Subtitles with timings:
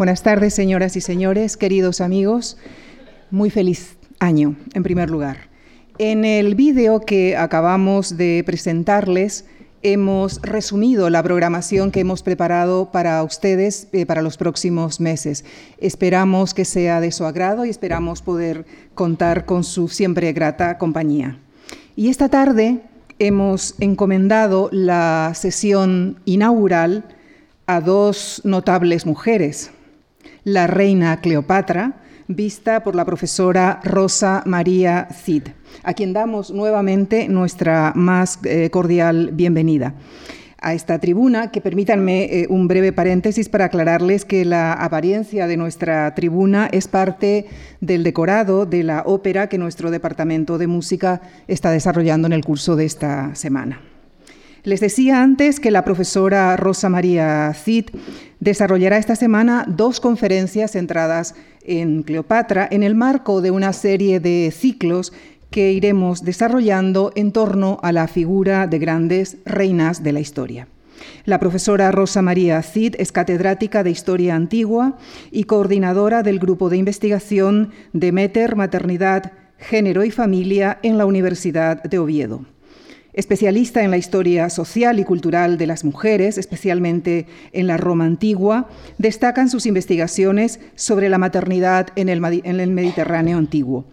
[0.00, 2.56] Buenas tardes, señoras y señores, queridos amigos.
[3.30, 5.50] Muy feliz año, en primer lugar.
[5.98, 9.44] En el vídeo que acabamos de presentarles,
[9.82, 15.44] hemos resumido la programación que hemos preparado para ustedes eh, para los próximos meses.
[15.76, 18.64] Esperamos que sea de su agrado y esperamos poder
[18.94, 21.38] contar con su siempre grata compañía.
[21.94, 22.80] Y esta tarde
[23.18, 27.04] hemos encomendado la sesión inaugural
[27.66, 29.72] a dos notables mujeres,
[30.44, 35.48] la reina Cleopatra, vista por la profesora Rosa María Cid,
[35.82, 39.94] a quien damos nuevamente nuestra más eh, cordial bienvenida
[40.60, 45.56] a esta tribuna, que permítanme eh, un breve paréntesis para aclararles que la apariencia de
[45.56, 47.46] nuestra tribuna es parte
[47.80, 52.76] del decorado de la ópera que nuestro departamento de música está desarrollando en el curso
[52.76, 53.80] de esta semana.
[54.62, 57.86] Les decía antes que la profesora Rosa María Cid
[58.40, 64.52] desarrollará esta semana dos conferencias centradas en Cleopatra en el marco de una serie de
[64.54, 65.14] ciclos
[65.50, 70.68] que iremos desarrollando en torno a la figura de grandes reinas de la historia.
[71.24, 74.98] La profesora Rosa María Cid es catedrática de Historia Antigua
[75.30, 81.98] y coordinadora del grupo de investigación Demeter, Maternidad, Género y Familia en la Universidad de
[81.98, 82.44] Oviedo.
[83.12, 88.68] Especialista en la historia social y cultural de las mujeres, especialmente en la Roma antigua,
[88.98, 92.20] destacan sus investigaciones sobre la maternidad en el,
[92.70, 93.84] Mediterráneo antiguo.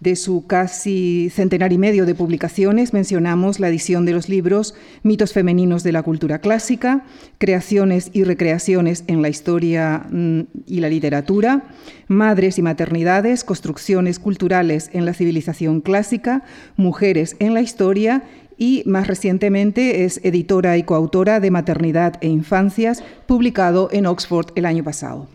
[0.00, 5.32] De su casi centenar y medio de publicaciones mencionamos la edición de los libros Mitos
[5.32, 7.04] femeninos de la cultura clásica,
[7.38, 11.64] Creaciones y recreaciones en la historia mm, y la literatura,
[12.06, 16.44] Madres y maternidades, construcciones culturales en la civilización clásica,
[16.76, 18.22] Mujeres en la historia
[18.58, 24.66] y más recientemente es editora y coautora de Maternidad e Infancias, publicado en Oxford el
[24.66, 25.28] año pasado.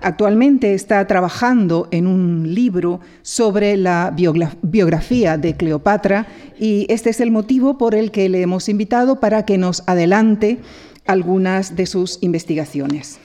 [0.00, 6.26] Actualmente está trabajando en un libro sobre la biografía de Cleopatra
[6.58, 10.58] y este es el motivo por el que le hemos invitado para que nos adelante
[11.06, 13.18] algunas de sus investigaciones.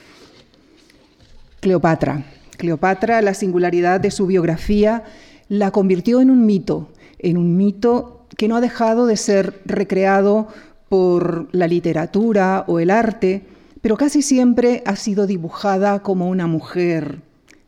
[1.60, 2.24] Cleopatra.
[2.56, 5.04] Cleopatra, la singularidad de su biografía,
[5.48, 6.88] la convirtió en un mito,
[7.18, 10.48] en un mito que no ha dejado de ser recreado
[10.88, 13.46] por la literatura o el arte,
[13.80, 17.20] pero casi siempre ha sido dibujada como una mujer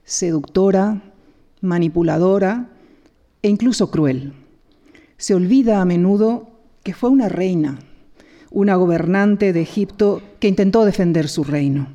[0.04, 1.00] seductora,
[1.60, 2.68] manipuladora
[3.42, 4.34] e incluso cruel.
[5.16, 6.50] Se olvida a menudo
[6.82, 7.78] que fue una reina,
[8.50, 11.88] una gobernante de Egipto que intentó defender su reino.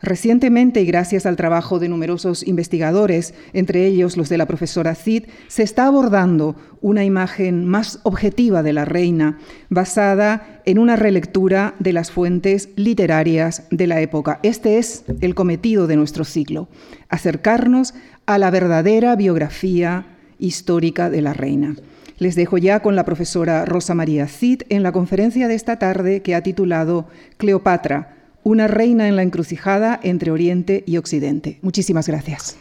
[0.00, 5.24] Recientemente, y gracias al trabajo de numerosos investigadores, entre ellos los de la profesora Cid,
[5.48, 9.38] se está abordando una imagen más objetiva de la reina,
[9.70, 14.38] basada en una relectura de las fuentes literarias de la época.
[14.44, 16.68] Este es el cometido de nuestro ciclo,
[17.08, 17.94] acercarnos
[18.24, 20.06] a la verdadera biografía
[20.38, 21.74] histórica de la reina.
[22.18, 26.22] Les dejo ya con la profesora Rosa María Cid en la conferencia de esta tarde
[26.22, 31.58] que ha titulado Cleopatra una reina en la encrucijada entre Oriente y Occidente.
[31.62, 32.56] Muchísimas gracias.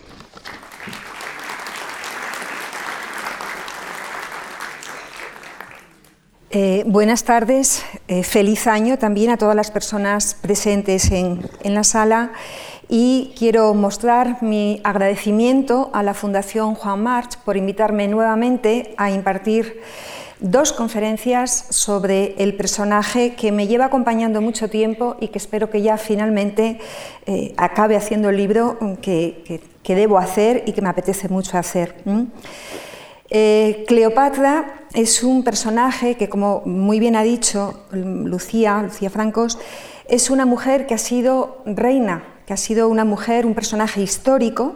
[6.49, 11.83] Eh, buenas tardes, eh, feliz año también a todas las personas presentes en, en, la
[11.83, 12.31] sala
[12.87, 19.81] y quiero mostrar mi agradecimiento a la Fundación Juan March por invitarme nuevamente a impartir
[20.39, 25.81] dos conferencias sobre el personaje que me lleva acompañando mucho tiempo y que espero que
[25.81, 26.79] ya finalmente
[27.25, 31.95] eh, acabe haciendo el libro que, debo hacer y que me apetece mucho hacer.
[33.29, 39.57] Eh, Cleopatra es un personaje que, como muy bien ha dicho Lucía, Lucía Francos,
[40.07, 44.75] es una mujer que ha sido reina, que ha sido una mujer, un personaje histórico,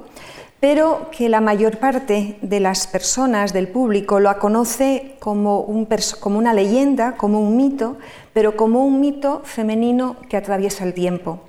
[0.62, 7.18] pero que la mayor parte de las personas del público lo conoce como, una leyenda,
[7.18, 7.98] como un mito,
[8.32, 11.40] pero como un mito femenino que atraviesa el tiempo.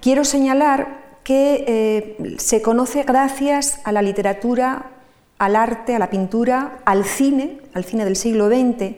[0.00, 4.92] Quiero señalar que eh, se conoce gracias a la literatura,
[5.38, 8.94] al arte, a la pintura, al cine, al cine del siglo XX,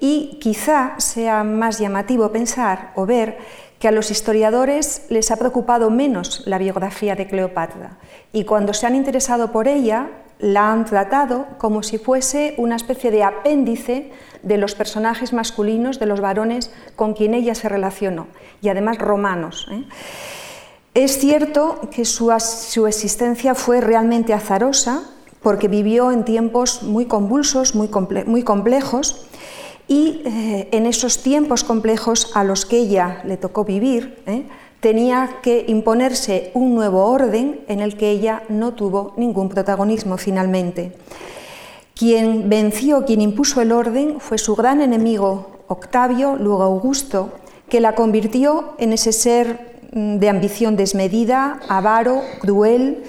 [0.00, 3.36] y quizá sea más llamativo pensar o ver
[3.78, 7.98] que a los historiadores les ha preocupado menos la biografía de Cleopatra
[8.32, 10.08] y cuando se han interesado por ella
[10.38, 14.12] la han tratado como si fuese una especie de apéndice
[14.42, 18.26] de los personajes masculinos, de los varones con quien ella se relacionó,
[18.60, 19.66] y además romanos.
[19.70, 19.84] ¿eh?
[20.94, 22.30] Es cierto que su,
[22.86, 25.02] existencia fue realmente azarosa,
[25.42, 27.88] porque vivió en tiempos muy convulsos, muy,
[28.26, 29.26] muy complejos,
[29.88, 34.44] y eh, en esos tiempos complejos a los que ella le tocó vivir, ¿eh?
[34.80, 40.92] Tenía que imponerse un nuevo orden en el que ella no tuvo ningún protagonismo finalmente.
[41.94, 47.32] Quien venció, quien impuso el orden fue su gran enemigo Octavio, luego Augusto,
[47.68, 53.02] que la convirtió en ese ser mm, de ambición desmedida, avaro, cruel,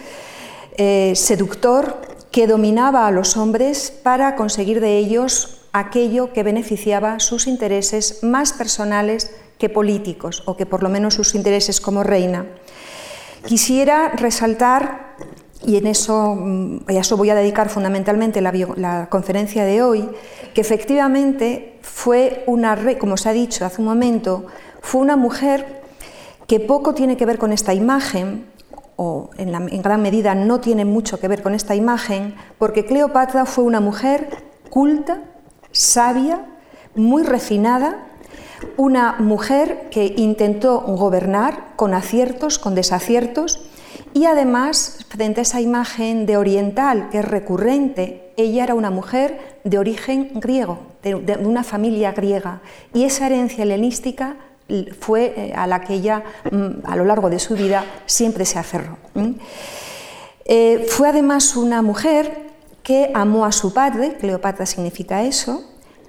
[0.78, 7.48] eh, seductor, que dominaba a los hombres para conseguir de ellos aquello que beneficiaba sus
[7.48, 12.46] intereses más personales que políticos, o que por lo menos sus intereses como reina.
[13.46, 15.16] Quisiera resaltar,
[15.66, 20.10] y en eso, mm, a eso voy a dedicar fundamentalmente la, conferencia de hoy,
[20.54, 24.46] que efectivamente fue una, como se ha dicho hace un momento,
[24.82, 25.82] fue una mujer
[26.48, 28.46] que poco tiene que ver con esta imagen,
[28.96, 33.64] o en, gran medida no tiene mucho que ver con esta imagen, porque Cleopatra fue
[33.64, 34.30] una mujer
[34.70, 35.22] culta,
[35.72, 36.46] sabia,
[36.96, 38.07] muy refinada,
[38.76, 43.60] una mujer que intentó gobernar con aciertos, con desaciertos,
[44.14, 49.60] y además, frente a esa imagen de oriental que es recurrente, ella era una mujer
[49.64, 52.62] de origen griego, de, una familia griega,
[52.94, 54.38] y esa herencia helenística
[55.00, 58.60] fue eh, a la que ella mm, a lo largo de su vida siempre se
[58.60, 58.98] aferró.
[60.46, 62.48] Eh, fue además una mujer
[62.84, 65.64] que amó a su padre, Cleopatra significa eso,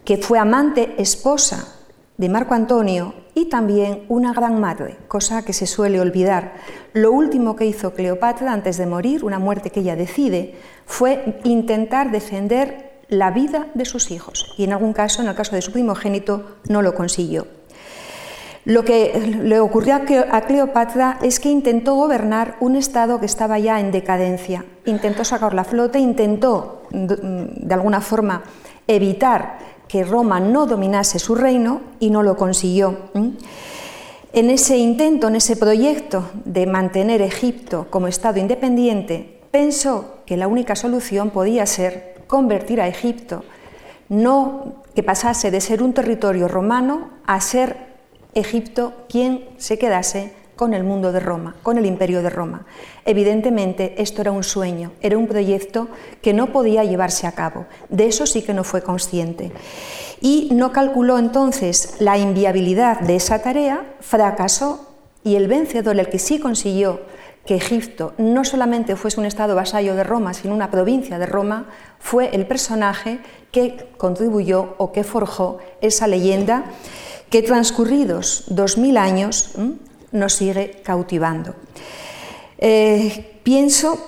[0.05, 1.78] que fue amante, esposa
[2.19, 6.55] de Marco Antonio y también una gran madre, cosa que se suele olvidar.
[6.93, 12.11] Lo último que hizo Cleopatra antes de morir, una muerte que ella decide, fue intentar
[12.11, 15.73] defender la vida de sus hijos y en algún caso, en el caso de su
[15.73, 17.47] primogénito, no lo consiguió.
[18.65, 23.81] Lo que le ocurrió a Cleopatra es que intentó gobernar un estado que estaba ya
[23.81, 28.43] en decadencia, intentó sacar la flota, intentó de alguna forma
[28.87, 32.97] evitar que Roma no dominase su reino y no lo consiguió.
[34.33, 40.47] En ese intento, en ese proyecto de mantener Egipto como Estado independiente, pensó que la
[40.47, 43.43] única solución podía ser convertir a Egipto,
[44.09, 47.89] no que pasase de ser un territorio romano a ser
[48.35, 52.67] Egipto quien se quedase con el mundo de Roma, con el imperio de Roma.
[53.05, 55.87] Evidentemente esto era un sueño, era un proyecto
[56.21, 57.67] que no podía llevarse a cabo.
[57.89, 59.53] De eso sí que no fue consciente.
[60.21, 66.19] Y no calculó entonces la inviabilidad de esa tarea, fracasó y el vencedor, el que
[66.19, 67.03] sí consiguió
[67.47, 71.67] que Egipto no solamente fuese un estado vasallo de Roma, sino una provincia de Roma,
[72.01, 73.21] fue el personaje
[73.53, 76.65] que contribuyó o que forjó esa leyenda
[77.31, 79.53] que transcurridos dos mil años
[80.13, 81.55] nos sigue cautivando.
[82.59, 83.99] Eh, pienso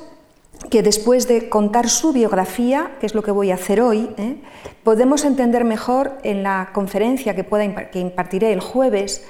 [0.69, 4.37] que después de contar su biografía, que es lo que voy a hacer hoy, ¿eh?
[4.85, 9.25] podemos entender mejor en la conferencia que, pueda, que impartiré el jueves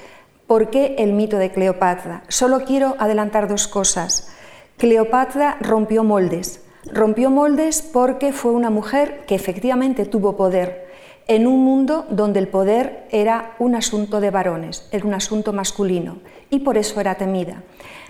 [0.47, 2.23] por qué el mito de Cleopatra.
[2.27, 4.29] Solo quiero adelantar dos cosas.
[4.77, 6.61] Cleopatra rompió moldes.
[6.91, 10.90] Rompió moldes porque fue una mujer que efectivamente tuvo poder
[11.31, 16.17] en un mundo donde el poder era un asunto de varones, era un asunto masculino
[16.49, 17.63] y por eso era temida.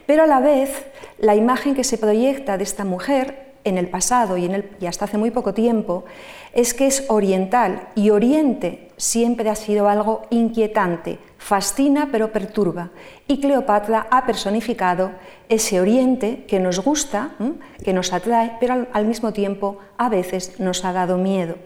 [0.08, 0.88] Pero a la vez,
[1.20, 5.20] la imagen que se proyecta de esta mujer en el pasado y, en hasta hace
[5.20, 6.04] muy poco tiempo
[6.52, 12.90] es que es oriental y Oriente siempre ha sido algo inquietante, fascina pero perturba.
[13.28, 15.12] Y Cleopatra ha personificado
[15.48, 17.36] ese Oriente que nos gusta,
[17.84, 21.58] que nos atrae, pero al mismo tiempo a veces nos ha dado miedo.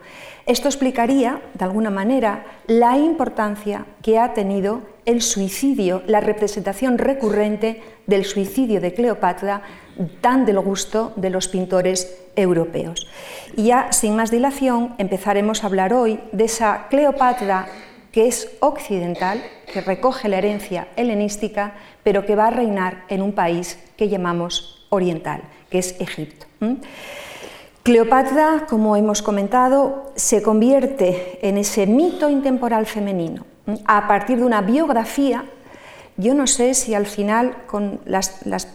[0.45, 7.81] Esto explicaría, de alguna manera, la importancia que ha tenido el suicidio, la representación recurrente
[8.05, 9.63] del suicidio de Cleopatra,
[10.21, 13.07] tan del gusto de los pintores europeos.
[13.55, 17.67] Y ya, sin más dilación, empezaremos a hablar hoy de esa Cleopatra
[18.11, 21.73] que es occidental, que recoge la herencia helenística,
[22.03, 26.45] pero que va a reinar en un país que llamamos oriental, que es Egipto.
[27.85, 33.45] Cleopatra, como hemos comentado, se convierte en ese mito intemporal femenino
[33.85, 35.45] a partir de una biografía.
[36.17, 37.57] Yo no sé si al final,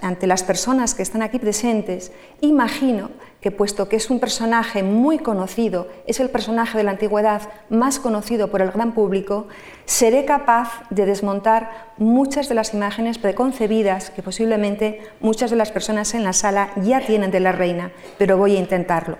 [0.02, 5.18] ante las personas que están aquí presentes, imagino que puesto que es un personaje muy
[5.18, 9.48] conocido, es el personaje de la antigüedad más conocido por el gran público,
[9.86, 16.12] seré capaz de desmontar muchas de las imágenes preconcebidas que posiblemente muchas de las personas
[16.12, 19.16] en la sala ya tienen de la reina, pero voy a intentarlo,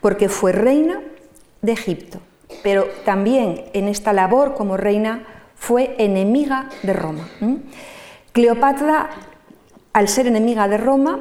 [0.00, 1.00] porque fue reina
[1.62, 2.18] de Egipto,
[2.64, 5.24] pero también en esta labor como reina
[5.60, 7.28] fue enemiga de Roma.
[8.32, 9.10] Cleopatra,
[9.92, 11.20] al ser enemiga de Roma,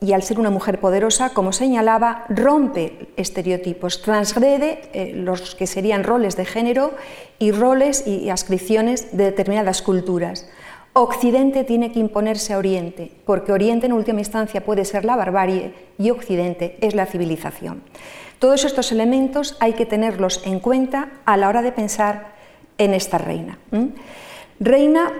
[0.00, 6.04] y al ser una mujer poderosa, como señalaba, rompe estereotipos, transgrede eh, los que serían
[6.04, 6.94] roles de género
[7.38, 10.46] y roles y ascripciones de determinadas culturas.
[10.92, 15.72] Occidente tiene que imponerse a Oriente, porque Oriente en última instancia puede ser la barbarie
[15.98, 17.82] y Occidente es la civilización.
[18.38, 22.35] Todos estos elementos hay que tenerlos en cuenta a la hora de pensar
[22.78, 23.58] en esta reina.
[24.60, 25.12] Reina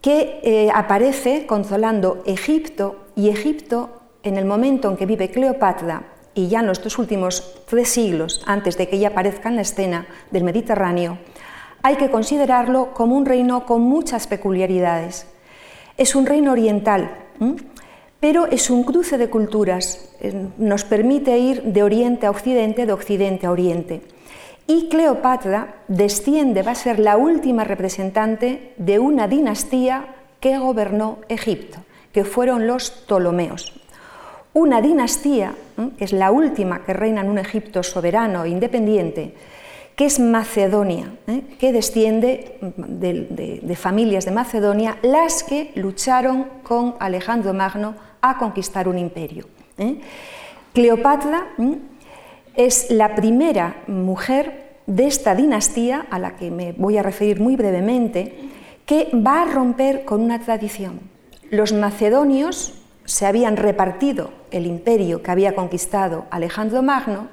[0.00, 3.90] que eh, aparece consolando Egipto y Egipto
[4.22, 8.42] en el momento en que vive Cleopatra y ya en los dos últimos tres siglos
[8.46, 11.18] antes de que ella aparezca en la escena del Mediterráneo,
[11.82, 15.26] hay que considerarlo como un reino con muchas peculiaridades.
[15.96, 17.10] Es un reino oriental,
[18.20, 22.92] pero es un cruce de culturas, eh, nos permite ir de oriente a occidente, de
[22.92, 24.02] occidente a oriente.
[24.70, 31.78] Y Cleopatra desciende, va a ser la última representante de una dinastía que gobernó Egipto,
[32.12, 33.72] que fueron los Ptolomeos.
[34.52, 35.54] Una dinastía,
[35.96, 39.32] que es la última que reina en un Egipto soberano e independiente,
[39.96, 41.56] que es Macedonia, ¿eh?
[41.58, 48.98] que desciende de, familias de Macedonia, las que lucharon con Alejandro Magno a conquistar un
[48.98, 49.48] imperio.
[49.78, 49.98] ¿eh?
[50.74, 51.54] Cleopatra
[52.58, 57.54] es la primera mujer de esta dinastía, a la que me voy a referir muy
[57.54, 58.50] brevemente,
[58.84, 60.98] que va a romper con una tradición.
[61.50, 62.74] Los macedonios
[63.04, 67.28] se habían repartido el imperio que había conquistado Alejandro Magno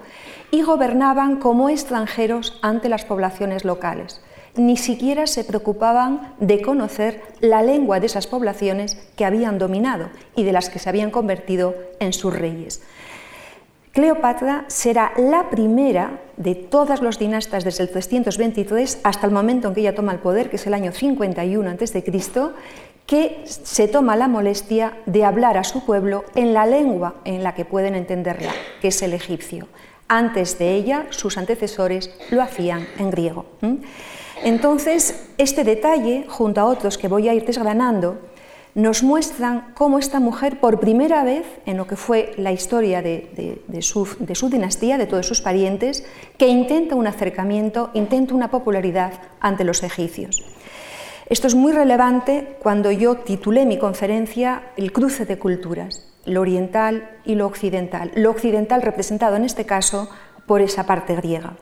[0.52, 4.22] y gobernaban como extranjeros ante las poblaciones locales.
[4.56, 10.44] Ni siquiera se preocupaban de conocer la lengua de esas poblaciones que habían dominado y
[10.44, 12.84] de las que se habían convertido en sus reyes.
[13.96, 19.74] Cleopatra será la primera de todas los dinastas desde el 323 hasta el momento en
[19.74, 22.04] que ella toma el poder, que es el año 51 a.C.,
[23.06, 27.56] que se toma la molestia de hablar a su pueblo en la lengua en la
[27.56, 29.70] que pueden entenderla, que es el egipcio.
[30.10, 33.46] Antes de ella, sus antecesores lo hacían en griego.
[34.44, 38.18] Entonces, este detalle, junto a otros que voy a ir desgranando,
[38.76, 43.58] nos muestran cómo esta mujer, por primera vez en lo que fue la historia de,
[43.82, 46.06] su, dinastía, de todos sus parientes,
[46.38, 50.44] que intenta un acercamiento, intenta una popularidad ante los egipcios.
[51.28, 57.10] Esto es muy relevante cuando yo titulé mi conferencia El cruce de culturas, lo oriental
[57.24, 60.10] y lo occidental, lo occidental representado en este caso
[60.46, 61.56] por esa parte griega.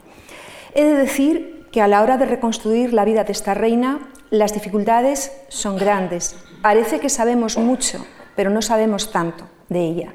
[0.73, 3.99] He de decir que a la hora de reconstruir la vida de esta reina,
[4.33, 8.05] las dificultades son grandes, Parece que sabemos mucho,
[8.37, 10.13] pero no sabemos tanto de ella.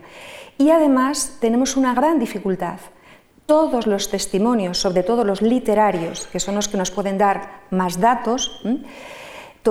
[0.57, 2.81] Y además tenemos una gran dificultad.
[3.45, 8.01] Todos los testimonios, sobre todo los literarios, que son los que nos pueden dar más
[8.01, 8.63] datos,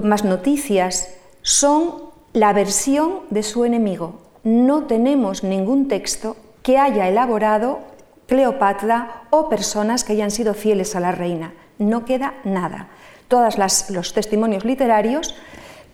[0.03, 1.09] más noticias,
[1.41, 1.95] son
[2.33, 4.21] la versión de su enemigo.
[4.43, 7.79] No tenemos ningún texto que haya elaborado
[8.27, 11.55] Cleopatra o personas que hayan sido fieles a la reina.
[11.79, 12.89] No queda nada.
[13.27, 13.57] Todos
[13.89, 15.35] los testimonios literarios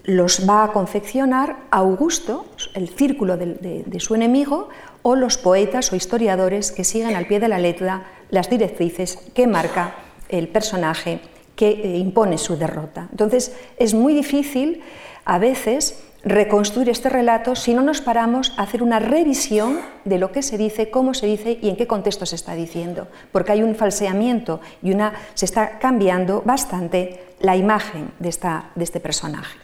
[0.04, 4.70] los va a confeccionar Augusto, el círculo de, su enemigo,
[5.02, 9.48] o los poetas o historiadores que siguen al pie de la letra las directrices que
[9.48, 9.96] marca
[10.30, 11.20] el personaje
[11.56, 13.08] que eh, impone su derrota.
[13.12, 14.82] Entonces, es muy difícil
[15.26, 20.32] a veces reconstruir este relato si no nos paramos a hacer una revisión de lo
[20.32, 23.64] que se dice, cómo se dice y en qué contexto se está diciendo, porque hay
[23.64, 29.58] un falseamiento y una, se está cambiando bastante la imagen de, esta, de este personaje.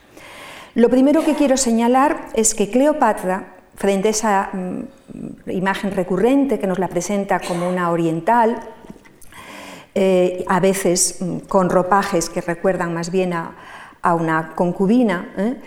[0.75, 6.67] Lo primero que quiero señalar es que Cleopatra, frente a esa mm, imagen recurrente que
[6.67, 8.59] nos la presenta como una oriental,
[9.95, 13.55] eh, a veces mm, con ropajes que recuerdan más bien a,
[14.01, 15.57] una concubina, ¿eh?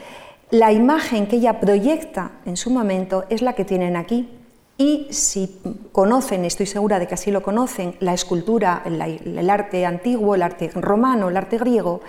[0.52, 4.28] La imagen que ella proyecta en su momento es la que tienen aquí.
[4.76, 5.58] Y si
[5.92, 10.70] conocen, estoy segura de que así lo conocen, la escultura, el arte antiguo, el arte
[10.74, 12.02] romano, el arte griego,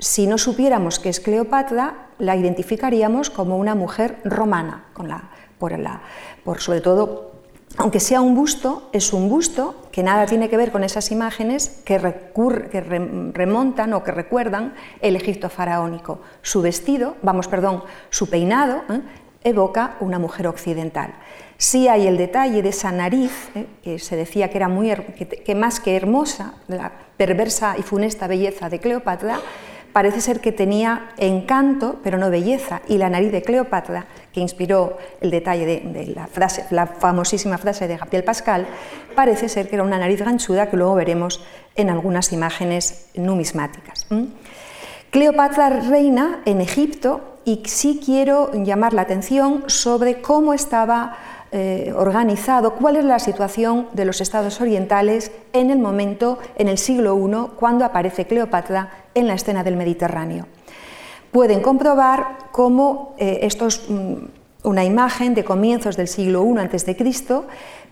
[0.00, 4.86] si no supiéramos que es Cleopatra, la identificaríamos como una mujer romana,
[5.58, 7.31] por, sobre todo,
[7.78, 11.80] aunque sea un busto, es un busto que nada tiene que ver con esas imágenes
[11.84, 16.20] que, remontan o que recuerdan el Egipto faraónico.
[16.42, 19.00] Su vestido, vamos, perdón, su peinado, ¿eh?
[19.44, 21.14] evoca una mujer occidental.
[21.56, 23.66] Sí hay el detalle de esa nariz, ¿eh?
[23.82, 28.68] que se decía que era muy, que más que hermosa, la perversa y funesta belleza
[28.68, 29.40] de Cleopatra,
[29.92, 34.96] parece ser que tenía encanto, pero no belleza, y la nariz de Cleopatra, que inspiró
[35.20, 38.66] el detalle de, la, frase, la famosísima frase de Gabriel Pascal,
[39.14, 41.44] parece ser que era una nariz ganchuda que luego veremos
[41.76, 44.06] en algunas imágenes numismáticas.
[45.10, 51.18] Cleopatra reina en Egipto y sí quiero llamar la atención sobre cómo estaba
[51.54, 56.78] eh, organizado, cuál es la situación de los estados orientales en el momento, en el
[56.78, 60.46] siglo I, cuando aparece Cleopatra en la escena del Mediterráneo.
[61.30, 63.82] pueden comprobar cómo eh, esto es
[64.62, 66.94] una imagen de comienzos del siglo I a.C.,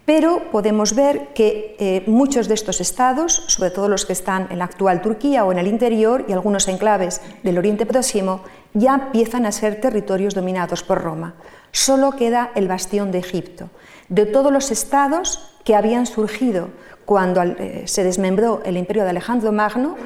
[0.05, 4.59] pero podemos ver que eh, muchos de estos estados, sobre todo los que están en
[4.59, 8.41] la actual Turquía o en el interior y algunos enclaves del Oriente Próximo,
[8.75, 11.35] ya empiezan a ser territorios dominados por Roma.
[11.71, 13.71] Solo queda el bastión de Egipto.
[14.09, 16.71] De todos los estados que habían surgido
[17.05, 19.97] cuando eh, se desmembró el imperio de Alejandro Magno,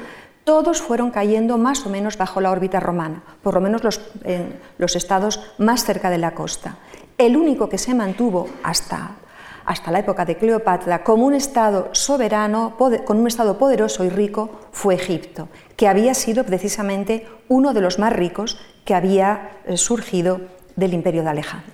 [0.45, 5.41] todos fueron cayendo más o menos bajo la órbita romana, por lo menos los, estados
[5.57, 6.77] más cerca de la costa.
[7.17, 9.17] El único que se mantuvo hasta
[9.65, 14.51] hasta la época de Cleopatra, como un Estado soberano, con un Estado poderoso y rico,
[14.71, 20.41] fue Egipto, que había sido precisamente uno de los más ricos que había eh, surgido
[20.75, 21.73] del imperio de Alejandro.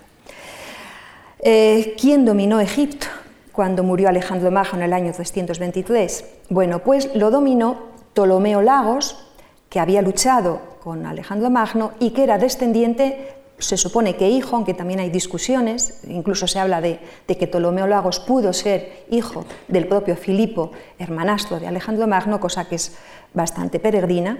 [1.39, 3.07] Eh, ¿Quién dominó Egipto
[3.51, 6.23] cuando murió Alejandro Magno en el año 223?
[6.47, 9.17] Bueno, pues lo dominó Ptolomeo Lagos,
[9.69, 14.73] que había luchado con Alejandro Magno y que era descendiente se supone que hijo, aunque
[14.73, 20.15] también hay discusiones, incluso se habla de, que Ptolomeo Lagos pudo ser hijo del propio
[20.15, 22.97] Filipo, hermanastro de Alejandro Magno, cosa que es
[23.33, 24.39] bastante peregrina.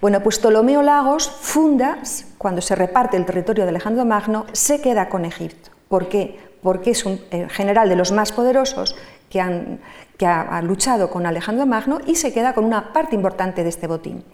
[0.00, 1.98] Bueno, pues Ptolomeo Lagos funda,
[2.38, 5.70] cuando se reparte el territorio de Alejandro Magno, se queda con Egipto.
[5.88, 6.38] ¿Por qué?
[6.62, 8.96] Porque es un general de los más poderosos
[9.28, 9.80] que, han,
[10.16, 13.86] que ha luchado con Alejandro Magno y se queda con una parte importante de este
[13.86, 14.24] botín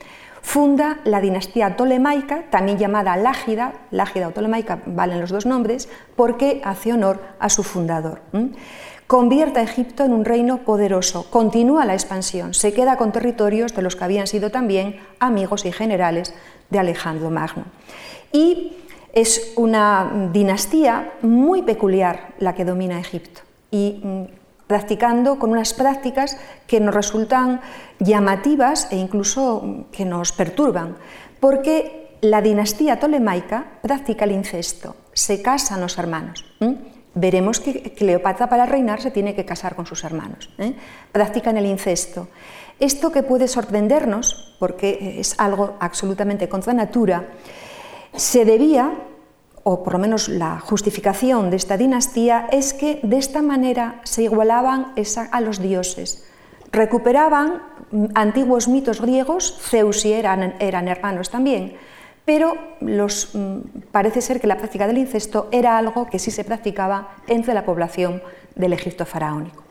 [0.43, 6.61] funda la dinastía tolemaica, también llamada Lágida, Lágida o Tolemaica valen los dos nombres, porque
[6.65, 8.23] hace honor a su fundador.
[9.07, 13.83] Convierte a Egipto en un reino poderoso, continúa la expansión, se queda con territorios de
[13.83, 16.35] los que habían sido también amigos y generales
[16.71, 17.65] de Alejandro Magno.
[18.33, 18.77] Y
[19.15, 23.41] es una dinastía muy peculiar la que domina Egipto.
[23.71, 24.38] Y mm,
[24.69, 26.37] practicando con unas prácticas
[26.69, 27.61] que nos resultan
[27.99, 30.95] llamativas e incluso que nos perturban,
[31.41, 36.45] porque la dinastía tolemaica practica el incesto, se casan los hermanos.
[37.15, 40.51] Veremos que Cleopatra para reinar se tiene que casar con sus hermanos.
[40.59, 40.75] ¿eh?
[41.11, 42.29] Practican el incesto.
[42.79, 47.27] Esto que puede sorprendernos, porque es algo absolutamente contra natura,
[48.15, 48.93] se debía
[49.65, 54.23] o por lo menos la justificación de esta dinastía, es que de esta manera se
[54.23, 54.95] igualaban
[55.31, 56.25] a los dioses.
[56.73, 57.63] Recuperaban
[58.15, 61.77] antiguos mitos griegos, Zeus y eran, eran hermanos también,
[62.25, 63.59] pero los, mm,
[63.91, 67.65] parece ser que la práctica del incesto era algo que sí se practicaba entre la
[67.65, 68.23] población
[68.55, 69.65] del Egipto faraónico.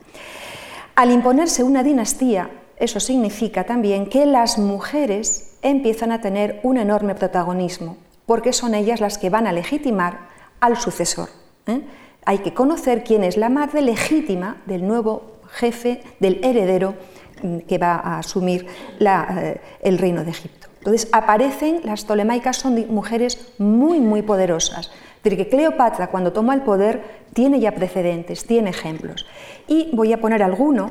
[0.96, 7.14] Al imponerse una dinastía, eso significa también que las mujeres empiezan a tener un enorme
[7.14, 7.96] protagonismo
[8.28, 10.28] porque son ellas las que van a legitimar
[10.60, 11.30] al sucesor.
[11.66, 11.80] ¿eh?
[12.26, 16.94] Hay que conocer quién es la madre legítima del nuevo jefe, del heredero
[17.42, 18.66] mm, que va a asumir
[19.00, 20.68] eh, el reino de Egipto.
[20.76, 24.90] Entonces aparecen, las tolemaicas son mujeres muy, muy poderosas.
[25.22, 29.24] que Cleopatra cuando toma el poder tiene ya precedentes, tiene ejemplos.
[29.66, 30.90] Y voy a poner alguno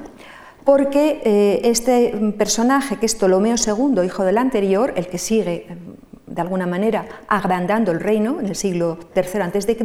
[0.64, 5.68] porque eh, este personaje que es Ptolomeo II, hijo del anterior, el que sigue
[6.28, 9.78] de alguna manera agrandando el reino en el siglo III a.C.,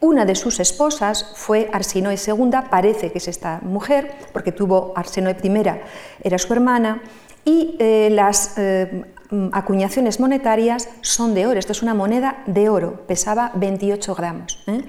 [0.00, 5.36] una de sus esposas fue Arsinoe II, parece que es esta mujer, porque tuvo Arsinoe
[5.42, 5.62] I,
[6.22, 7.02] era su hermana,
[7.46, 9.04] y eh, las eh,
[9.52, 11.58] acuñaciones monetarias son de oro.
[11.58, 14.62] Esto es una moneda de oro, pesaba 28 gramos.
[14.66, 14.82] ¿eh?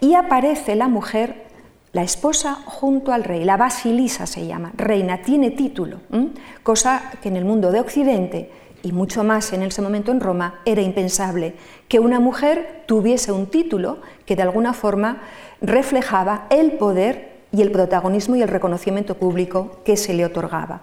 [0.00, 1.46] Y aparece la mujer,
[1.92, 3.44] la esposa, junto al rey.
[3.44, 6.00] La Basilisa se llama, reina, tiene título,
[6.62, 8.50] cosa que en el mundo de Occidente
[8.84, 11.54] y mucho más en ese momento en Roma, era impensable
[11.88, 15.22] que una mujer tuviese un título que de alguna forma
[15.62, 20.82] reflejaba el poder y el protagonismo y el reconocimiento público que se le otorgaba.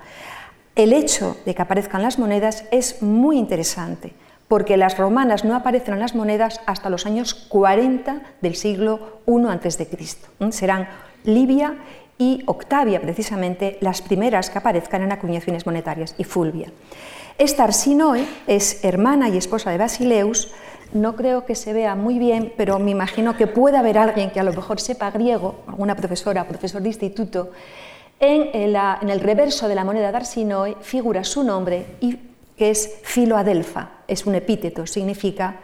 [0.75, 4.13] El hecho de que aparezcan las monedas es muy interesante,
[4.47, 9.45] porque las romanas no aparecen en las monedas hasta los años 40 del siglo I
[9.47, 9.87] a.C.
[10.51, 10.87] Serán
[11.23, 11.75] Libia
[12.17, 16.71] y Octavia, precisamente, las primeras que aparezcan en acuñaciones monetarias, y Fulvia.
[17.41, 20.51] Esta Arsinoe es hermana y esposa de Basileus.
[20.93, 24.39] No creo que se vea muy bien, pero me imagino que puede haber alguien que
[24.39, 27.49] a lo mejor sepa griego, alguna profesora, profesor de instituto.
[28.19, 32.15] En, el reverso de la moneda de Arsinoe figura su nombre, y,
[32.55, 33.89] que es Filoadelfa.
[34.07, 35.55] Es un epíteto, significa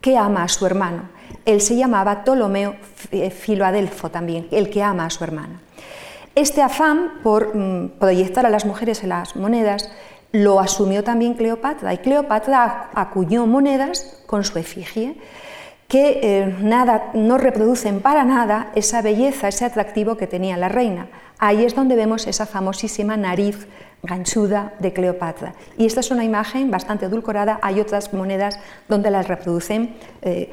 [0.00, 1.10] que ama a su hermano.
[1.44, 2.76] Él se llamaba Ptolomeo
[3.10, 5.60] eh, Filoadelfo también, el que ama a su hermana.
[6.34, 9.90] Este afán por mm, proyectar a las mujeres en las monedas
[10.42, 15.16] lo asumió también Cleopatra y Cleopatra acuñó monedas con su efigie
[15.88, 21.08] que eh, nada, no reproducen para nada esa belleza, ese atractivo que tenía la reina.
[21.38, 23.66] Ahí es donde vemos esa famosísima nariz
[24.02, 25.54] ganchuda de Cleopatra.
[25.78, 30.50] Y esta es una imagen bastante edulcorada, hay otras monedas donde las reproducen eh,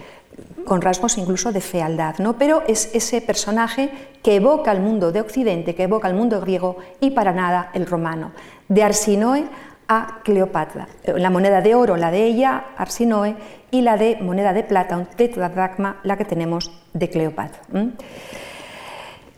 [0.65, 2.37] con rasgos incluso de fealdad, ¿no?
[2.37, 3.89] pero es ese personaje
[4.21, 7.85] que evoca el mundo de Occidente, que evoca el mundo griego y para nada el
[7.85, 8.31] romano.
[8.69, 9.45] De Arsinoe
[9.87, 10.87] a Cleopatra.
[11.05, 13.35] La moneda de oro, la de ella, Arsinoe,
[13.71, 15.07] y la de moneda de plata, un
[16.03, 17.61] la que tenemos de Cleopatra.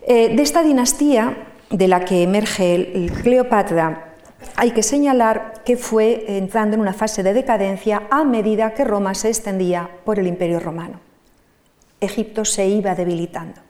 [0.08, 1.36] Eh, de esta dinastía
[1.70, 4.16] de la que emerge Cleopatra,
[4.56, 9.14] hay que señalar que fue entrando en una fase de decadencia a medida que Roma
[9.16, 11.00] se extendía por el Imperio Romano.
[12.00, 13.62] Egipto se iba debilitando.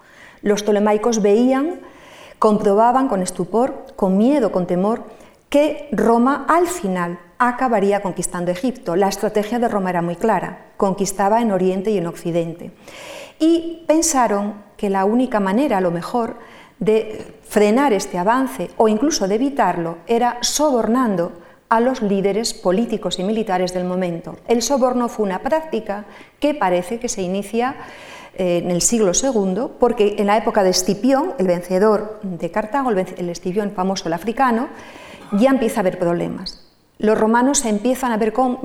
[0.41, 1.79] Los tolemaicos veían,
[2.37, 5.03] comprobaban con estupor, con miedo, con temor,
[5.49, 8.95] que Roma al final acabaría conquistando Egipto.
[8.95, 12.71] La estrategia de Roma era muy clara, conquistaba en Oriente y en Occidente.
[13.39, 16.37] Y pensaron que la única manera, a lo mejor,
[16.79, 21.31] de frenar este avance o incluso de evitarlo era sobornando
[21.69, 24.37] a los líderes políticos y militares del momento.
[24.47, 26.05] El soborno fue una práctica
[26.39, 27.75] que parece que se inicia
[28.37, 32.91] eh, en el siglo II, porque en la época de Escipión, el vencedor de Cartago,
[32.91, 34.69] el Escipión famoso, el africano,
[35.31, 36.65] ya empieza a haber problemas.
[36.97, 38.57] Los romanos empiezan a ver con,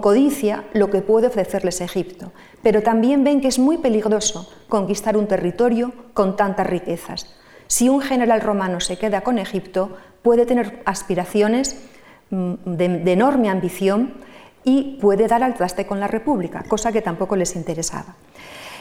[0.00, 2.32] codicia lo que puede ofrecerles Egipto,
[2.62, 7.26] pero también ven que es muy peligroso conquistar un territorio con tantas riquezas.
[7.66, 11.76] Si un general romano se queda con Egipto, puede tener aspiraciones
[12.30, 14.14] mm, de, enorme ambición
[14.64, 18.16] y puede dar al traste con la República, cosa que tampoco les interesaba.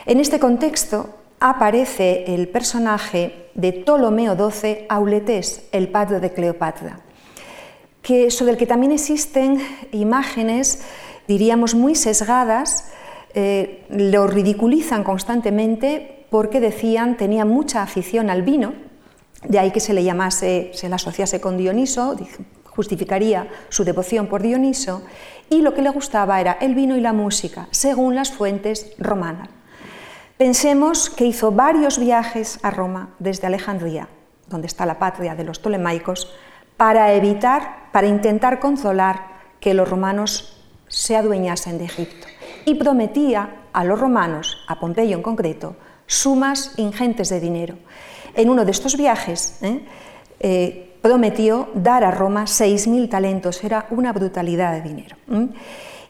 [0.06, 7.00] En este contexto aparece el personaje de Ptolomeo XII Auletes, el padre de Cleopatra
[8.04, 9.60] que, sobre el que también existen
[9.92, 10.84] imágenes,
[11.28, 12.92] diríamos, muy sesgadas,
[13.34, 18.74] eh, lo ridiculizan constantemente porque decían tenía mucha afición al vino,
[19.48, 22.16] de ahí que se le llamase, se le asociase con Dioniso,
[22.66, 25.04] justificaría su devoción por Dioniso,
[25.50, 29.50] y lo que le gustaba era el vino y la música, según las fuentes romanas.
[30.38, 34.10] Pensemos que hizo varios viajes a Roma desde Alejandría,
[34.48, 36.34] donde está la patria de los tolemaicos,
[36.78, 39.28] para evitar, para intentar consolar
[39.60, 42.28] que los romanos se adueñasen de Egipto.
[42.66, 45.76] Y prometía a los romanos, a Pompeyo en concreto,
[46.08, 47.76] sumas ingentes de dinero.
[48.36, 49.86] En uno de estos viajes ¿eh?
[50.40, 55.16] Eh, prometió dar a Roma 6.000 talentos, era una brutalidad de dinero.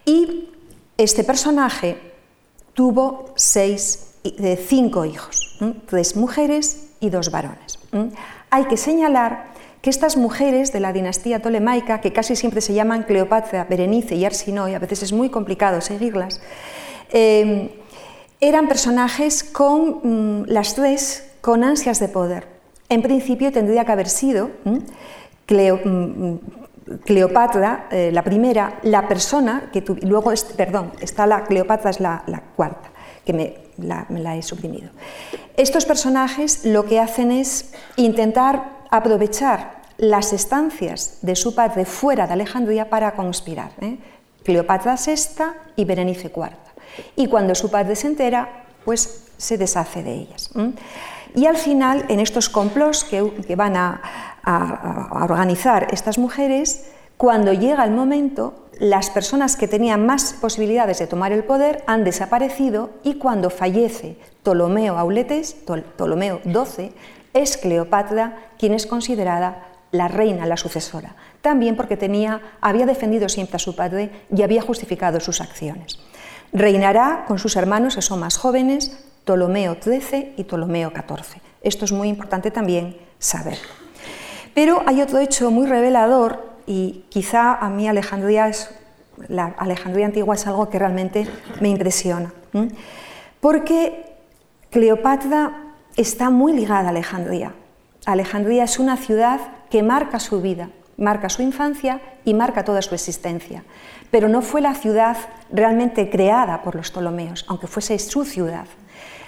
[0.05, 0.49] Y
[0.97, 1.97] este personaje
[2.73, 4.12] tuvo seis,
[4.67, 7.79] cinco hijos, tres mujeres y dos varones.
[8.49, 13.03] Hay que señalar que estas mujeres de la dinastía tolemaica, que casi siempre se llaman
[13.03, 16.39] Cleopatra, Berenice y Arsinoe, a veces es muy complicado seguirlas,
[17.11, 17.69] eh,
[18.39, 22.47] eran personajes con mm, las tres con ansias de poder.
[22.89, 26.35] En principio tendría que haber sido mm,
[27.05, 32.23] Cleopatra, eh, la primera, la persona que luego, perdón, está la Cleopatra es la,
[32.55, 32.91] cuarta,
[33.25, 34.89] que me la he suprimido.
[35.57, 42.33] Estos personajes lo que hacen es intentar aprovechar las estancias de su padre fuera de
[42.33, 43.71] Alejandría para conspirar.
[43.81, 43.97] ¿eh?
[44.43, 45.43] Cleopatra VI
[45.75, 46.49] y Berenice IV.
[47.15, 50.49] Y cuando su padre se entera, pues se deshace de ellas.
[51.35, 54.01] Y al final, en estos complots que, van a,
[55.11, 56.85] organizar estas mujeres,
[57.17, 62.03] cuando llega el momento, las personas que tenían más posibilidades de tomar el poder han
[62.03, 65.55] desaparecido y cuando fallece Ptolomeo Auletes,
[65.95, 66.91] Ptolomeo XII,
[67.33, 73.55] es Cleopatra quien es considerada la reina, la sucesora, también porque tenía, había defendido siempre
[73.55, 75.97] a su padre y había justificado sus acciones.
[76.51, 81.41] Reinará con sus hermanos que son más jóvenes, Ptolomeo XIII y Ptolomeo XIV.
[81.61, 83.63] Esto es muy importante también saberlo.
[84.53, 88.69] Pero hay otro hecho muy revelador y quizá a mí Alejandría, es,
[89.27, 91.27] la Alejandría antigua es algo que realmente
[91.61, 92.33] me impresiona.
[93.39, 94.15] Porque
[94.69, 97.53] Cleopatra está muy ligada a Alejandría.
[98.05, 102.93] Alejandría es una ciudad que marca su vida, marca su infancia y marca toda su
[102.95, 103.63] existencia.
[104.11, 105.17] Pero no fue la ciudad
[105.51, 108.65] realmente creada por los Ptolomeos, aunque fuese su ciudad.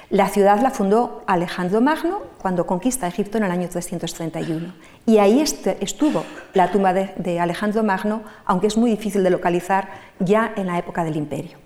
[0.09, 4.73] La ciudad la fundó Alejandro Magno cuando conquista Egipto en el año 331.
[5.05, 9.89] Y ahí estuvo la tumba de, Alejandro Magno, aunque es muy difícil de localizar
[10.19, 11.57] ya en la época del imperio.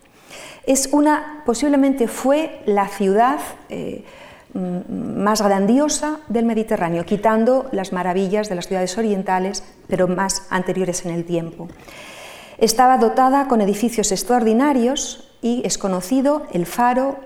[0.65, 4.05] Es una, posiblemente fue la ciudad eh,
[4.53, 11.11] más grandiosa del Mediterráneo, quitando las maravillas de las ciudades orientales, pero más anteriores en
[11.11, 11.67] el tiempo.
[12.57, 17.17] Estaba dotada con edificios extraordinarios y es conocido el faro,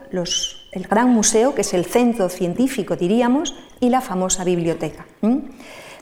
[0.73, 5.05] el gran museo, que es el centro científico, diríamos, y la famosa biblioteca.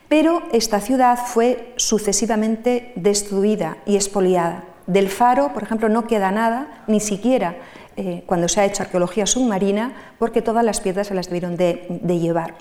[0.08, 4.66] Pero esta ciudad fue sucesivamente destruida y expoliada.
[4.88, 7.56] Del faro, por ejemplo, no queda nada, ni siquiera
[7.98, 11.88] eh, cuando se ha hecho arqueología submarina, porque todas las piedras se las debieron de,
[12.20, 12.56] llevar.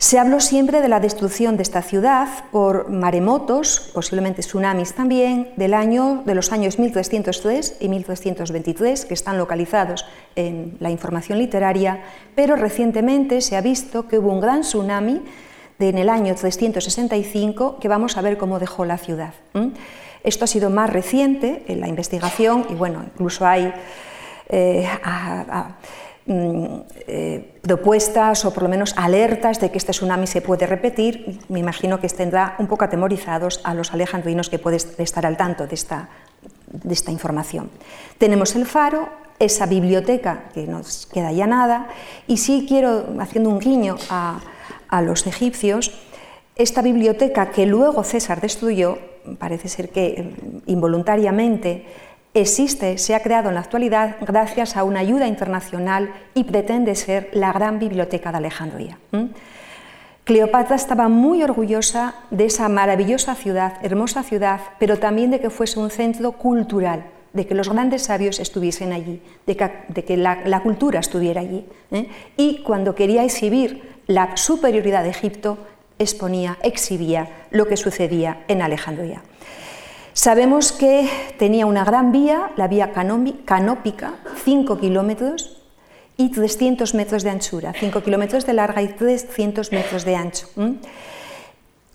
[0.00, 5.74] Se habló siempre de la destrucción de esta ciudad por maremotos, posiblemente tsunamis también, del
[5.74, 12.02] año, de los años 1303 y 1323, que están localizados en la información literaria,
[12.34, 15.20] pero recientemente se ha visto que hubo un gran tsunami
[15.78, 19.34] en el año 365 que vamos a ver cómo dejó la ciudad.
[20.24, 23.70] Esto ha sido más reciente en la investigación y bueno, incluso hay
[24.48, 24.88] eh,
[26.32, 31.40] eh, propuestas o por lo menos alertas de que este tsunami se puede repetir.
[31.48, 35.66] Me imagino que tendrá un poco atemorizados a los alejandrinos que pueden estar al tanto
[35.66, 36.08] de esta,
[36.70, 37.68] de esta información.
[38.18, 39.08] Tenemos el faro,
[39.40, 41.88] esa biblioteca que nos queda ya nada,
[42.28, 44.38] y sí quiero, haciendo un guiño a,
[44.88, 45.92] a los egipcios,
[46.54, 48.98] esta biblioteca que luego César destruyó,
[49.38, 51.86] parece ser que mm, involuntariamente,
[52.34, 57.28] existe, se ha creado en la actualidad gracias a una ayuda internacional y pretende ser
[57.32, 58.98] la gran biblioteca de Alejandría.
[60.24, 65.80] Cleopatra estaba muy orgullosa de esa maravillosa ciudad, hermosa ciudad, pero también de que fuese
[65.80, 71.40] un centro cultural, de que los grandes sabios estuviesen allí, de que, la, cultura estuviera
[71.40, 71.64] allí.
[71.90, 72.08] ¿eh?
[72.36, 75.58] Y cuando quería exhibir la superioridad de Egipto,
[75.98, 79.22] exponía, exhibía lo que sucedía en Alejandría.
[80.20, 85.62] Sabemos que tenía una gran vía, la vía canópica, 5 kilómetros
[86.18, 90.46] y 300 metros de anchura, 5 kilómetros de larga y 300 metros de ancho.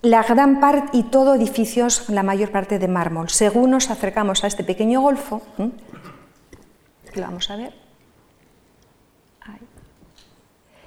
[0.02, 3.30] La gran parte y todo edificios, la mayor parte de mármol.
[3.30, 7.74] Según nos acercamos a este pequeño golfo, que lo vamos a ver,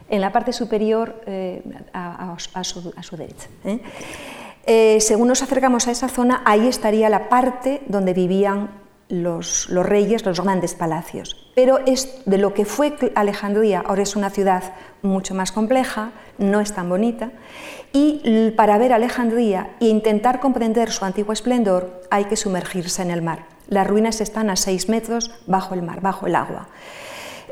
[0.10, 3.48] en la parte superior eh, a, su, derecha.
[3.64, 3.80] ¿eh?
[4.72, 8.70] Eh, según nos acercamos a esa zona, ahí estaría la parte donde vivían
[9.08, 11.50] los, reyes, los grandes palacios.
[11.56, 16.62] Pero es de lo que fue Alejandría, ahora es una ciudad mucho más compleja, no
[16.62, 17.32] es tan bonita,
[17.94, 23.24] y para ver Alejandría e intentar comprender su antiguo esplendor hay que sumergirse en el
[23.24, 23.46] mar.
[23.70, 26.68] Las ruinas están a seis metros bajo el mar, bajo el agua.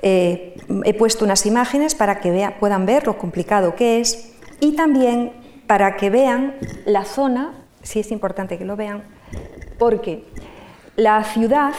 [0.04, 5.47] Eh, he puesto unas imágenes para que puedan ver lo complicado que es y también
[5.68, 7.54] para que vean la zona,
[7.84, 9.04] sí es importante que lo vean,
[9.78, 10.26] porque
[10.96, 11.74] la ciudad,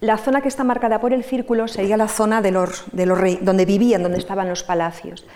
[0.00, 3.18] la zona que está marcada por el círculo sería la zona de los, de los
[3.18, 5.26] reyes, donde vivían, donde estaban los palacios.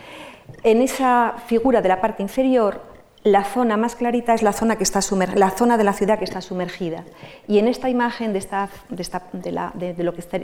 [0.63, 2.83] En esa figura de la parte inferior,
[3.25, 5.01] la zona más clarita es la zona, que está
[5.35, 7.03] la zona de la ciudad que está sumergida.
[7.49, 8.39] Y en esta imagen de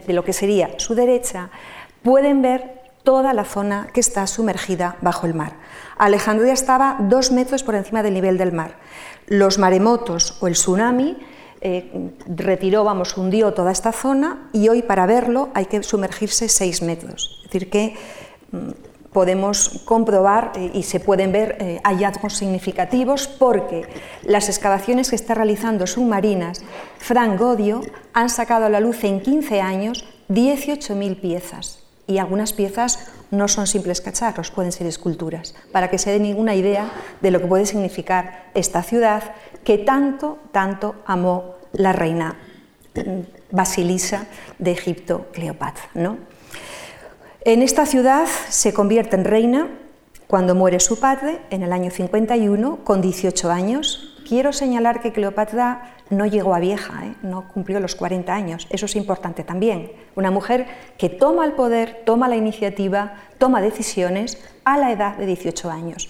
[0.08, 1.50] lo que sería su derecha,
[2.02, 5.56] pueden ver toda la zona que está sumergida bajo el mar.
[5.98, 8.76] Alejandría estaba dos metros por encima del nivel del mar.
[9.26, 11.16] Los maremotos o el tsunami
[11.60, 16.82] eh, retiró, vamos, hundió toda esta zona y hoy para verlo hay que sumergirse seis
[16.82, 17.40] metros.
[17.44, 17.94] Es decir, que
[18.50, 18.70] mm,
[19.12, 23.86] podemos comprobar eh, y se pueden ver eh, hallazgos significativos porque
[24.22, 26.64] las excavaciones que está realizando submarinas
[26.98, 31.81] Frank Godio han sacado a la luz en 15 años 18.000 piezas
[32.12, 32.98] y algunas piezas
[33.30, 36.90] no son simples cacharros, pueden ser esculturas, para que se den ninguna idea
[37.22, 42.36] de lo que puede significar esta ciudad que tanto, tanto amó la reina
[42.94, 43.00] mm,
[43.50, 44.26] Basilisa
[44.58, 45.84] de Egipto, Cleopatra.
[45.94, 46.18] ¿no?
[47.44, 49.68] En esta ciudad se convierte en reina
[50.26, 54.11] cuando muere su padre en el año 51, con 18 años.
[54.32, 57.14] Quiero señalar que Cleopatra no llegó a vieja, ¿eh?
[57.20, 58.66] no cumplió los 40 años.
[58.70, 59.92] Eso es importante también.
[60.16, 65.26] Una mujer que toma el poder, toma la iniciativa, toma decisiones a la edad de
[65.26, 66.08] 18 años.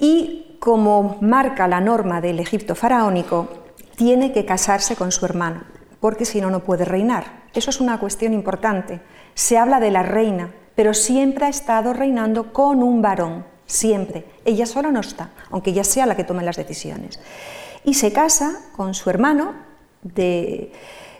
[0.00, 3.48] Y como marca la norma del Egipto faraónico,
[3.96, 5.64] tiene que casarse con su hermano,
[6.00, 7.42] porque si no, no puede reinar.
[7.52, 9.02] Eso es una cuestión importante.
[9.34, 14.24] Se habla de la reina, pero siempre ha estado reinando con un varón, siempre.
[14.44, 17.18] Ella sola no está, aunque ella sea la que tome las decisiones
[17.86, 19.54] y se casa con su hermano,
[20.02, 20.72] de,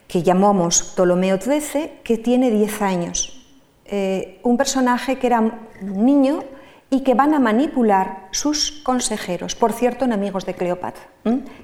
[0.09, 3.47] que llamamos Ptolomeo XIII, que tiene 10 años.
[3.87, 6.43] Eh, un personaje que era un niño
[6.91, 11.03] y que van a manipular sus consejeros, por cierto, enemigos de Cleopatra,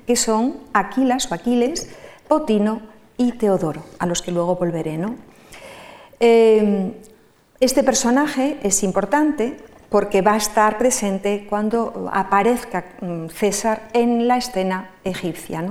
[0.06, 1.90] que son Aquilas o Aquiles,
[2.28, 2.82] Potino
[3.16, 4.98] y Teodoro, a los que luego volveré.
[4.98, 5.16] ¿no?
[6.20, 6.92] Eh,
[7.58, 9.56] este personaje es importante
[9.92, 15.62] porque va a estar presente cuando aparezca mm, César en la escena egipcia.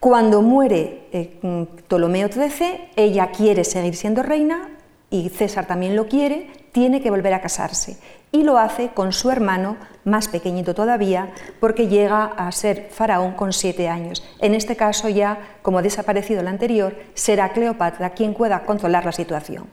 [0.00, 4.70] Cuando muere eh, mm, Ptolomeo XIII, ella quiere seguir siendo reina,
[5.10, 7.98] y César también lo quiere, tiene que volver a casarse.
[8.32, 11.28] Y lo hace con su hermano, más pequeñito todavía,
[11.60, 14.24] porque llega a ser faraón con siete años.
[14.40, 19.12] En este caso ya, como ha desaparecido el anterior, será Cleopatra quien pueda controlar la
[19.12, 19.66] situación.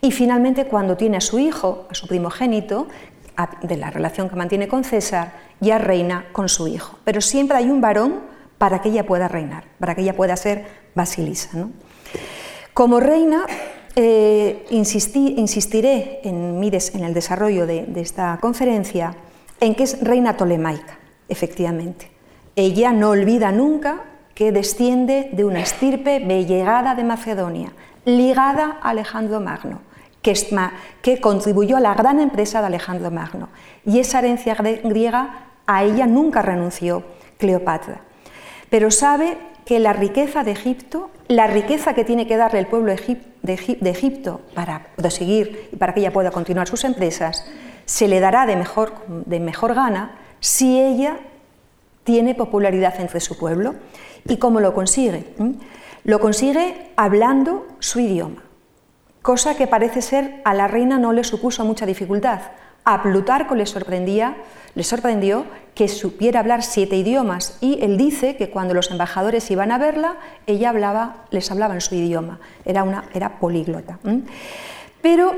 [0.00, 2.86] Y finalmente, cuando tiene a su hijo, a su primogénito,
[3.62, 6.98] de la relación que mantiene con César, ya reina con su hijo.
[7.04, 8.20] Pero siempre hay un varón
[8.58, 11.50] para que ella pueda reinar, para que ella pueda ser basilisa.
[12.72, 13.46] Como reina,
[13.94, 19.14] eh, insistiré en, el desarrollo de, esta conferencia
[19.60, 22.10] en que es reina tolemaica, efectivamente.
[22.56, 24.02] Ella no olvida nunca
[24.34, 27.72] que desciende de una estirpe bellegada de Macedonia,
[28.04, 29.80] ligada a Alejandro Magno,
[31.02, 33.48] que, contribuyó a la gran empresa de Alejandro Magno.
[33.84, 37.04] Y esa herencia griega a ella nunca renunció
[37.38, 38.00] Cleopatra.
[38.70, 42.92] Pero sabe que la riqueza de Egipto, la riqueza que tiene que darle el pueblo
[43.42, 47.44] de Egipto para proseguir y para que ella pueda continuar sus empresas,
[47.84, 51.18] se le dará de mejor, de mejor gana si ella
[52.04, 53.74] tiene popularidad entre su pueblo.
[54.24, 55.34] ¿Y cómo lo consigue?
[55.38, 55.52] ¿Mm?
[56.04, 58.42] Lo consigue hablando su idioma,
[59.26, 62.42] cosa que parece ser a la reina no le supuso mucha dificultad.
[62.84, 64.36] A Plutarco le sorprendía
[64.76, 69.72] le sorprendió que supiera hablar siete idiomas y él dice que cuando los embajadores iban
[69.72, 73.98] a verla, ella hablaba, les hablaba en su idioma, era, una, era políglota.
[75.00, 75.34] Pero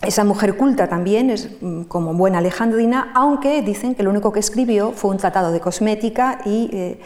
[0.00, 4.40] esa mujer culta también es mm, como buena alejandrina, aunque dicen que lo único que
[4.40, 7.00] escribió fue un tratado de cosmética y eh,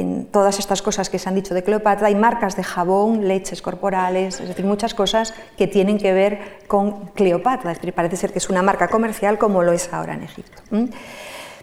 [0.00, 3.62] en todas estas cosas que se han dicho de Cleopatra hay marcas de jabón, leches
[3.62, 7.72] corporales, es decir, muchas cosas que tienen que ver con Cleopatra.
[7.72, 10.62] Es decir, parece ser que es una marca comercial como lo es ahora en Egipto.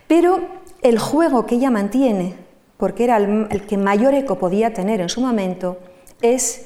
[0.07, 0.39] Pero
[0.81, 2.33] el juego que ella mantiene,
[2.77, 5.77] porque era el, que mayor eco podía tener en su momento,
[6.21, 6.65] es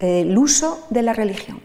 [0.00, 1.60] eh, el uso de la religión.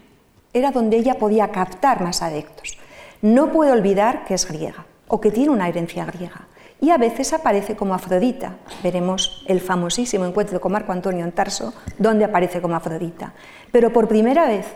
[0.52, 2.78] Era donde ella podía captar más adeptos.
[3.20, 6.46] No puede olvidar que es griega o que tiene una herencia griega
[6.86, 8.58] y a veces aparece como Afrodita.
[8.80, 13.32] Veremos el famosísimo encuentro con Marco Antonio en Tarso, donde aparece como Afrodita.
[13.72, 14.66] Pero por primera vez,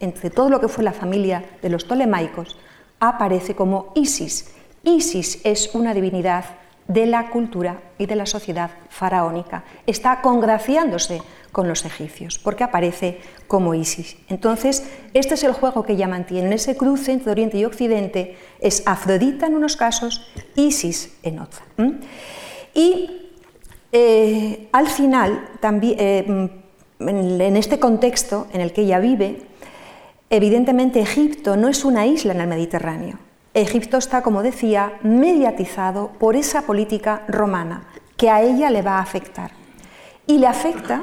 [0.00, 2.58] entre todo lo que fue la familia de los Ptolemaicos,
[2.98, 4.52] aparece como Isis.
[4.82, 6.46] Isis es una divinidad
[6.88, 9.62] de la cultura y de la sociedad faraónica.
[9.86, 11.22] Está congraciándose
[11.52, 14.16] con los egipcios, porque aparece como Isis.
[14.28, 16.54] Entonces, este es el juego que ella mantiene.
[16.54, 21.62] Ese cruce entre Oriente y Occidente es Afrodita en unos casos, Isis en otros.
[22.74, 23.30] Y
[23.92, 26.50] eh, al final, también, eh,
[26.98, 29.42] en este contexto en el que ella vive,
[30.30, 33.18] evidentemente Egipto no es una isla en el Mediterráneo.
[33.54, 37.86] Egipto está, como decía, mediatizado por esa política romana
[38.16, 39.61] que a ella le va a afectar.
[40.26, 41.02] Y le afecta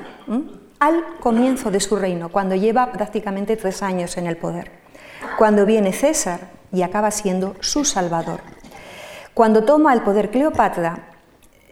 [0.80, 4.72] al comienzo de su reino, cuando lleva prácticamente tres años en el poder,
[5.38, 6.40] cuando viene César
[6.72, 8.42] y acaba siendo su salvador.
[9.34, 11.10] Cuando toma el poder Cleopatra,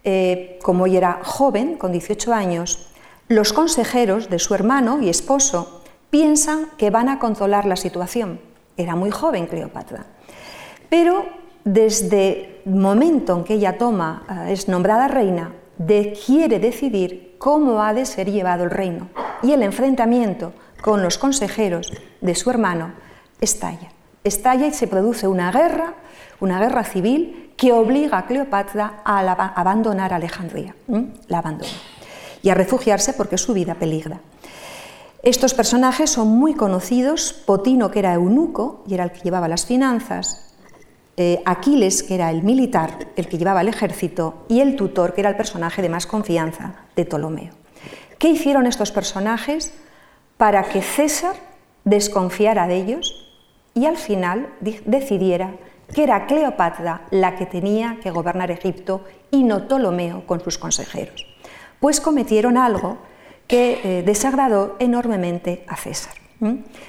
[0.04, 2.90] eh, como ella era joven, con 18 años,
[3.28, 8.40] los consejeros de su hermano y esposo piensan que van a controlar la situación.
[8.76, 10.06] Era muy joven Cleopatra.
[10.88, 11.26] Pero
[11.64, 15.52] desde el momento en que ella toma, eh, es nombrada reina,
[16.26, 19.08] quiere decidir cómo ha de ser llevado el reino.
[19.42, 22.92] Y el enfrentamiento con los consejeros de su hermano
[23.40, 23.92] estalla.
[24.24, 25.94] Estalla y se produce una guerra,
[26.40, 29.20] una guerra civil que obliga a Cleopatra a
[29.60, 30.74] abandonar Alejandría.
[31.28, 31.70] La abandona.
[32.42, 34.20] Y a refugiarse porque su vida peligra.
[35.22, 37.32] Estos personajes son muy conocidos.
[37.32, 40.47] Potino, que era eunuco y era el que llevaba las finanzas,
[41.20, 45.20] eh, Aquiles, que era el militar, el que llevaba el ejército, y el tutor, que
[45.20, 47.52] era el personaje de más confianza de Ptolomeo.
[48.18, 49.72] ¿Qué hicieron estos personajes
[50.36, 51.34] para que César
[51.84, 53.28] desconfiara de ellos
[53.74, 54.48] y al final
[54.86, 55.56] decidiera
[55.92, 61.26] que era Cleopatra la que tenía que gobernar Egipto y no Ptolomeo con sus consejeros?
[61.80, 62.98] Pues cometieron algo
[63.48, 66.17] que eh, desagradó enormemente a César.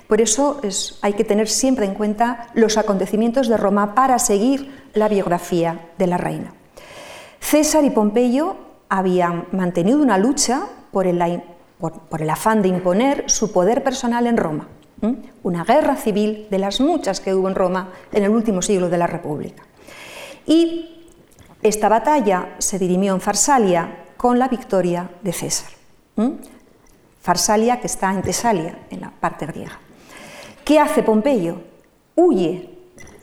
[0.07, 0.62] Por eso
[1.01, 6.07] hay que tener siempre en cuenta los acontecimientos de Roma para seguir la biografía de
[6.07, 6.53] la reina.
[7.39, 8.57] César y Pompeyo
[8.89, 11.21] habían mantenido una lucha por el,
[12.29, 14.67] afán de imponer su poder personal en Roma,
[15.43, 18.97] una guerra civil de las muchas que hubo en Roma en el último siglo de
[18.97, 19.63] la República.
[20.45, 21.08] Y
[21.62, 25.71] esta batalla se dirimió en Farsalia con la victoria de César.
[27.21, 29.79] Farsalia, que está en Tesalia, en la parte griega.
[30.63, 31.61] ¿Qué hace Pompeyo?
[32.15, 32.69] Huye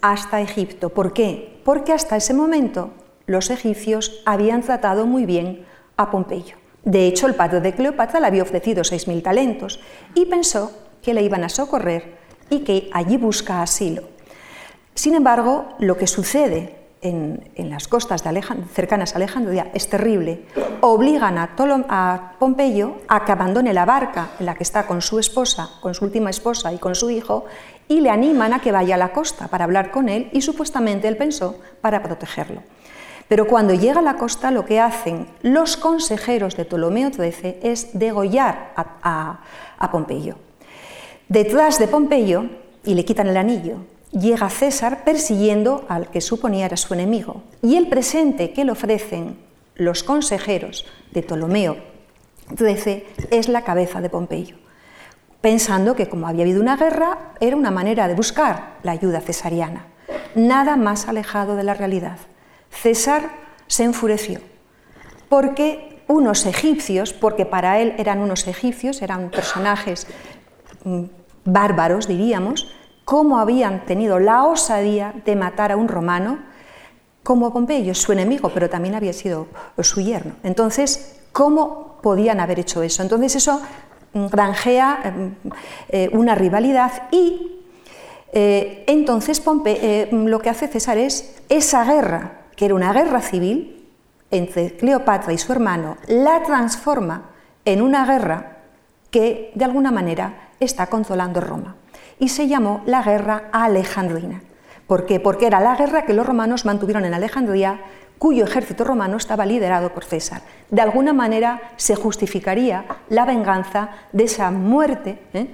[0.00, 0.90] hasta Egipto.
[0.90, 1.60] ¿Por qué?
[1.64, 2.90] Porque hasta ese momento
[3.26, 5.66] los egipcios habían tratado muy bien
[5.96, 6.56] a Pompeyo.
[6.84, 9.80] De hecho, el padre de Cleopatra le había ofrecido 6.000 talentos
[10.14, 10.72] y pensó
[11.02, 12.16] que le iban a socorrer
[12.48, 14.04] y que allí busca asilo.
[14.94, 18.22] Sin embargo, lo que sucede en, las costas
[18.72, 20.46] cercanas a Alejandría es terrible.
[20.80, 21.50] Obligan a,
[21.88, 25.94] a, Pompeyo a que abandone la barca en la que está con su esposa, con
[25.94, 27.44] su última esposa y con su hijo,
[27.88, 31.08] y le animan a que vaya a la costa para hablar con él y supuestamente
[31.08, 32.62] él pensó para protegerlo.
[33.28, 37.98] Pero cuando llega a la costa lo que hacen los consejeros de Ptolomeo XIII es
[37.98, 39.40] degollar a,
[39.78, 40.36] a Pompeyo.
[41.28, 42.44] Detrás de Pompeyo,
[42.84, 43.78] y le quitan el anillo,
[44.18, 47.42] llega César persiguiendo al que suponía era su enemigo.
[47.62, 49.38] Y el presente que le ofrecen
[49.74, 51.76] los consejeros de Ptolomeo
[52.56, 54.56] XIII es la cabeza de Pompeyo,
[55.40, 59.86] pensando que como había habido una guerra, era una manera de buscar la ayuda cesariana.
[60.34, 62.18] Nada más alejado de la realidad.
[62.70, 63.30] César
[63.66, 64.40] se enfureció,
[65.28, 70.06] porque unos egipcios, porque para él eran unos egipcios, eran personajes
[70.84, 71.04] mm,
[71.44, 72.68] bárbaros, diríamos,
[73.06, 76.40] cómo habían tenido la osadía de matar a un romano
[77.22, 79.46] como Pompeyo, su enemigo, pero también había sido
[79.78, 80.34] su yerno.
[80.42, 83.02] Entonces, ¿cómo podían haber hecho eso?
[83.02, 83.62] Entonces eso
[84.12, 85.34] granjea em,
[85.88, 87.62] eh, una rivalidad y
[88.32, 93.20] eh, entonces Pompe, eh, lo que hace César es esa guerra, que era una guerra
[93.20, 93.88] civil
[94.32, 97.30] entre Cleopatra y su hermano, la transforma
[97.64, 98.56] en una guerra
[99.12, 101.76] que de alguna manera está consolando Roma
[102.18, 104.42] y se llamó la Guerra Alejandrina.
[104.86, 105.20] ¿Por qué?
[105.20, 107.80] Porque era la guerra que los romanos mantuvieron en Alejandría,
[108.18, 110.42] cuyo ejército romano estaba liderado por César.
[110.70, 115.48] De alguna manera se justificaría la venganza de esa muerte ¿eh?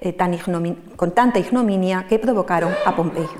[0.00, 0.16] Eh,
[0.96, 3.36] con tanta ignominia que provocaron a Pompeyo.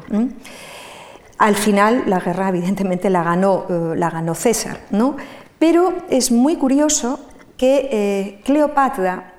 [1.38, 5.16] Al final la guerra evidentemente la ganó, eh, la ganó César, ¿no?
[5.58, 7.20] pero es muy curioso
[7.56, 9.35] que Cleopatra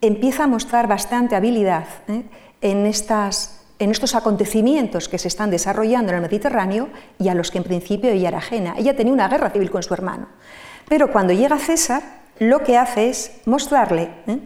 [0.00, 2.24] empieza a mostrar bastante habilidad ¿eh?
[2.60, 6.88] en, estas, en estos acontecimientos que se están desarrollando en el Mediterráneo
[7.18, 8.74] y a los que en principio ella era ajena.
[8.78, 10.28] Ella tenía una guerra civil con su hermano.
[10.88, 12.02] Pero cuando llega César,
[12.38, 14.38] lo que hace es mostrarle ¿eh?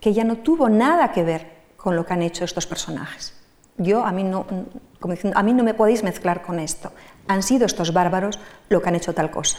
[0.00, 3.34] que ella no tuvo nada que ver con lo que han hecho estos personajes.
[3.76, 4.46] Yo, a mí, no,
[5.34, 6.92] a mí no me podéis mezclar con esto.
[7.26, 8.38] Han sido estos bárbaros
[8.68, 9.58] lo que han hecho tal cosa.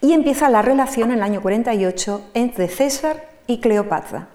[0.00, 4.28] Y empieza la relación en el año 48 entre César y Cleopatra,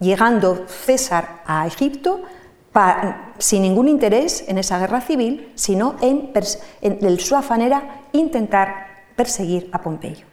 [0.00, 2.22] llegando César a Egipto
[3.38, 6.32] sin ningún interés en esa guerra civil, sino en,
[6.80, 10.26] en, su afanera intentar perseguir a Pompeyo.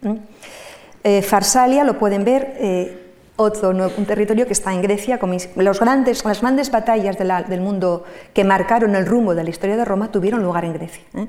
[1.04, 5.80] Eh, Farsalia lo pueden ver, eh, otro, un territorio que está en Grecia, con los
[5.80, 10.12] grandes, las grandes batallas del mundo que marcaron el rumbo de la historia de Roma
[10.12, 11.04] tuvieron lugar en Grecia.
[11.14, 11.28] ¿eh?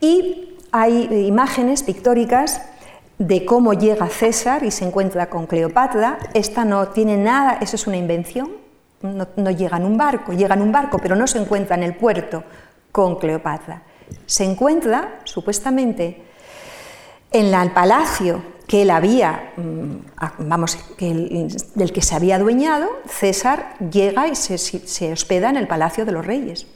[0.00, 2.62] Y hay imágenes pictóricas
[3.20, 6.18] de cómo llega César y se encuentra con Cleopatra.
[6.32, 8.52] Esta no tiene nada, eso es una invención,
[9.02, 11.94] no, llega en un barco, llega en un barco, pero no se encuentra en el
[11.94, 12.42] puerto
[12.90, 13.82] con Cleopatra.
[14.24, 16.22] Se encuentra, supuestamente,
[17.30, 20.78] en el palacio que él había, mm, vamos,
[21.74, 26.12] del que se había adueñado, César llega y se, se hospeda en el palacio de
[26.12, 26.66] los reyes.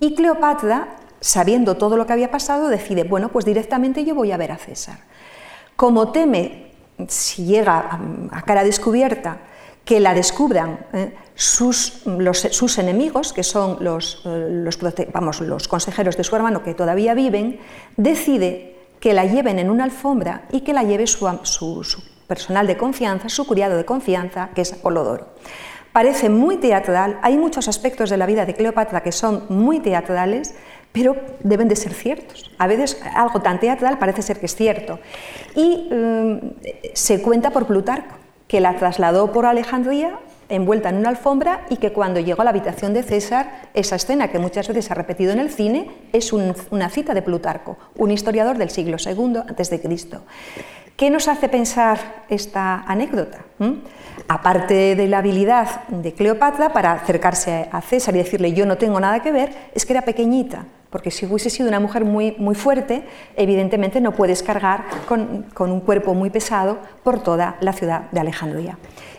[0.00, 4.36] Y Cleopatra, sabiendo todo lo que había pasado, decide, bueno, pues directamente yo voy a
[4.36, 4.98] ver a César.
[5.76, 6.72] Como teme,
[7.08, 7.98] si llega
[8.30, 9.38] a, cara descubierta,
[9.84, 12.04] que la descubran eh, sus,
[12.50, 14.78] sus, enemigos, que son los, eh, los,
[15.12, 17.60] vamos, los consejeros de su hermano que todavía viven,
[17.96, 22.76] decide que la lleven en una alfombra y que la lleve su, su personal de
[22.76, 25.26] confianza, su criado de confianza, que es Apolodoro.
[25.92, 30.54] Parece muy teatral, hay muchos aspectos de la vida de Cleopatra que son muy teatrales,
[30.94, 32.48] pero deben de ser ciertos.
[32.56, 35.00] A veces algo tan teatral parece ser que es cierto.
[35.56, 36.38] Y mm,
[36.94, 38.14] se cuenta por Plutarco,
[38.46, 42.50] que la trasladó por Alejandría envuelta en una alfombra y que cuando llegó a la
[42.50, 46.32] habitación de César, esa escena que muchas veces se ha repetido en el cine, es
[46.32, 49.80] una cita de Plutarco, un historiador del siglo II a.C.
[50.96, 53.38] ¿Qué nos hace pensar esta anécdota?
[53.58, 53.72] ¿Mm?
[54.28, 59.00] Aparte de la habilidad de Cleopatra para acercarse a César y decirle yo no tengo
[59.00, 62.54] nada que ver, es que era pequeñita, porque si hubiese sido una mujer muy, muy
[62.54, 68.20] fuerte, evidentemente no puedes cargar con, un cuerpo muy pesado por toda la ciudad de
[68.20, 68.78] Alejandría.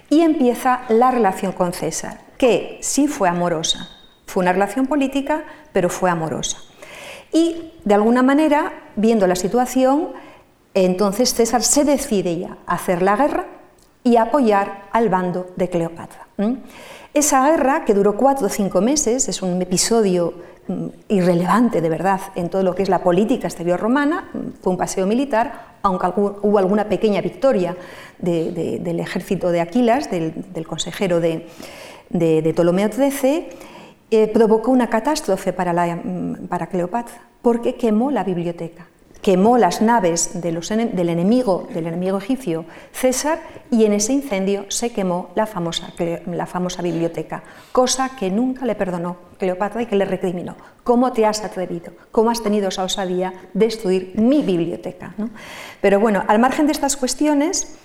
[0.10, 3.90] Y empieza la relación con César, que sí fue amorosa.
[4.26, 6.60] Fue una relación política, pero fue amorosa.
[7.34, 10.14] Y de alguna manera, viendo la situación,
[10.76, 13.48] entonces César se decide ya a hacer la guerra
[14.02, 16.26] y apoyar al bando de Cleopatra.
[17.16, 20.34] Esa guerra, que duró cuatro o cinco meses, es un episodio
[20.68, 24.72] Mm, irrelevante de verdad en todo lo que es la política exterior romana, mm, fue
[24.72, 27.78] un paseo militar, aunque hubo alguna pequeña victoria
[28.18, 31.46] del ejército de Aquilas, del, consejero de,
[32.56, 33.48] Ptolomeo XIII,
[34.10, 38.88] eh, provocó una catástrofe mm, para Cleopatra, porque quemó la biblioteca
[39.26, 42.64] quemó las naves del enemigo, del enemigo egipcio
[42.94, 43.40] César,
[43.72, 49.82] y en ese incendio se quemó la famosa, biblioteca, cosa que nunca le perdonó Cleopatra
[49.82, 50.56] y que le recriminó.
[50.84, 51.92] ¿Cómo te has atrevido?
[52.12, 55.16] ¿Cómo has tenido esa osadía de destruir mi biblioteca?
[55.82, 57.80] Pero bueno, al margen de estas cuestiones,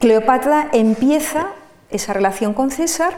[0.00, 1.52] Cleopatra empieza
[1.88, 3.14] esa relación con César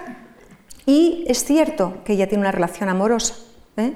[0.84, 3.34] y es cierto que ella tiene una relación amorosa.
[3.78, 3.94] ¿eh?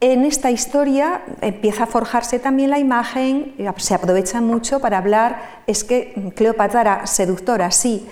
[0.00, 5.84] En esta historia empieza a forjarse también la imagen, se aprovecha mucho para hablar, es
[5.84, 8.06] que Cleopatra era seductora, sí,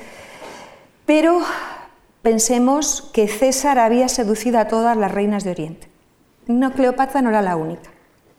[1.05, 1.41] pero
[2.23, 5.89] pensemos que César había seducido a todas las reinas de Oriente.
[6.47, 7.91] No, Cleopatra no era la única.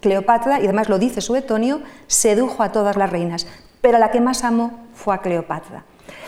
[0.01, 3.45] Cleopatra, y además lo dice Suetonio, sedujo a todas las reinas,
[3.79, 5.83] pero la que más amó fue a Cleopatra.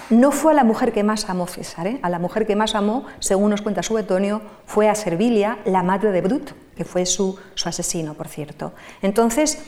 [0.10, 2.00] No fue a la mujer que más amó César, ¿eh?
[2.02, 6.12] a la mujer que más amó, según nos cuenta Suetonio, fue a Servilia, la madre
[6.12, 8.72] de Bruto, que fue su, asesino, por cierto.
[9.02, 9.60] Entonces,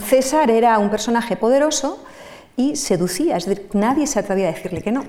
[0.00, 2.02] César era un personaje poderoso
[2.56, 5.04] y seducía, es decir, nadie se atrevía a decirle que no.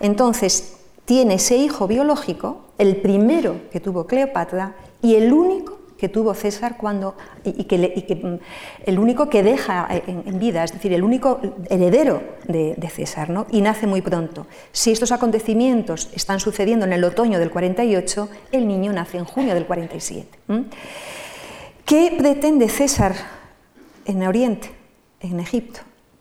[0.00, 6.32] Entonces, tiene ese hijo biológico, el primero que tuvo Cleopatra y el único que tuvo
[6.32, 8.38] César cuando, y, que, mm,
[8.86, 13.46] el único que deja en, vida, es decir, el único heredero de, César, ¿no?
[13.50, 14.46] y nace muy pronto.
[14.72, 19.54] Si estos acontecimientos están sucediendo en el otoño del 48, el niño nace en junio
[19.54, 20.38] del 47.
[21.84, 23.14] ¿Qué pretende César
[24.06, 24.70] en Oriente,
[25.20, 25.80] en Egipto?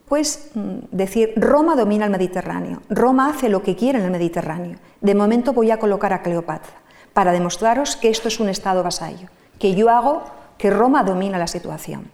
[0.10, 4.78] Pues mm, decir, Roma domina el Mediterráneo, Roma hace lo que quiere en el Mediterráneo.
[5.00, 6.74] De momento voy a colocar a Cleopatra
[7.14, 9.30] para demostraros que esto es un estado vasallo
[9.60, 10.24] que yo hago
[10.58, 12.12] que Roma domina la situación.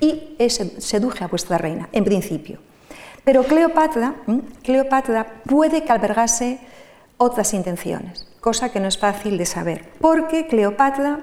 [0.00, 2.58] Y seduje a vuestra reina, en principio.
[3.24, 4.14] Pero Cleopatra,
[4.62, 6.60] Cleopatra puede que albergase
[7.16, 11.20] otras intenciones, cosa que no es fácil de saber, porque Cleopatra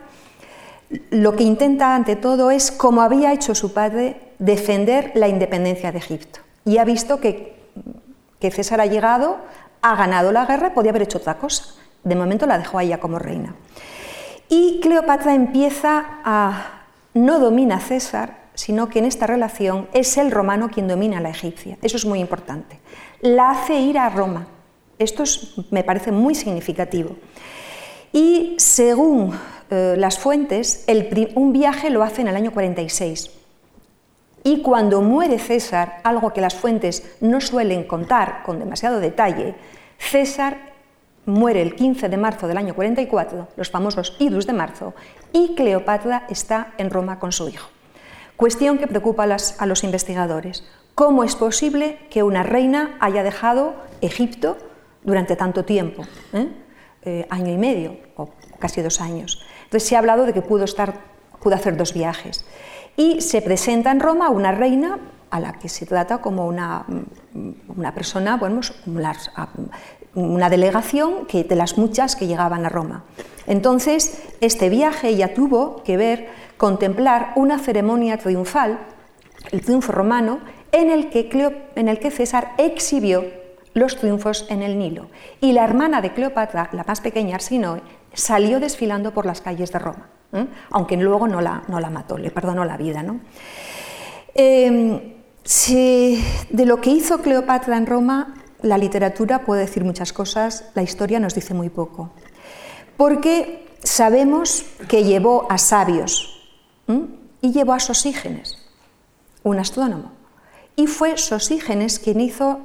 [1.09, 5.99] lo que intenta ante todo es, como había hecho su padre, defender la independencia de
[5.99, 6.41] Egipto.
[6.66, 7.55] Y ha visto que,
[8.39, 9.38] que César ha llegado,
[9.82, 11.76] ha ganado la guerra, podía haber hecho otra cosa.
[12.03, 13.55] De momento la dejó a ella como reina.
[14.54, 16.82] Y Cleopatra empieza a,
[17.14, 21.22] no domina a César, sino que en esta relación es el romano quien domina a
[21.22, 21.78] la egipcia.
[21.82, 22.78] Eso es muy importante.
[23.22, 24.47] La hace ir a Roma.
[24.99, 25.24] Esto
[25.70, 27.16] me parece muy significativo.
[28.12, 29.39] Y según
[29.70, 30.86] eh, las fuentes,
[31.36, 33.32] un viaje lo hace en el año 46.
[34.43, 39.56] Y cuando muere César, algo que las fuentes no suelen contar con demasiado detalle,
[39.97, 40.70] César
[41.32, 44.93] muere el 15 de marzo del año 44, los famosos idus de marzo,
[45.32, 47.69] y Cleopatra está en Roma con su hijo.
[48.36, 50.63] Cuestión que preocupa a, los investigadores.
[50.95, 54.57] ¿Cómo es posible que una reina haya dejado Egipto
[55.03, 56.03] durante tanto tiempo?
[56.34, 56.47] ¿eh?
[57.03, 58.29] Eh, año y medio, o
[58.59, 59.45] casi dos años.
[59.63, 60.95] Entonces se ha hablado de que pudo, estar,
[61.39, 62.45] pudo hacer dos viajes.
[62.97, 66.86] Y se presenta en Roma una reina a la que se trata como una,
[67.67, 68.61] una persona, bueno,
[70.14, 73.03] una delegación que, de las muchas que llegaban a Roma.
[73.47, 78.80] Entonces, este viaje ya tuvo que ver, contemplar una ceremonia triunfal,
[79.51, 80.39] el triunfo romano,
[80.72, 81.30] en el que,
[81.76, 83.26] en el que César exhibió
[83.74, 85.07] los triunfos en el Nilo.
[85.39, 87.82] Y la hermana de Cleopatra, la más pequeña Arsinoe,
[88.14, 90.45] salió desfilando por las calles de Roma, ¿eh?
[90.70, 93.03] aunque luego no la, no la, mató, le perdonó la vida.
[93.03, 93.22] ¿no?
[94.34, 94.99] Em,
[96.49, 101.20] de lo que hizo Cleopatra en Roma la literatura puede decir muchas cosas, la historia
[101.20, 102.12] nos dice muy poco.
[102.97, 106.38] Porque sabemos que llevó a sabios
[107.41, 108.57] y llevó a Sosígenes,
[109.43, 110.12] un astrónomo.
[110.76, 112.59] Y fue Sosígenes quien hizo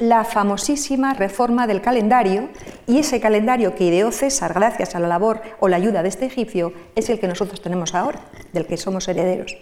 [0.00, 2.50] la famosísima reforma del calendario
[2.86, 6.26] y ese calendario que ideó César gracias a la labor o la ayuda de este
[6.26, 8.20] egipcio es el que nosotros tenemos ahora,
[8.52, 9.56] del que somos herederos.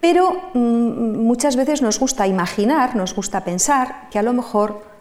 [0.00, 4.91] Pero mm, muchas veces nos gusta imaginar, nos gusta pensar que a lo mejor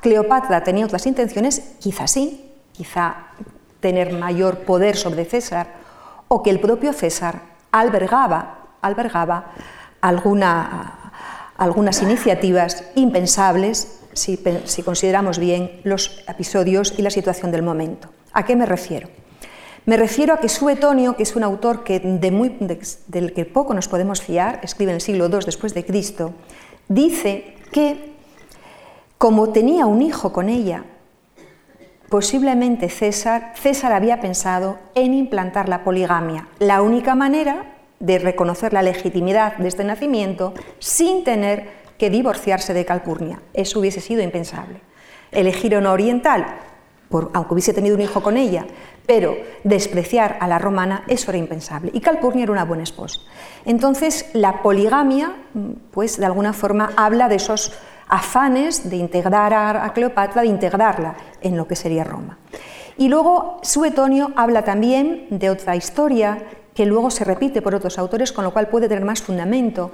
[0.00, 3.14] Cleopatra tenía otras intenciones, quizá sí, quizá
[3.80, 5.66] tener mayor poder sobre César,
[6.28, 9.52] o que el propio César albergaba, albergaba
[10.00, 14.38] algunas iniciativas impensables si,
[14.84, 18.08] consideramos bien los episodios y la situación del momento.
[18.32, 19.08] ¿A qué me refiero?
[19.86, 24.22] Me refiero a que Suetonio, que es un autor que del que poco nos podemos
[24.22, 26.32] fiar, escribe en el siglo II después de Cristo,
[26.88, 28.13] dice que
[29.24, 30.84] como tenía un hijo con ella,
[32.10, 38.82] posiblemente César, César había pensado en implantar la poligamia, la única manera de reconocer la
[38.82, 43.40] legitimidad de este nacimiento sin tener que divorciarse de Calpurnia.
[43.54, 44.82] Eso hubiese sido impensable.
[45.32, 46.58] Elegir una oriental
[47.32, 48.66] aunque hubiese tenido un hijo con ella,
[49.06, 51.90] pero despreciar a la romana, eso era impensable.
[51.94, 53.20] Y Calpurnia era una buena esposa.
[53.64, 55.32] Entonces, la poligamia,
[55.92, 57.72] pues de alguna forma habla de esos
[58.08, 62.38] afanes de integrar a Cleopatra, de integrarla en lo que sería Roma.
[62.96, 66.38] Y luego Suetonio habla también de otra historia
[66.74, 69.92] que luego se repite por otros autores, con lo cual puede tener más fundamento.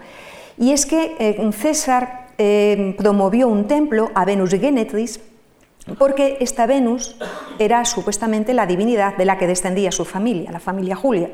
[0.59, 5.21] Y es que eh, César eh, promovió un templo a Venus Genetris
[5.99, 7.17] porque esta Venus
[7.59, 11.31] era supuestamente la divinidad de la que descendía su familia, la familia Julia.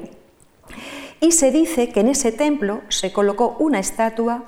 [1.21, 4.45] Y se dice que en ese templo se colocó una estatua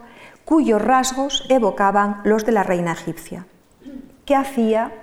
[0.48, 3.44] cuyos rasgos evocaban los de la reina egipcia.
[4.24, 4.94] ¿Qué hacía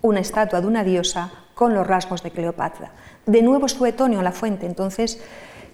[0.00, 2.90] una estatua de una diosa con los rasgos de Cleopatra?
[3.26, 5.22] De nuevo Suetonio en la fuente, entonces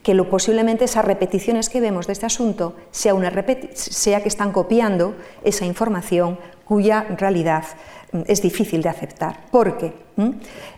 [0.02, 3.32] que lo posiblemente esas repeticiones que vemos de este asunto sea, una
[3.74, 7.66] sea que están copiando esa información cuya realidad
[8.10, 9.44] mm, es difícil de aceptar.
[9.52, 9.92] Porque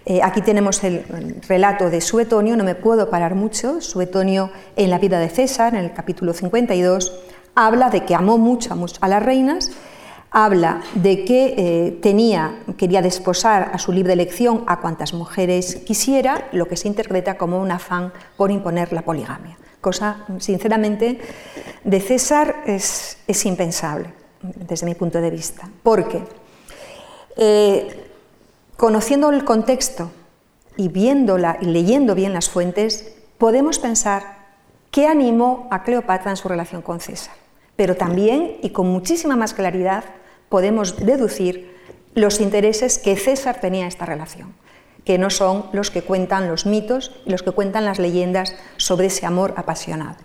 [0.05, 3.81] eh, aquí tenemos el relato de Suetonio, no me puedo parar mucho.
[3.81, 7.12] Suetonio en la vida de César, en el capítulo 52,
[7.55, 9.70] habla de que amó mucho a las reinas
[10.30, 16.48] habla de que eh, tenía, quería desposar a su libre elección a cuantas mujeres quisiera,
[16.53, 19.59] lo que se interpreta como un afán por imponer la poligamia.
[19.80, 21.20] Cosa, sinceramente,
[21.84, 25.68] de César es, impensable, desde mi punto de vista.
[25.82, 26.22] Porque,
[27.36, 28.07] eh,
[28.76, 30.11] conociendo el contexto
[30.76, 34.39] y viéndola y leyendo bien las fuentes, podemos pensar
[34.91, 37.34] qué animó a Cleopatra en su relación con César.
[37.76, 40.05] Pero también, y con muchísima más claridad,
[40.49, 41.76] podemos deducir
[42.14, 44.53] los intereses que César tenía en esta relación,
[45.05, 49.07] que no son los que cuentan los mitos y los que cuentan las leyendas sobre
[49.07, 50.16] ese amor apasionado.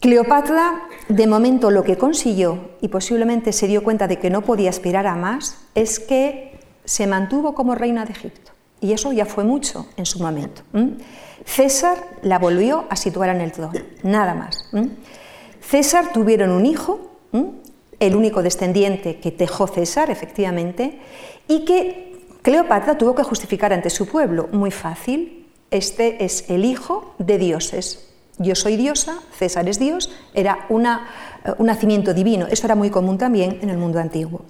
[0.00, 4.70] Cleopatra, de momento, lo que consiguió, y posiblemente se dio cuenta de que no podía
[4.70, 8.52] aspirar a más, es que se mantuvo como reina de Egipto.
[8.80, 10.62] Y eso ya fue mucho en su momento.
[11.44, 13.72] César la volvió a situar en el trono,
[14.02, 14.70] nada más.
[15.60, 17.00] César tuvieron un hijo,
[17.98, 21.00] el único descendiente que tejó César, efectivamente,
[21.48, 24.48] y que Cleopatra tuvo que justificar ante su pueblo.
[24.52, 28.11] Muy fácil, este es el hijo de dioses.
[28.38, 32.46] Yo soy diosa, César es dios, era eh, un nacimiento divino.
[32.50, 34.44] Eso era muy común también en el mundo antiguo.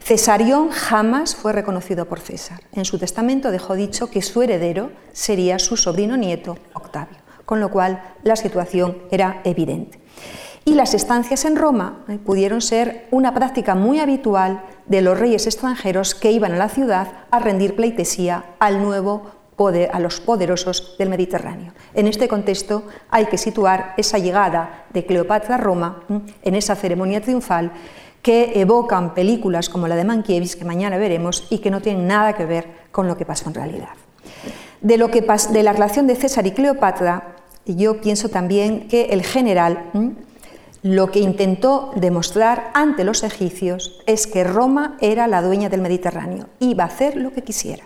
[0.00, 2.60] Cesarión jamás fue reconocido por César.
[2.72, 7.70] En su testamento dejó dicho que su heredero sería su sobrino nieto, Octavio, con lo
[7.70, 10.02] cual la situación era evidente
[10.64, 15.46] y las estancias en Roma eh, pudieron ser una práctica muy habitual de los reyes
[15.46, 19.41] extranjeros que iban a la ciudad a rendir pleitesía al nuevo
[19.92, 21.72] a los poderosos del Mediterráneo.
[21.94, 26.02] En este contexto hay que situar esa llegada de Cleopatra a Roma
[26.42, 27.70] en esa ceremonia triunfal
[28.22, 32.34] que evocan películas como la de Mankiewicz, que mañana veremos, y que no tienen nada
[32.34, 33.90] que ver con lo que pasó en realidad.
[34.80, 39.22] De, lo que de la relación de César y Cleopatra, yo pienso también que el
[39.22, 39.90] general
[40.82, 46.46] lo que intentó demostrar ante los egipcios es que Roma era la dueña del Mediterráneo,
[46.58, 47.84] iba a hacer lo que quisiera.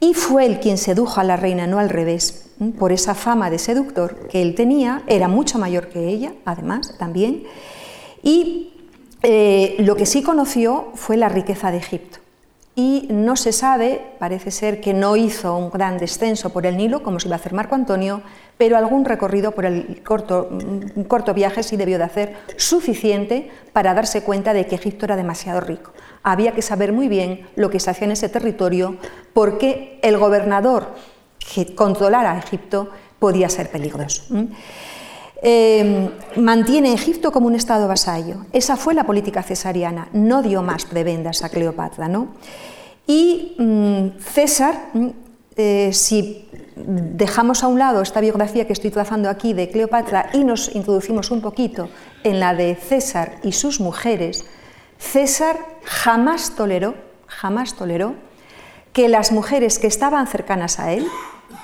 [0.00, 3.58] Y fue él quien sedujo a la reina, no al revés, por esa fama de
[3.58, 7.44] seductor que él tenía, era mucho mayor que ella, además, también,
[8.22, 8.72] y
[9.22, 12.18] eh, lo que sí conoció fue la riqueza de Egipto.
[12.76, 17.04] Y no se sabe, parece ser que no hizo un gran descenso por el Nilo,
[17.04, 18.22] como se iba a hacer Marco Antonio,
[18.58, 24.22] pero algún recorrido por el un corto viaje sí debió de hacer suficiente para darse
[24.22, 25.92] cuenta de que Egipto era demasiado rico.
[26.24, 28.96] Había que saber muy bien lo que se hacía en ese territorio
[29.32, 30.88] porque el gobernador
[31.54, 32.88] que controlara Egipto
[33.20, 34.24] podía ser peligroso.
[35.42, 38.46] Eh, mantiene Egipto como un estado vasallo.
[38.52, 42.08] Esa fue la política cesariana, no dio más prebendas a Cleopatra.
[42.08, 42.28] ¿no?
[43.06, 44.90] Y mm, César,
[45.56, 50.44] eh, si dejamos a un lado esta biografía que estoy trazando aquí de Cleopatra y
[50.44, 51.88] nos introducimos un poquito
[52.24, 54.46] en la de César y sus mujeres,
[55.04, 56.94] César jamás toleró,
[57.26, 58.14] jamás toleró
[58.92, 61.06] que las mujeres que estaban cercanas a él,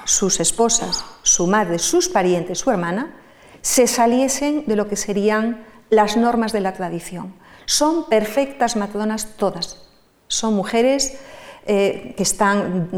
[0.05, 3.15] sus esposas, su madre, sus parientes, su hermana,
[3.63, 7.35] se saliesen de lo que serían las normas de la tradición.
[7.65, 9.79] Son perfectas matronas todas.
[10.29, 11.19] Son mujeres
[11.67, 12.89] eh, que están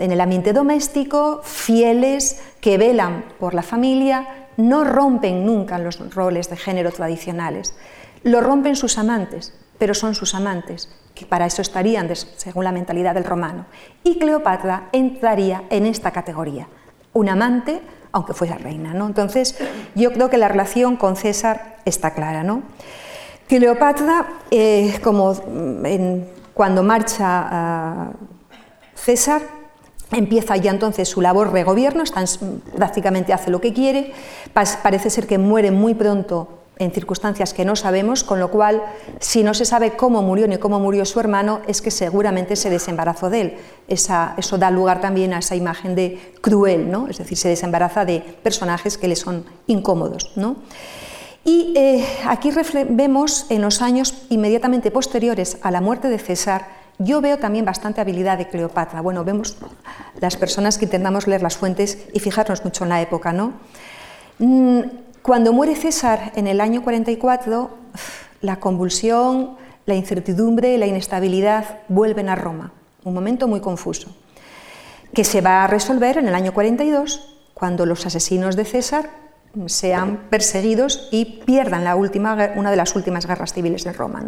[0.00, 6.48] en el ambiente doméstico, fieles, que velan por la familia, no rompen nunca los roles
[6.50, 7.74] de género tradicionales.
[8.22, 13.14] Lo rompen sus amantes, pero son sus amantes, que para eso estarían según la mentalidad
[13.14, 13.66] del romano.
[14.04, 16.68] Y Cleopatra entraría en esta categoría.
[17.12, 17.80] Un amante
[18.12, 18.94] aunque fuera reina.
[18.94, 19.06] ¿no?
[19.06, 19.56] Entonces,
[19.94, 22.42] yo creo que la relación con César está clara.
[22.42, 22.62] ¿no?
[23.46, 25.34] Cleopatra, eh, como
[25.84, 28.10] en Cuando marcha
[28.94, 29.42] César,
[30.10, 32.02] empieza ya entonces su labor de gobierno,
[32.76, 34.12] prácticamente hace lo que quiere,
[34.52, 38.82] parece ser que muere muy pronto en circunstancias que no sabemos, con lo cual,
[39.20, 42.70] si no se sabe cómo murió ni cómo murió su hermano, es que seguramente se
[42.70, 43.56] desembarazó de él.
[43.88, 47.08] eso da lugar también a esa imagen de cruel, ¿no?
[47.08, 50.32] es decir, se desembaraza de personajes que le son incómodos.
[50.36, 50.56] ¿no?
[51.44, 52.50] Y eh, aquí
[52.90, 58.00] vemos en los años inmediatamente posteriores a la muerte de César, yo veo también bastante
[58.00, 59.00] habilidad de Cleopatra.
[59.00, 59.56] Bueno, vemos
[60.20, 63.52] las personas que intentamos leer las fuentes y fijarnos mucho en la época, ¿no?
[64.40, 64.80] Mm,
[65.28, 67.68] cuando muere César en el año 44,
[68.40, 72.72] la convulsión, la incertidumbre, la inestabilidad vuelven a Roma.
[73.04, 74.16] Un momento muy confuso,
[75.12, 79.10] que se va a resolver en el año 42, cuando los asesinos de César
[79.66, 84.24] sean perseguidos y pierdan la última, una de las últimas guerras civiles de Roma.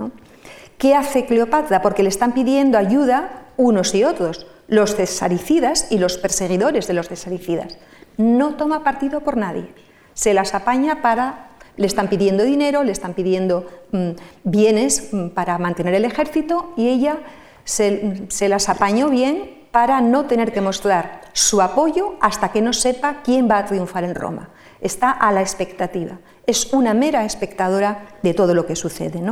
[0.77, 1.81] ¿Qué hace Cleopatra?
[1.81, 7.09] Porque le están pidiendo ayuda unos y otros, los cesaricidas y los perseguidores de los
[7.09, 7.79] cesaricidas.
[8.19, 9.73] No toma partido por nadie
[10.15, 14.11] se las apaña para, le están pidiendo dinero, le están pidiendo mm,
[14.45, 17.19] bienes mm, para mantener el ejército y ella
[17.65, 23.23] se, las apañó bien para no tener que mostrar su apoyo hasta que no sepa
[23.23, 24.51] quién va a triunfar en Roma.
[24.81, 26.19] Está a la expectativa.
[26.47, 29.23] Es una mera espectadora de todo lo que sucede.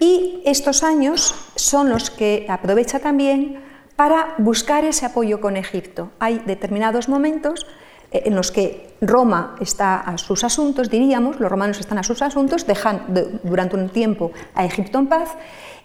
[0.00, 3.62] Y estos años son los que aprovecha también
[3.94, 6.10] para buscar ese apoyo con Egipto.
[6.18, 7.66] Hay determinados momentos
[8.10, 12.66] en los que Roma está a sus asuntos, diríamos, los romanos están a sus asuntos,
[12.66, 13.04] dejan
[13.42, 15.30] durante un tiempo a Egipto en paz,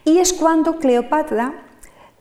[0.03, 1.53] y es cuando Cleopatra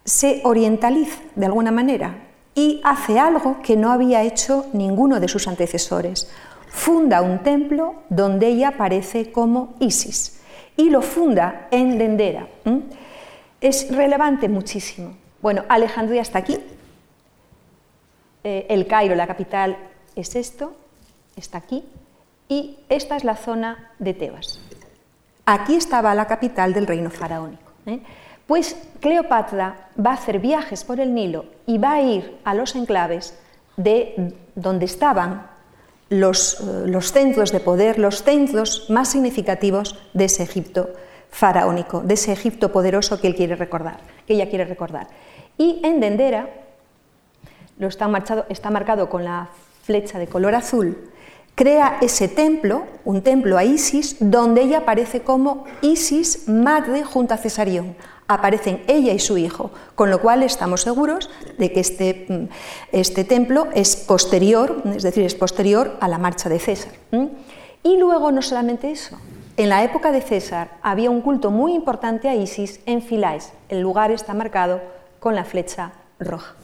[0.05, 2.17] se orientaliza de alguna manera
[2.55, 6.31] y hace algo que no había hecho ninguno de sus antecesores.
[6.69, 10.41] Funda un templo donde ella aparece como Isis
[10.77, 12.49] y lo funda en Dendera.
[13.61, 15.17] Es relevante muchísimo.
[15.41, 16.59] Bueno, Alejandría está aquí,
[18.43, 19.77] eh, el Cairo, la capital,
[20.17, 20.75] es esto,
[21.37, 21.85] está aquí,
[22.49, 24.61] y esta es la zona de Tebas.
[25.47, 27.73] Aquí estaba la capital del reino faraónico.
[27.87, 28.01] ¿eh?
[28.47, 32.75] Pues Cleopatra va a hacer viajes por el Nilo y va a ir a los
[32.75, 33.39] enclaves
[33.77, 35.47] de donde estaban
[36.09, 40.91] los, eh, los centros de poder, los centros más significativos de ese Egipto
[41.31, 45.09] faraónico, de ese Egipto poderoso que él quiere recordar, que ella quiere recordar.
[45.59, 46.49] Y en Dendera,
[47.79, 49.49] lo está, marchado, está marcado con la
[49.85, 50.97] flecha de color azul,
[51.55, 57.37] crea ese templo, un templo a Isis, donde ella aparece como Isis, madre junto a
[57.37, 57.95] Cesarión.
[58.27, 61.29] Aparecen ella y su hijo, con lo cual estamos seguros
[61.59, 62.49] de que este, mm,
[62.93, 66.93] este templo es posterior, es decir, es posterior a la marcha de César.
[67.83, 69.19] Y luego no solamente eso,
[69.59, 73.53] en la época de César había un culto muy importante a Isis en Filais.
[73.69, 74.81] El lugar está marcado
[75.21, 76.57] con la flecha roja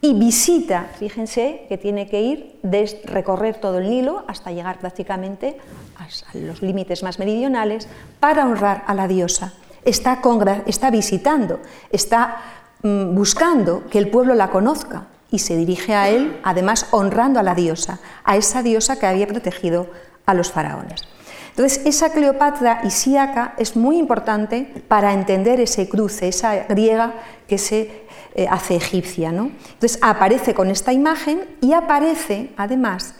[0.00, 5.58] y visita, fíjense que tiene que ir, de recorrer todo el Nilo hasta llegar prácticamente
[5.96, 6.06] a
[6.38, 7.88] los límites más meridionales
[8.20, 9.54] para honrar a la diosa.
[9.84, 10.20] Está,
[10.66, 12.36] está visitando, está
[12.82, 17.42] mm, buscando que el pueblo la conozca y se dirige a él, además honrando a
[17.42, 19.88] la diosa, a esa diosa que había protegido
[20.26, 21.02] a los faraones.
[21.50, 27.14] Entonces, esa Cleopatra isíaca es muy importante para entender ese cruce, esa griega
[27.48, 28.06] que se
[28.38, 29.32] eh, hace egipcia.
[29.32, 29.50] ¿no?
[29.72, 33.16] Entonces aparece con esta imagen y aparece además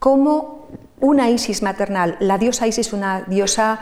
[0.00, 0.66] como
[0.98, 2.16] una Isis maternal.
[2.18, 3.78] La diosa Isis es una diosa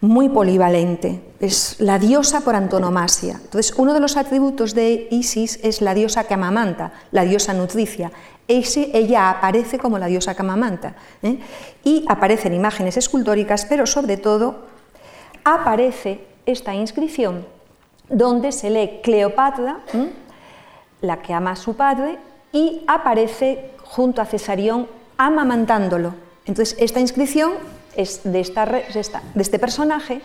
[0.00, 3.40] muy polivalente, es la diosa por antonomasia.
[3.42, 8.12] Entonces, uno de los atributos de Isis es la diosa que amamanta, la diosa nutricia.
[8.46, 10.94] Ese, ella aparece como la diosa que amamanta.
[11.24, 11.40] ¿eh?
[11.82, 14.66] Y aparecen imágenes escultóricas, pero sobre todo
[15.42, 17.44] aparece esta inscripción
[18.10, 19.80] donde se lee Cleopatra,
[21.00, 22.18] la que ama a su padre,
[22.52, 26.14] y aparece junto a Cesarión amamantándolo.
[26.46, 27.52] Entonces, esta inscripción
[27.94, 30.20] es de, esta, de este personaje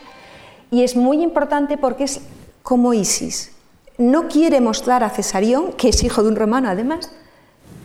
[0.70, 2.20] y es muy importante porque es
[2.62, 3.52] como Isis.
[3.98, 7.10] No quiere mostrar a Cesarión, que es hijo de un romano además,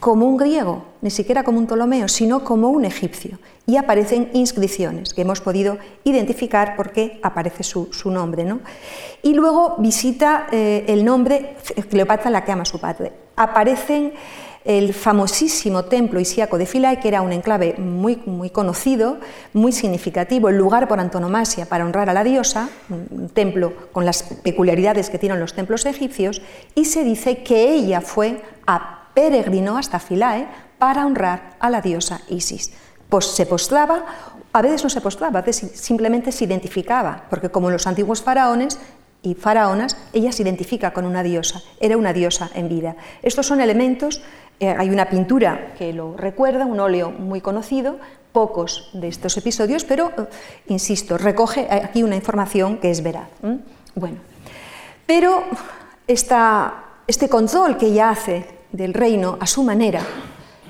[0.02, 3.38] como un griego, ni siquiera como un Ptolomeo, sino como un egipcio.
[3.68, 8.44] Y aparecen inscripciones que hemos podido identificar porque aparece su, nombre.
[8.44, 8.62] ¿no?
[9.22, 11.56] Y luego visita eh, el nombre
[11.88, 13.14] Cleopatra la que ama a su padre.
[13.36, 14.14] Aparecen
[14.66, 19.20] el famosísimo templo isíaco de Philae, que era un enclave muy, muy conocido,
[19.54, 24.24] muy significativo, el lugar por antonomasia para honrar a la diosa, un templo con las
[24.24, 26.42] peculiaridades que tienen los templos egipcios,
[26.74, 30.48] y se dice que ella fue a peregrinó hasta Philae
[30.78, 32.72] para honrar a la diosa Isis.
[33.10, 34.06] Pues se postraba,
[34.54, 38.80] a veces no se postraba, a veces simplemente se identificaba, porque como los antiguos faraones
[39.22, 42.96] y faraonas, ella se identifica con una diosa, era una diosa en vida.
[43.22, 44.22] Estos son elementos,
[44.60, 48.00] eh, hay una pintura que lo recuerda, un óleo muy conocido,
[48.32, 50.26] pocos de estos episodios, pero, eh,
[50.68, 53.28] insisto, recoge aquí una información que es veraz.
[53.94, 54.18] Bueno,
[55.06, 55.44] pero
[56.08, 60.02] este control que ella hace del reino a su manera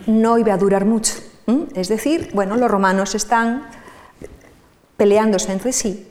[0.08, 1.14] no iba a durar mucho.
[1.76, 3.68] Es decir, bueno, los romanos están
[4.98, 6.08] peleándose entre sí.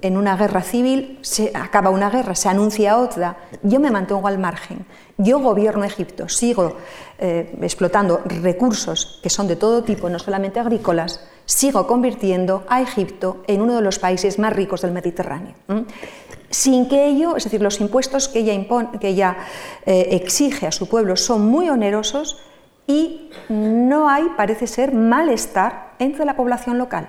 [0.00, 4.38] En una guerra civil, se acaba una guerra, se anuncia otra, yo me mantengo al
[4.38, 4.84] margen,
[5.16, 6.76] yo gobierno Egipto, sigo
[7.20, 13.42] eh, explotando recursos que son de todo tipo, no solamente agrícolas, sigo convirtiendo a Egipto
[13.46, 15.54] en uno de los países más ricos del Mediterráneo.
[16.50, 19.36] Sin que ello, es decir, los impuestos que ella,
[19.86, 22.38] eh, exige a su pueblo son muy onerosos
[22.86, 27.08] y no hay, parece ser, malestar entre la población local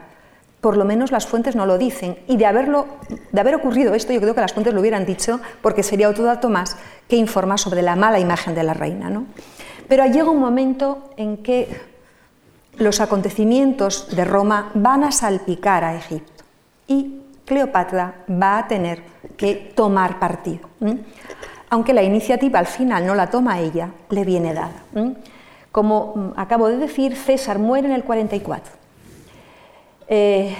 [0.63, 2.17] por lo menos las fuentes no lo dicen.
[2.25, 2.87] Y de, haberlo,
[3.33, 6.23] de haber ocurrido esto, yo creo que las fuentes lo hubieran dicho, porque sería otro
[6.23, 6.77] dato más
[7.09, 9.09] que informa sobre la mala imagen de la reina.
[9.09, 9.25] ¿no?
[9.89, 11.67] Pero llega un momento en que
[12.77, 16.43] los acontecimientos de Roma van a salpicar a Egipto
[16.87, 19.03] y Cleopatra va a tener
[19.37, 20.69] que tomar partido.
[21.69, 24.83] Aunque la iniciativa al final no la toma ella, le viene dada.
[25.71, 28.83] Como mm, acabo de decir, César muere en el 44
[30.07, 30.55] eh,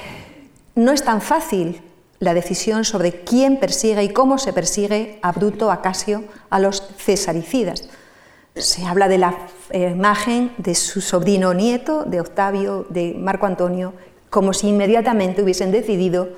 [0.76, 1.82] no es tan fácil
[2.20, 6.82] la decisión sobre quién persigue y cómo se persigue a Bruto, a Casio, a los
[6.97, 7.89] cesaricidas.
[8.56, 9.36] Se habla de la
[9.72, 13.93] eh, imagen de su sobrino nieto, de Octavio, de Marco Antonio,
[14.30, 16.30] como si inmediatamente hubiesen decidido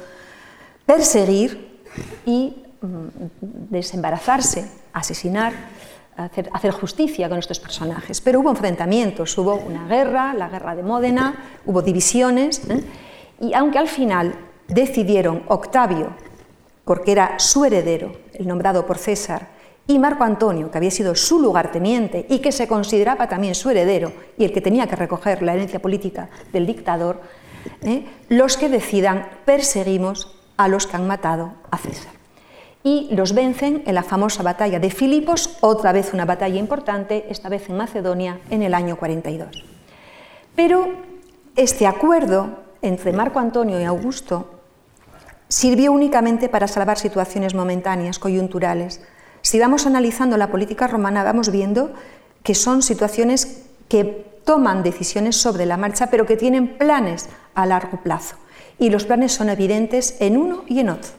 [0.85, 1.81] perseguir
[2.25, 3.07] y mm,
[3.69, 5.53] desembarazarse, asesinar,
[6.17, 8.21] hacer, justicia con estos personajes.
[8.21, 12.61] Pero hubo enfrentamientos, hubo una guerra, la guerra de Módena, hubo divisiones.
[12.69, 12.83] ¿eh?
[13.41, 14.35] Y aunque al final
[14.67, 16.15] decidieron Octavio,
[16.85, 19.54] porque era su heredero, el nombrado por César,
[19.87, 24.11] y Marco Antonio, que había sido su lugarteniente y que se consideraba también su heredero
[24.37, 27.21] y el que tenía que recoger la herencia política del dictador,
[27.83, 28.05] ¿eh?
[28.29, 32.13] los que decidan perseguimos a los que han matado a César.
[32.83, 37.49] Y los vencen en la famosa batalla de Filipos, otra vez una batalla importante, esta
[37.49, 39.63] vez en Macedonia, en el año 42.
[40.55, 40.87] Pero
[41.55, 44.51] este acuerdo entre Marco Antonio y Augusto
[45.47, 49.01] sirvió únicamente para salvar situaciones momentáneas, coyunturales.
[49.45, 51.93] Si vamos analizando la política romana, vamos viendo
[52.41, 58.01] que son situaciones que toman decisiones sobre la marcha, pero que tienen planes a largo
[58.01, 58.37] plazo.
[58.79, 61.11] Y los planes son evidentes en uno y en otro.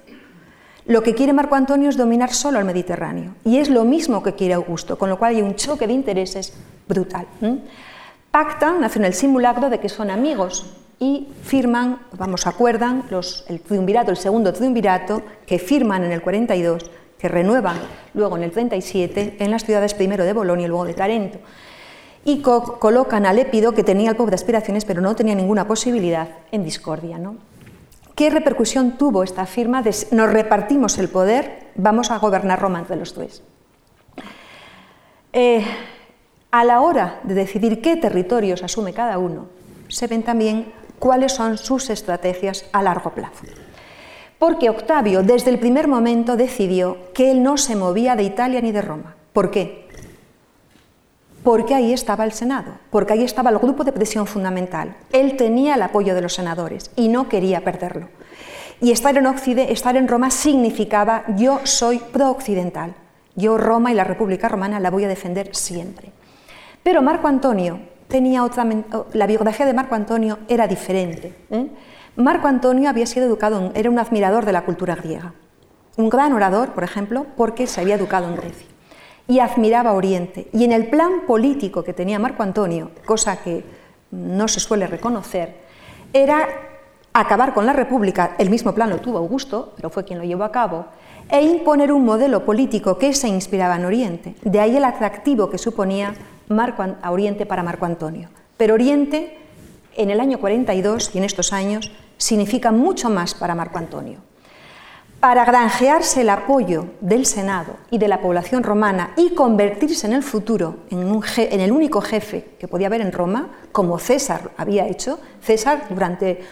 [0.87, 4.35] Lo que quiere Marco Antonio es dominar solo el Mediterráneo, y es lo mismo que
[4.35, 6.53] quiere Augusto, con lo cual hay un choque de intereses
[6.89, 7.29] brutal.
[8.33, 14.11] Pactan, hacen el simulacro de que son amigos, y firman, vamos, acuerdan los, el triunvirato,
[14.11, 17.77] el segundo triunvirato, que firman en el 42, que renuevan
[18.14, 21.39] luego en el 37 en las ciudades primero de Bolonia y luego de Tarento.
[22.25, 26.29] Y colocan a Lépido, que tenía el poco de aspiraciones, pero no tenía ninguna posibilidad,
[26.51, 27.19] en discordia.
[27.19, 27.37] ¿no?
[28.17, 32.97] ¿Qué repercusión tuvo esta firma de nos repartimos el poder, vamos a gobernar Roma entre
[32.97, 33.43] los tres?
[35.33, 35.64] Eh,
[36.51, 39.47] a la hora de decidir qué territorios asume cada uno,
[39.89, 43.45] se ven también cuáles son sus estrategias a largo plazo.
[44.39, 48.72] Porque Octavio desde el primer momento decidió que él no se movía de Italia ni
[48.72, 49.16] de Roma.
[49.32, 49.87] ¿Por qué?
[51.43, 54.97] Porque ahí estaba el Senado, porque ahí estaba el grupo de presión fundamental.
[55.12, 58.09] Él tenía el apoyo de los senadores y no quería perderlo.
[58.80, 59.26] Y estar en,
[59.59, 62.95] estar en Roma significaba yo soy pro-occidental.
[63.37, 66.11] Yo Roma y la República Romana la voy a defender siempre.
[66.82, 67.78] Pero Marco Antonio
[68.09, 68.66] tenía otra,
[69.12, 71.34] la biografía de Marco Antonio era diferente.
[71.51, 71.66] ¿eh?
[72.17, 75.35] Marco Antonio había sido educado, era un admirador de la cultura griega,
[75.99, 78.67] un gran orador, por ejemplo, porque se había educado en Grecia
[79.29, 80.49] y admiraba Oriente.
[80.53, 83.64] Y en el plan político que tenía Marco Antonio, cosa que
[84.11, 85.57] no se suele reconocer,
[86.14, 86.49] era
[87.12, 90.45] acabar con la República, el mismo plan lo tuvo Augusto, pero fue quien lo llevó
[90.45, 90.87] a cabo,
[91.29, 94.37] e imponer un modelo político que se inspiraba en Oriente.
[94.43, 96.14] De ahí el atractivo que suponía
[96.49, 98.29] Marco, a Oriente para Marco Antonio.
[98.57, 99.37] Pero Oriente,
[99.97, 104.21] en el año 42 y en estos años, significa mucho más para Marco Antonio.
[105.21, 110.23] Para granjearse el apoyo del Senado y de la población romana y convertirse en el
[110.23, 115.87] futuro en, el único jefe que podía haber en Roma, como César había hecho, César
[115.89, 116.45] durante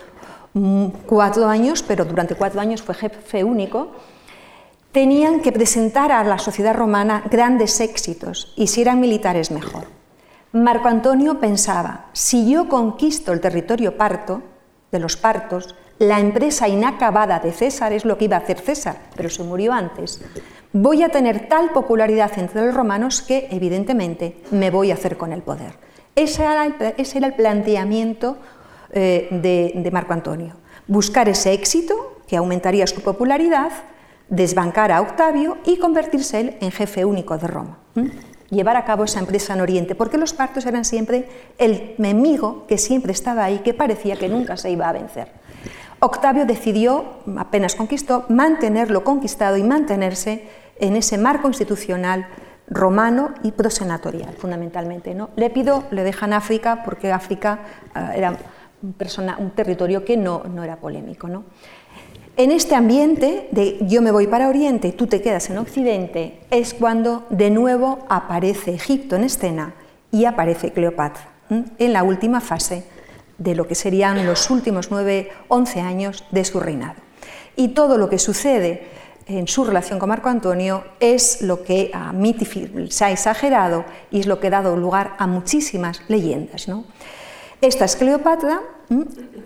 [0.55, 3.93] mm, cuatro años, pero durante cuatro años fue jefe único,
[4.93, 9.85] tenían que presentar a la sociedad romana grandes éxitos y si eran militares mejor.
[10.53, 14.43] Marco Antonio pensaba, si yo conquisto el territorio parto,
[14.95, 18.97] de los partos, la empresa inacabada de César es lo que iba a hacer César,
[19.17, 20.21] pero se murió antes.
[20.73, 25.33] Voy a tener tal popularidad entre los romanos que, evidentemente, me voy a hacer con
[25.33, 25.75] el poder.
[26.17, 28.39] Ese era el, planteamiento
[28.93, 30.55] eh, de, Marco Antonio.
[30.87, 33.73] Buscar ese éxito que aumentaría su popularidad,
[34.29, 37.79] desbancar a Octavio y convertirse él en jefe único de Roma.
[38.55, 41.29] Llevar a cabo esa empresa en Oriente, porque los partos eran siempre
[41.59, 45.33] el enemigo que siempre estaba ahí, que parecía que nunca se iba a vencer.
[45.99, 47.05] Octavio decidió,
[47.37, 50.49] apenas conquistó, mantenerlo conquistado y mantenerse
[50.79, 52.29] en ese marco institucional
[52.69, 55.15] romano y prosenatorial, fundamentalmente.
[55.15, 55.31] ¿no?
[55.35, 57.61] Lépido le deja en África porque África
[57.95, 58.37] eh, era
[58.83, 61.27] un, territorio que no, no era polémico.
[61.27, 61.45] ¿no?
[62.37, 66.75] En este ambiente de yo me voy para Oriente, tú te quedas en Occidente, es
[66.75, 69.75] cuando de nuevo aparece Egipto en escena
[70.11, 72.83] y aparece Cleopatra, en la última fase
[73.39, 77.01] de lo que serían los últimos 9, 11 años de su reinado.
[77.55, 78.89] Y todo lo que sucede
[79.29, 81.93] en su relación con Marco Antonio es lo que
[82.89, 86.67] se ha exagerado y es lo que ha dado lugar a muchísimas leyendas.
[87.65, 88.61] Esta es Cleopatra,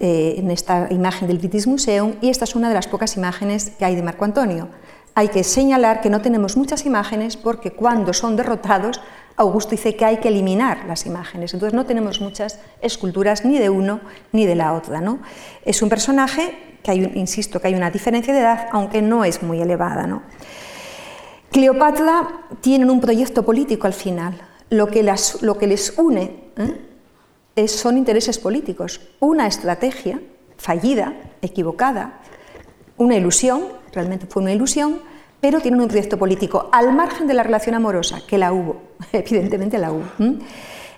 [0.01, 3.71] eh, en esta imagen del British Museum, y esta es una de las pocas imágenes
[3.79, 4.71] que hay de Marco Antonio.
[5.15, 9.01] Hay que señalar que no tenemos muchas imágenes porque cuando son derrotados
[9.37, 13.71] Augusto dice que hay que eliminar las imágenes, entonces no tenemos muchas esculturas ni de
[13.71, 14.01] uno
[14.33, 15.01] ni de la otra.
[15.01, 15.21] ¿no?
[15.65, 19.45] Es un personaje que hay, insisto, que hay una diferencia de edad, aunque no es
[19.45, 20.09] muy elevada.
[20.09, 20.23] ¿no?
[21.53, 22.27] Cleopatra
[22.63, 24.43] tienen un proyecto político al final.
[24.71, 25.09] Lo que,
[25.43, 26.49] lo que les une.
[27.67, 30.21] Son intereses políticos, una estrategia
[30.57, 32.21] fallida, equivocada,
[32.97, 35.01] una ilusión, realmente fue una ilusión,
[35.41, 38.83] pero tienen un proyecto político al margen de la relación amorosa, que la hubo,
[39.13, 40.05] evidentemente la hubo.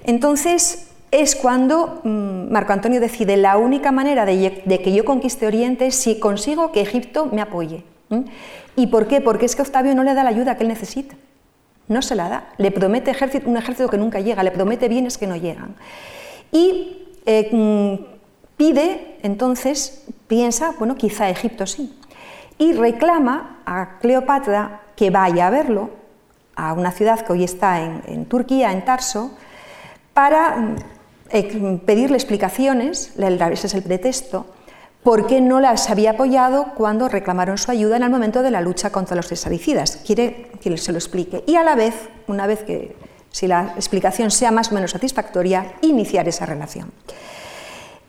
[0.05, 5.87] Entonces es cuando mm, Marco Antonio decide la única manera de, que yo conquiste Oriente
[5.87, 7.85] es si consigo que Egipto me apoye.
[8.77, 9.21] ¿Y por qué?
[9.21, 11.15] Porque es que Octavio no le da la ayuda que él necesita.
[11.87, 12.49] No se la da.
[12.57, 13.11] Le promete
[13.45, 15.75] un ejército que nunca llega, le promete bienes que no llegan.
[16.53, 18.05] Y eh, mm,
[18.57, 21.97] pide, entonces, piensa, bueno, quizá Egipto sí
[22.61, 25.89] y reclama a Cleopatra que vaya a verlo
[26.55, 29.31] a una ciudad que hoy está en, Turquía, en Tarso,
[30.13, 30.77] para mm,
[31.31, 34.45] eh, pedirle explicaciones, ese es el pretexto,
[35.03, 38.61] por qué no las había apoyado cuando reclamaron su ayuda en el momento de la
[38.61, 39.97] lucha contra los cesaricidas.
[40.05, 41.43] Quiere que se lo explique.
[41.47, 41.95] Y a la vez,
[42.27, 42.95] una vez que,
[43.31, 46.93] si la explicación sea más o menos satisfactoria, iniciar esa relación.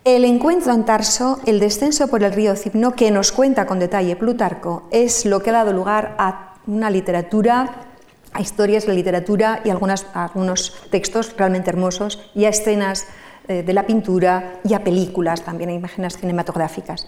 [0.03, 4.15] El encuentro en Tarso, el descenso por el río Cipno, que nos cuenta con detalle
[4.15, 7.85] Plutarco, es lo que ha dado lugar a una literatura,
[8.33, 13.05] a historias de literatura y algunos textos realmente hermosos y a escenas
[13.47, 17.07] eh, de la pintura y a películas, también a imágenes cinematográficas.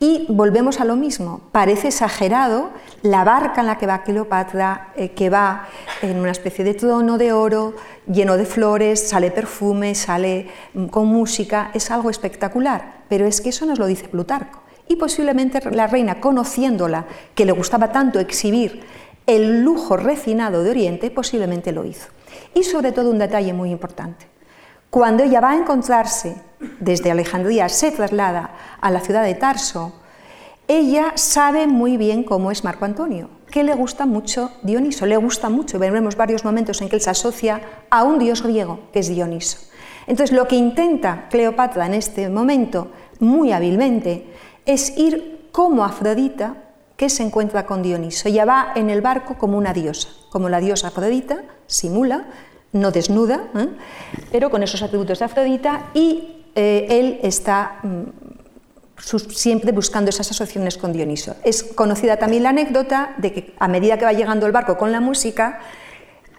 [0.00, 2.70] Y volvemos a lo mismo, parece exagerado
[3.02, 5.68] la barca en la que va Cleopatra, eh, que va
[6.02, 7.74] en una especie de trono de oro,
[8.06, 13.50] lleno de flores, sale perfume, sale mm, con música, es algo espectacular, pero es que
[13.50, 14.60] eso nos lo dice Plutarco.
[14.88, 18.82] Y posiblemente la reina, conociéndola, que le gustaba tanto exhibir
[19.26, 22.08] el lujo refinado de Oriente, posiblemente lo hizo.
[22.54, 24.26] Y sobre todo un detalle muy importante.
[24.94, 26.36] Cuando ella va a encontrarse
[26.78, 29.92] desde Alejandría, se traslada a la ciudad de Tarso,
[30.68, 35.50] ella sabe muy bien cómo es Marco Antonio, que le gusta mucho Dioniso, le gusta
[35.50, 39.08] mucho, veremos varios momentos en que él se asocia a un dios griego, que es
[39.08, 39.58] Dioniso.
[40.06, 44.32] Entonces, lo que intenta Cleopatra en este momento, muy hábilmente,
[44.64, 46.54] es ir como Afrodita,
[46.96, 48.28] que se encuentra con Dioniso.
[48.28, 52.26] Ella va en el barco como una diosa, como la diosa Afrodita, simula,
[52.74, 53.68] no desnuda, ¿eh?
[54.30, 58.02] pero con esos atributos de Afrodita, y eh, él está mm,
[59.30, 61.36] siempre buscando esas asociaciones con Dioniso.
[61.44, 64.90] Es conocida también la anécdota de que a medida que va llegando el barco con
[64.90, 65.60] la música,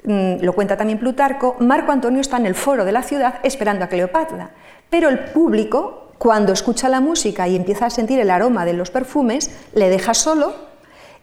[0.04, 3.86] mm, lo cuenta también Plutarco, Marco Antonio está en el foro de la ciudad esperando
[3.86, 4.52] a Cleopatra,
[4.90, 8.92] pero el público, cuando escucha la música y empieza a sentir el aroma de los
[8.92, 10.54] perfumes, le deja solo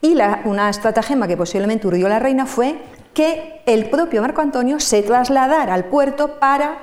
[0.01, 2.77] y una estratagema que posiblemente urdió la reina fue
[3.15, 6.79] que el propio Marco Antonio se trasladara al puerto para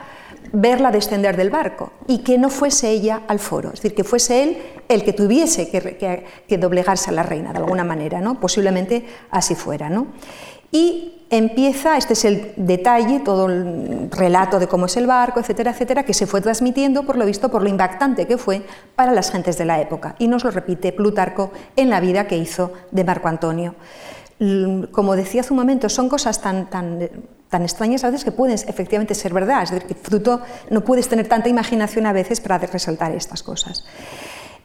[0.52, 4.44] verla descender del barco y que no fuese ella al foro, es decir, que fuese
[4.44, 4.58] él
[4.88, 8.40] el que tuviese que, doblegarse a la reina de alguna manera, ¿no?
[8.40, 9.90] posiblemente así fuera.
[9.90, 10.08] ¿no?
[10.72, 15.72] Y empieza, este es el detalle, todo el relato de cómo es el barco, etcétera,
[15.72, 18.64] etcétera, que se fue transmitiendo, por lo visto, por lo impactante que fue
[18.96, 20.16] para las gentes de la época.
[20.20, 23.76] Y nos lo repite Plutarco en la vida que hizo de Marco Antonio
[24.92, 27.10] como decía hace un momento, son cosas tan, tan,
[27.50, 29.64] tan extrañas a veces que pueden efectivamente ser verdad.
[29.64, 33.86] Es decir, que fruto no puedes tener tanta imaginación a veces para resaltar estas cosas.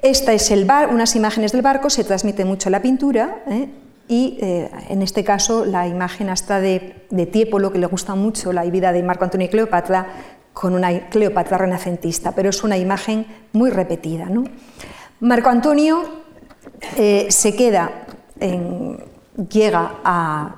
[0.02, 3.68] Esta es el bar, unas imágenes del barco, se transmite mucho la pintura ¿eh?
[4.06, 8.52] y eh, en este caso la imagen hasta de, de Tiepolo, que le gusta mucho
[8.52, 10.06] la vida de Marco Antonio y Cleopatra,
[10.52, 14.26] con una Cleopatra renacentista, pero es una imagen muy repetida.
[14.26, 14.44] ¿no?
[15.20, 16.02] Marco Antonio
[16.96, 18.06] eh, se queda,
[18.40, 18.98] en,
[19.50, 20.56] llega a,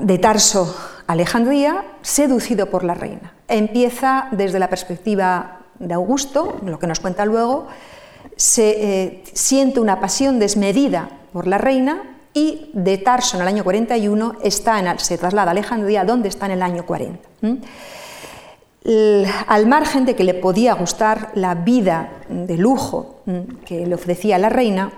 [0.00, 0.76] de Tarso
[1.06, 3.34] a Alejandría, seducido por la reina.
[3.48, 7.66] Empieza desde la perspectiva de Augusto, lo que nos cuenta luego,
[8.36, 13.64] se eh, siente una pasión desmedida por la reina y de Tarso en el año
[13.64, 17.28] 41 está se traslada a Alejandría, donde está en el año 40.
[19.46, 23.22] al margen de que le podía gustar la vida de lujo
[23.64, 24.92] que le ofrecía la reina,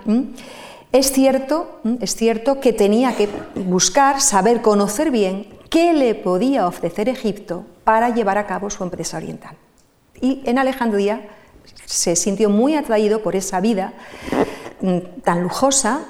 [0.93, 7.09] es cierto, es cierto que tenía que buscar, saber, conocer bien qué le podía ofrecer
[7.09, 9.57] Egipto para llevar a cabo su empresa oriental.
[10.21, 11.27] Y en Alejandría
[11.85, 13.93] se sintió muy atraído por esa vida
[14.81, 16.05] mm, tan lujosa,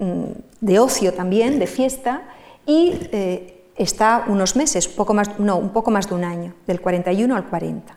[0.00, 0.24] mm,
[0.60, 2.22] de ocio también, de fiesta,
[2.66, 6.80] y eh, está unos meses, poco más, no, un poco más de un año, del
[6.80, 7.96] 41 al 40.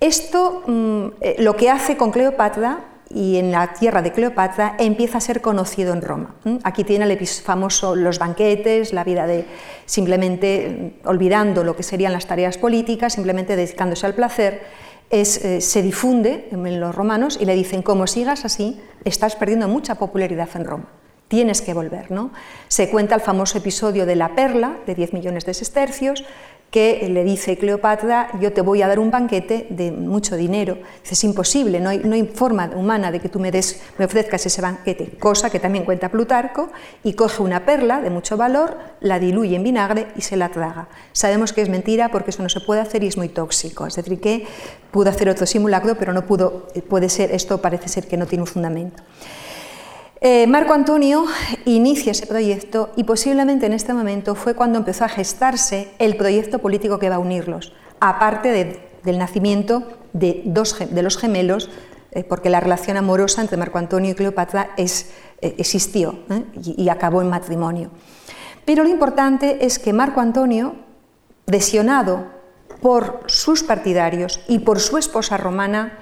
[0.00, 5.18] Esto mm, eh, lo que hace con Cleopatra y en la tierra de Cleopatra empieza
[5.18, 6.34] a ser conocido en Roma.
[6.64, 9.46] Aquí tiene el famoso los banquetes, la vida de
[9.86, 14.62] simplemente mm, olvidando lo que serían las tareas políticas, simplemente dedicándose al placer,
[15.10, 19.94] eh, se difunde en los romanos y le dicen, como sigas así, estás perdiendo mucha
[19.94, 20.88] popularidad en Roma.
[21.28, 22.10] Tienes que volver.
[22.10, 22.30] ¿no?
[22.68, 26.24] Se cuenta el famoso episodio de la perla, de 10 millones de sestercios,
[26.70, 30.76] que le dice Cleopatra, yo te voy a dar un banquete de mucho dinero.
[31.08, 35.16] Es imposible, no hay, forma humana de que tú me, des, me ofrezcas ese banquete,
[35.18, 36.70] cosa que también cuenta Plutarco,
[37.02, 40.88] y coge una perla de mucho valor, la diluye en vinagre y se la traga.
[41.12, 43.96] Sabemos que es mentira porque eso no se puede hacer y es muy tóxico, es
[43.96, 44.46] decir, que
[44.90, 48.42] pudo hacer otro simulacro, pero no pudo, puede ser, esto parece ser que no tiene
[48.42, 49.02] un fundamento.
[50.20, 51.26] Eh, Marco Antonio
[51.64, 56.58] inicia ese proyecto y posiblemente en este momento fue cuando empezó a gestarse el proyecto
[56.58, 61.70] político que va a unirlos, aparte del nacimiento de, los gemelos,
[62.10, 64.88] eh, porque la relación amorosa entre Marco Antonio y Cleopatra eh,
[65.40, 66.18] existió
[66.64, 67.90] y, y acabó en matrimonio.
[68.64, 70.74] Pero lo importante es que Marco Antonio,
[71.46, 72.26] desionado
[72.82, 75.96] por sus partidarios y por su esposa romana,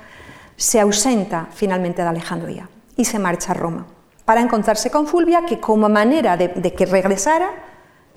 [0.56, 3.86] se ausenta finalmente de Alejandría y se marcha a Roma
[4.26, 7.48] para encontrarse con Fulvia, que como manera de, que regresara,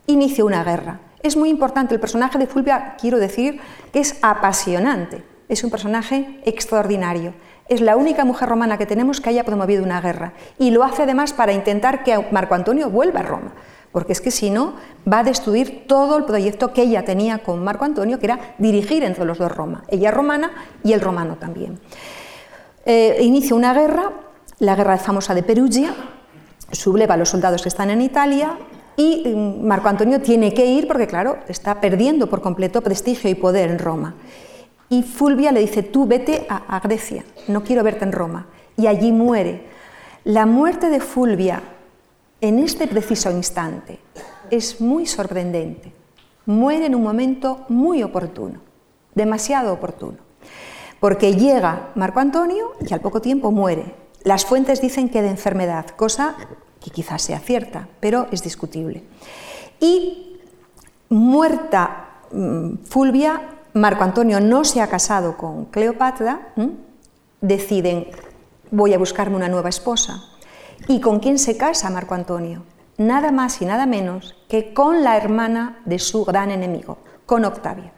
[0.08, 1.00] inició una guerra.
[1.22, 3.62] Es muy importante, el personaje de Fulvia, quiero decir,
[3.94, 7.34] que es apasionante, es un personaje extraordinario.
[7.70, 11.04] Es la única mujer romana que tenemos que haya promovido una guerra y lo hace
[11.04, 13.54] además para intentar que Marco Antonio vuelva a Roma,
[13.92, 14.74] porque es que si no
[15.12, 19.04] va a destruir todo el proyecto que ella tenía con Marco Antonio, que era dirigir
[19.04, 20.50] entre los dos Roma, ella romana
[20.84, 21.80] y el romano también.
[22.88, 24.12] Eh, inicia una guerra
[24.60, 25.94] la guerra famosa de Perugia,
[26.72, 28.58] subleva a los soldados que están en Italia
[28.96, 33.36] y mm, Marco Antonio tiene que ir porque, claro, está perdiendo por completo prestigio y
[33.36, 34.16] poder en Roma.
[34.90, 38.48] Y Fulvia le dice, tú vete a, a Grecia, no quiero verte en Roma.
[38.76, 39.68] Y allí muere.
[40.24, 41.62] La muerte de Fulvia
[42.42, 44.00] en este preciso instante
[44.50, 45.94] es muy sorprendente.
[46.46, 48.60] Muere en un momento muy oportuno,
[49.14, 50.18] demasiado oportuno,
[51.00, 53.99] porque llega Marco Antonio y al poco tiempo muere.
[54.24, 56.36] Las fuentes dicen que de enfermedad, cosa
[56.82, 59.04] que quizás sea cierta, pero es discutible.
[59.80, 60.40] Y
[61.10, 63.42] muerta mm, Fulvia,
[63.74, 66.54] Marco Antonio no se ha casado con Cleopatra,
[67.40, 68.08] deciden,
[68.72, 70.24] voy a buscarme una nueva esposa.
[70.88, 72.64] ¿Y con quién se casa Marco Antonio?
[72.98, 77.94] Nada más y nada menos que con la hermana de su gran enemigo, con Octavia.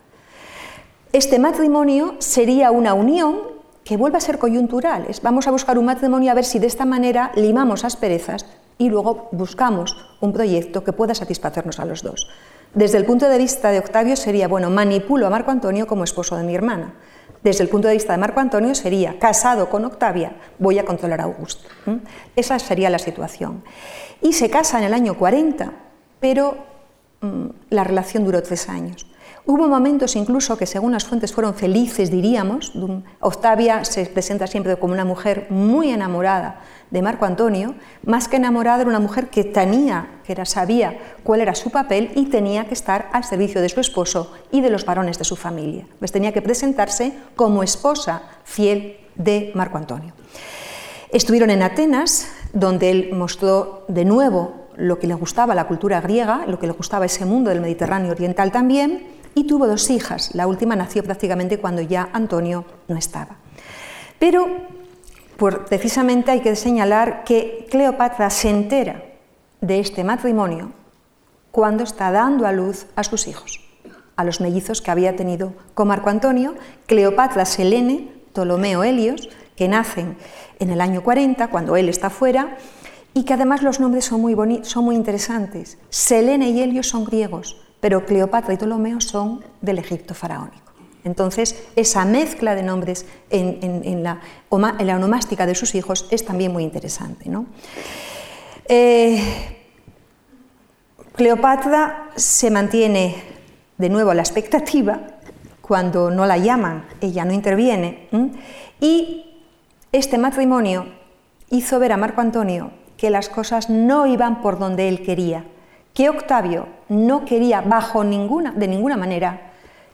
[1.14, 3.61] Este matrimonio sería una unión
[3.92, 5.06] que vuelva a ser coyuntural.
[5.22, 8.46] vamos a buscar un matrimonio a ver si de esta manera limamos asperezas
[8.78, 12.30] y luego buscamos un proyecto que pueda satisfacernos a los dos.
[12.74, 16.38] Desde el punto de vista de Octavio sería, bueno, manipulo a Marco Antonio como esposo
[16.38, 16.94] de mi hermana.
[17.44, 21.20] Desde el punto de vista de Marco Antonio sería, casado con Octavia, voy a controlar
[21.20, 21.68] a Augusto.
[22.38, 23.62] Esa sería la situación.
[24.22, 25.70] Y se casa en el año 40,
[26.22, 26.56] pero
[27.20, 29.06] mm, la relación duró tres años.
[29.52, 32.72] Hubo momentos incluso que según las fuentes fueron felices, diríamos.
[33.20, 37.76] Octavia se presenta siempre como una mujer muy enamorada de Marco Antonio,
[38.06, 42.12] más que enamorada era una mujer que tenía, que era, sabía cuál era su papel
[42.16, 45.36] y tenía que estar al servicio de su esposo y de los varones de su
[45.36, 45.86] familia.
[46.00, 50.14] Pues tenía que presentarse como esposa fiel de Marco Antonio.
[51.10, 56.46] Estuvieron en Atenas, donde él mostró de nuevo lo que le gustaba la cultura griega,
[56.48, 60.34] lo que le gustaba ese mundo del Mediterráneo oriental también, y tuvo dos hijas.
[60.34, 63.38] La última nació prácticamente cuando ya Antonio no estaba.
[64.20, 64.48] Pero
[65.68, 69.04] precisamente hay que señalar que Cleopatra se entera
[69.62, 70.72] de este matrimonio
[71.52, 73.60] cuando está dando a luz a sus hijos,
[74.16, 76.56] a los mellizos que había tenido con Marco Antonio,
[76.86, 80.18] Cleopatra Selene, Ptolomeo Helios, que nacen
[80.60, 82.58] en el año 40, cuando él está fuera,
[83.14, 85.78] y que además los nombres son muy, son muy interesantes.
[85.90, 90.72] Selene y Helios son griegos, pero Cleopatra y Ptolomeo son del Egipto faraónico.
[91.04, 97.30] Entonces, esa mezcla de nombres en, la, onomástica de sus hijos es también muy interesante.
[98.68, 99.22] Eh,
[101.14, 103.24] Cleopatra se mantiene
[103.78, 105.02] de nuevo a la expectativa,
[105.62, 108.08] cuando no la llaman, ella no interviene,
[108.80, 109.26] y
[109.92, 110.86] este matrimonio
[111.50, 115.46] hizo ver a Marco Antonio que las cosas no iban por donde él quería,
[115.94, 119.52] que Octavio no quería bajo ninguna, de ninguna manera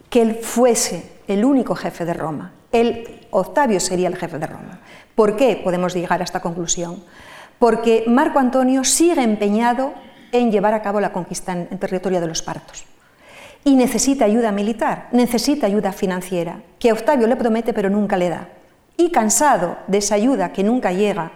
[0.10, 2.54] que él fuese el único jefe de Roma.
[2.72, 4.80] Él, Octavio sería el jefe de Roma.
[5.16, 7.04] ¿Por qué podemos llegar a esta conclusión?
[7.60, 9.94] Porque Marco Antonio sigue empeñado
[10.32, 12.86] en llevar a cabo la conquista en, en territorio de los partos.
[13.64, 18.50] Y necesita ayuda militar, necesita ayuda financiera, que Octavio le promete pero nunca le da.
[18.96, 21.32] Y cansado de esa ayuda que nunca llega,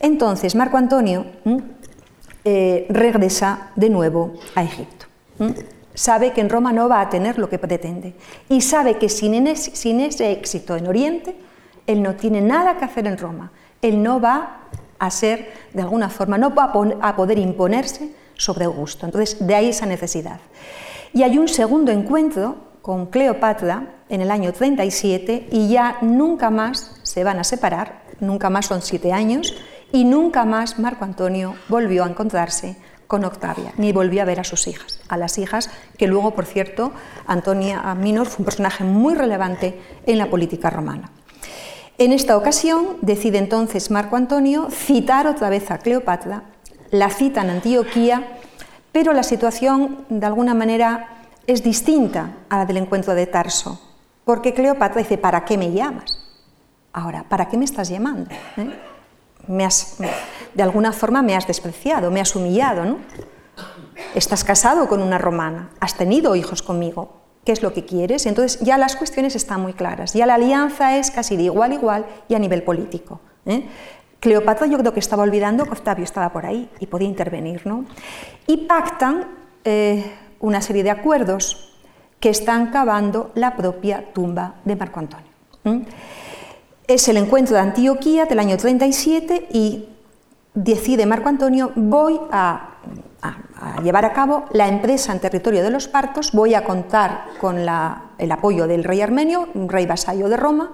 [0.00, 1.26] entonces Marco Antonio
[2.44, 5.06] eh, regresa de nuevo a Egipto.
[5.94, 8.14] Sabe que en Roma no va a tener lo que pretende
[8.48, 11.36] y sabe que sin, ese éxito en Oriente,
[11.86, 13.52] él no tiene nada que hacer en Roma.
[13.82, 14.68] Él no va
[14.98, 16.72] a ser, de alguna forma, no va
[17.02, 19.06] a poder imponerse sobre Augusto.
[19.06, 20.40] Entonces, de ahí esa necesidad.
[21.12, 26.98] Y hay un segundo encuentro con Cleopatra en el año 37 y ya nunca más
[27.02, 29.54] se van a separar, nunca más son siete años,
[29.92, 32.76] y nunca más Marco Antonio volvió a encontrarse
[33.06, 35.68] con Octavia, ni volvió a ver a sus hijas, a las hijas
[35.98, 36.92] que luego, por cierto,
[37.26, 41.10] Antonia Minor fue un personaje muy relevante en la política romana.
[41.98, 46.44] En esta ocasión decide entonces Marco Antonio citar otra vez a Cleopatra,
[46.92, 48.38] la cita en Antioquía,
[48.92, 53.80] pero la situación de alguna manera es distinta a la del encuentro de Tarso,
[54.24, 56.16] porque Cleopatra dice, ¿para qué me llamas?
[56.92, 58.30] Ahora, ¿para qué me estás llamando?
[58.56, 58.89] ¿Eh?
[60.54, 62.98] De alguna forma me has despreciado, me has humillado, ¿no?
[64.14, 68.26] Estás casado con una romana, has tenido hijos conmigo, ¿qué es lo que quieres?
[68.26, 71.74] Entonces ya las cuestiones están muy claras, ya la alianza es casi de igual a
[71.74, 73.20] igual y a nivel político.
[73.46, 73.64] ¿eh?
[74.20, 77.84] Cleopatra yo creo que estaba olvidando que Octavio estaba por ahí y podía intervenir, ¿no?
[78.46, 79.28] Y pactan
[79.64, 81.74] eh, una serie de acuerdos
[82.20, 85.30] que están cavando la propia tumba de Marco Antonio
[86.94, 89.88] es el encuentro de Antioquía del año 37 y
[90.54, 92.66] decide Marco Antonio, voy a,
[93.82, 98.32] llevar a cabo la empresa en territorio de los partos, voy a contar con el
[98.32, 100.72] apoyo del rey armenio, rey vasallo de Roma,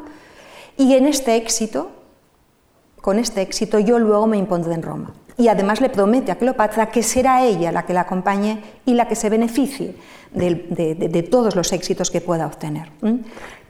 [0.76, 1.90] y en este éxito,
[3.00, 5.12] con este éxito yo luego me impondré en Roma.
[5.38, 9.06] Y además le promete a Cleopatra que será ella la que la acompañe y la
[9.06, 9.94] que se beneficie
[10.32, 12.90] de, todos los éxitos que pueda obtener.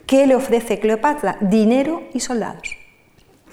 [0.07, 1.37] ¿Qué le ofrece Cleopatra?
[1.41, 2.77] Dinero y soldados.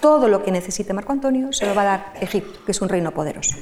[0.00, 2.88] Todo lo que necesite Marco Antonio se lo va a dar Egipto, que es un
[2.88, 3.56] reino poderoso.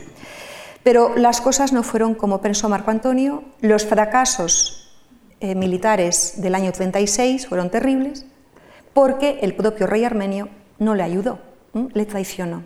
[0.82, 3.44] Pero las cosas no fueron como pensó Marco Antonio.
[3.60, 4.93] Los fracasos
[5.40, 8.27] eh, militares del año 36 fueron terribles
[8.93, 10.48] porque el propio rey armenio
[10.78, 11.39] no le ayudó,
[11.94, 12.62] le traicionó.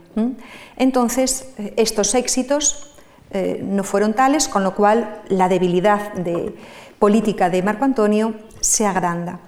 [0.77, 2.97] Entonces, eh, estos éxitos
[3.31, 6.55] eh, no fueron tales, con lo cual la debilidad de,
[6.99, 9.41] política de Marco Antonio se agranda.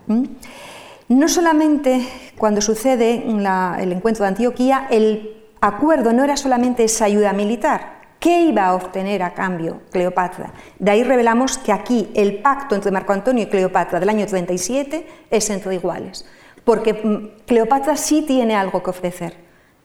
[1.09, 2.07] No solamente
[2.37, 7.99] cuando sucede el encuentro de Antioquía, el acuerdo no era solamente esa ayuda militar.
[8.21, 10.53] ¿Qué iba a obtener a cambio Cleopatra?
[10.79, 15.07] De ahí revelamos que aquí el pacto entre Marco Antonio y Cleopatra del año 37
[15.31, 16.27] es entre iguales,
[16.65, 19.35] porque mm, Cleopatra sí tiene algo que ofrecer,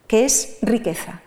[0.08, 1.22] que es riqueza.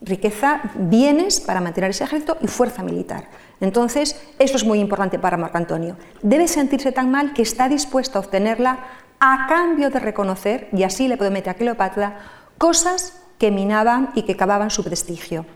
[0.00, 3.28] Riqueza, bienes para mantener ese ejército y fuerza militar.
[3.60, 5.96] Entonces, eso es muy importante para Marco Antonio.
[6.22, 8.78] Debe sentirse tan mal que está dispuesto a obtenerla
[9.20, 12.18] a cambio de reconocer, y así le promete a Cleopatra,
[12.58, 15.46] cosas que minaban y que cavaban su prestigio.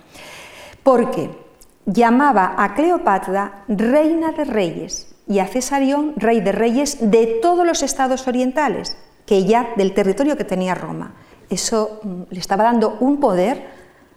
[0.82, 1.30] Porque
[1.86, 7.82] llamaba a Cleopatra reina de reyes y a Cesarión rey de reyes de todos los
[7.82, 8.96] estados orientales,
[9.26, 11.14] que ya del territorio que tenía Roma.
[11.48, 13.66] Eso mm, le estaba dando un poder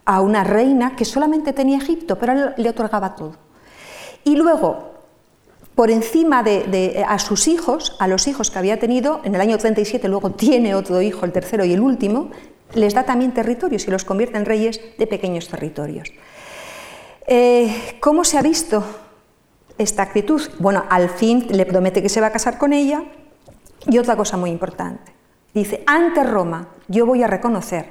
[0.05, 3.35] a una reina que solamente tenía Egipto, pero le otorgaba todo.
[4.23, 4.96] Y luego
[5.77, 9.59] por encima de, a sus hijos, a los hijos que había tenido, en el año
[9.59, 12.31] 37 luego tiene otro hijo, el tercero y el último,
[12.73, 16.11] les da también territorios y los convierte en reyes de pequeños territorios.
[17.27, 18.83] Eh, ¿Cómo se ha visto
[19.77, 20.41] esta actitud?
[20.57, 23.03] Bueno, al fin le promete que se va a casar con ella
[23.85, 25.13] y otra cosa muy importante.
[25.53, 27.85] Dice, ante Roma yo voy a reconocer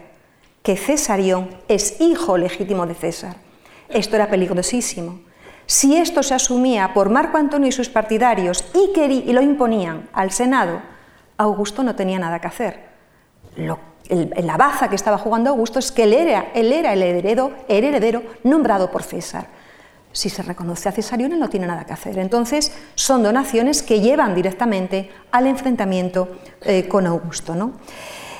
[0.65, 3.37] que Cesarión es hijo legítimo de César.
[3.89, 5.21] Esto era peligrosísimo.
[5.67, 10.81] Si esto se asumía por Marco Antonio y sus partidarios y, lo imponían al Senado,
[11.37, 12.87] Augusto no tenía nada que hacer.
[13.57, 17.85] la baza que estaba jugando Augusto es que él era, él era el, heredero, el
[17.85, 19.49] heredero nombrado por César.
[20.13, 22.17] Si se reconoce a Cesarión, él no tiene nada que hacer.
[22.19, 26.29] Entonces, son donaciones que llevan directamente al enfrentamiento
[26.63, 27.55] eh, con Augusto.
[27.55, 27.73] ¿no?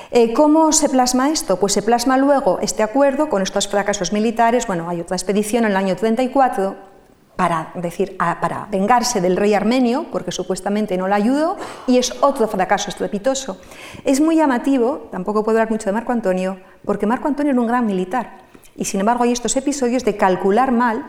[0.09, 1.59] Eh, ¿Cómo se plasma esto?
[1.59, 4.65] Pues se plasma luego este acuerdo con estos fracasos militares.
[4.65, 6.96] Bueno, hay otra expedición en el año 34
[7.37, 11.55] para, decir, para vengarse del rey armenio, porque supuestamente no la ayudó,
[11.85, 13.61] y es otro fracaso estrepitoso.
[14.03, 17.67] Es muy llamativo, tampoco puedo hablar mucho de Marco Antonio, porque Marco Antonio era un
[17.67, 18.39] gran militar,
[18.75, 21.05] y sin embargo hay estos episodios de calcular mal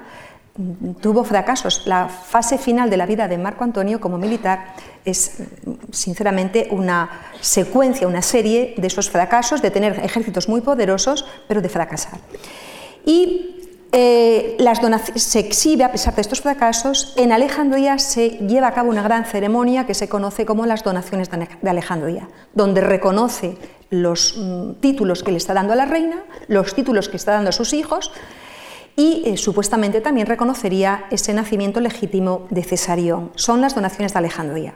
[1.00, 1.86] tuvo fracasos.
[1.86, 4.74] La fase final de la vida de Marco Antonio como militar
[5.04, 5.38] es,
[5.92, 7.08] sinceramente, una
[7.40, 12.18] secuencia, una serie de esos fracasos, de tener ejércitos muy poderosos, pero de fracasar.
[13.06, 14.80] Y eh, las
[15.16, 19.24] se exhibe, a pesar de estos fracasos, en Alejandría se lleva a cabo una gran
[19.24, 23.56] ceremonia que se conoce como las donaciones de Alejandría, donde reconoce
[23.88, 27.48] los mm, títulos que le está dando a la reina, los títulos que está dando
[27.48, 28.12] a sus hijos,
[28.94, 33.30] y eh, supuestamente también reconocería ese nacimiento legítimo de Cesarión.
[33.36, 34.74] Son las donaciones de Alejandría.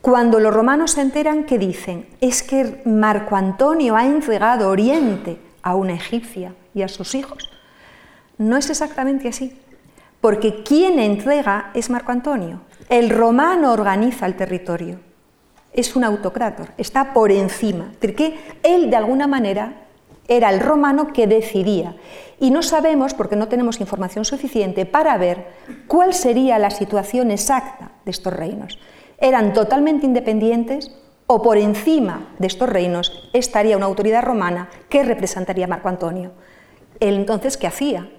[0.00, 2.06] Cuando los romanos se enteran, ¿qué dicen?
[2.20, 7.50] Es que Marco Antonio ha entregado Oriente a una egipcia y a sus hijos.
[8.38, 9.58] No es exactamente así,
[10.20, 12.60] porque quien entrega es Marco Antonio.
[12.88, 15.00] El romano organiza el territorio,
[15.72, 19.86] es un autocrátor, está por encima, porque él de alguna manera
[20.28, 21.96] era el romano que decidía.
[22.40, 25.46] Y no sabemos, porque no tenemos información suficiente, para ver
[25.86, 28.78] cuál sería la situación exacta de estos reinos.
[29.18, 30.94] ¿Eran totalmente independientes
[31.26, 36.32] o por encima de estos reinos estaría una autoridad romana que representaría a Marco Antonio?
[37.00, 38.10] Él entonces, ¿qué hacía?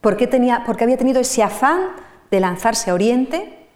[0.00, 1.88] ¿Por qué, tenía, había tenido ese afán
[2.30, 3.66] de lanzarse a Oriente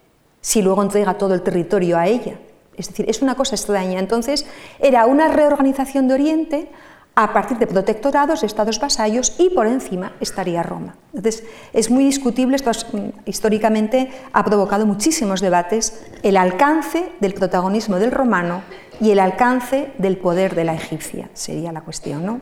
[0.41, 2.39] si luego entrega todo el territorio a ella?
[2.77, 3.99] Es decir, es una cosa extraña.
[3.99, 4.47] Entonces,
[4.81, 6.69] era una reorganización de Oriente
[7.17, 10.97] a partir de protectorados, estados vasallos y por encima estaría Roma.
[11.15, 17.99] Entonces, es muy discutible, esto mm, históricamente ha provocado muchísimos debates, el alcance del protagonismo
[17.99, 18.63] del romano
[19.01, 22.27] y el alcance del poder de la egipcia, sería la cuestión.
[22.27, 22.41] ¿no?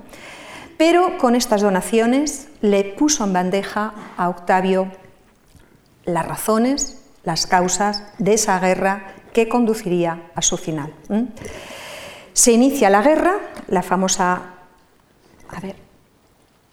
[0.82, 4.90] Pero con estas donaciones le puso en bandeja a Octavio
[6.04, 10.92] las razones, las causas de esa guerra que conduciría a su final.
[12.32, 13.36] Se inicia la guerra,
[13.68, 14.42] la famosa
[15.50, 15.76] a ver,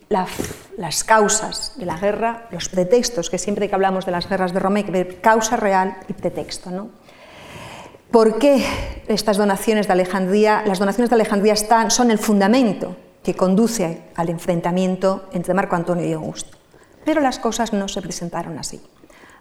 [0.09, 4.59] las causas de la guerra, los pretextos, que siempre que hablamos de las guerras de
[4.59, 6.71] Roma hay que ver causa real y pretexto.
[6.71, 6.89] ¿no?
[8.09, 8.65] ¿Por qué
[9.07, 10.63] estas donaciones de Alejandría?
[10.65, 16.07] Las donaciones de Alejandría están, son el fundamento que conduce al enfrentamiento entre Marco Antonio
[16.07, 16.57] y Augusto.
[17.05, 18.81] Pero las cosas no se presentaron así.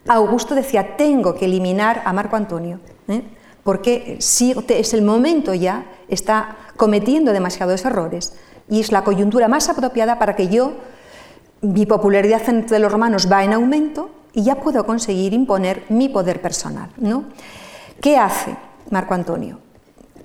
[0.06, 3.22] Augusto decía, tengo que eliminar a Marco Antonio, ¿eh?
[3.62, 8.32] porque si es el momento ya, está cometiendo demasiados errores
[8.70, 10.72] y es la coyuntura más apropiada para que yo,
[11.60, 16.40] mi popularidad entre los romanos va en aumento y ya puedo conseguir imponer mi poder
[16.40, 16.90] personal.
[16.96, 17.24] ¿no?
[18.00, 18.56] ¿Qué hace
[18.90, 19.58] Marco Antonio?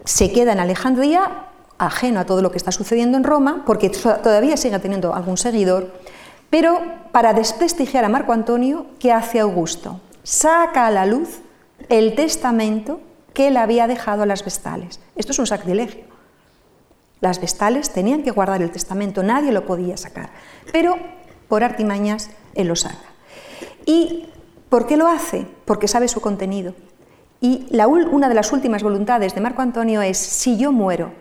[0.05, 1.47] Se queda en Alejandría,
[1.85, 5.91] ajeno a todo lo que está sucediendo en Roma, porque todavía sigue teniendo algún seguidor,
[6.49, 6.79] pero
[7.11, 9.99] para desprestigiar a Marco Antonio, ¿qué hace Augusto?
[10.23, 11.41] Saca a la luz
[11.89, 13.01] el testamento
[13.33, 14.99] que él había dejado a las vestales.
[15.15, 16.03] Esto es un sacrilegio.
[17.21, 20.29] Las vestales tenían que guardar el testamento, nadie lo podía sacar,
[20.71, 20.97] pero
[21.47, 22.97] por artimañas él lo saca.
[23.85, 24.27] ¿Y
[24.69, 25.47] por qué lo hace?
[25.65, 26.73] Porque sabe su contenido.
[27.41, 27.67] Y
[28.11, 31.11] una de las últimas voluntades de Marco Antonio es, si yo muero,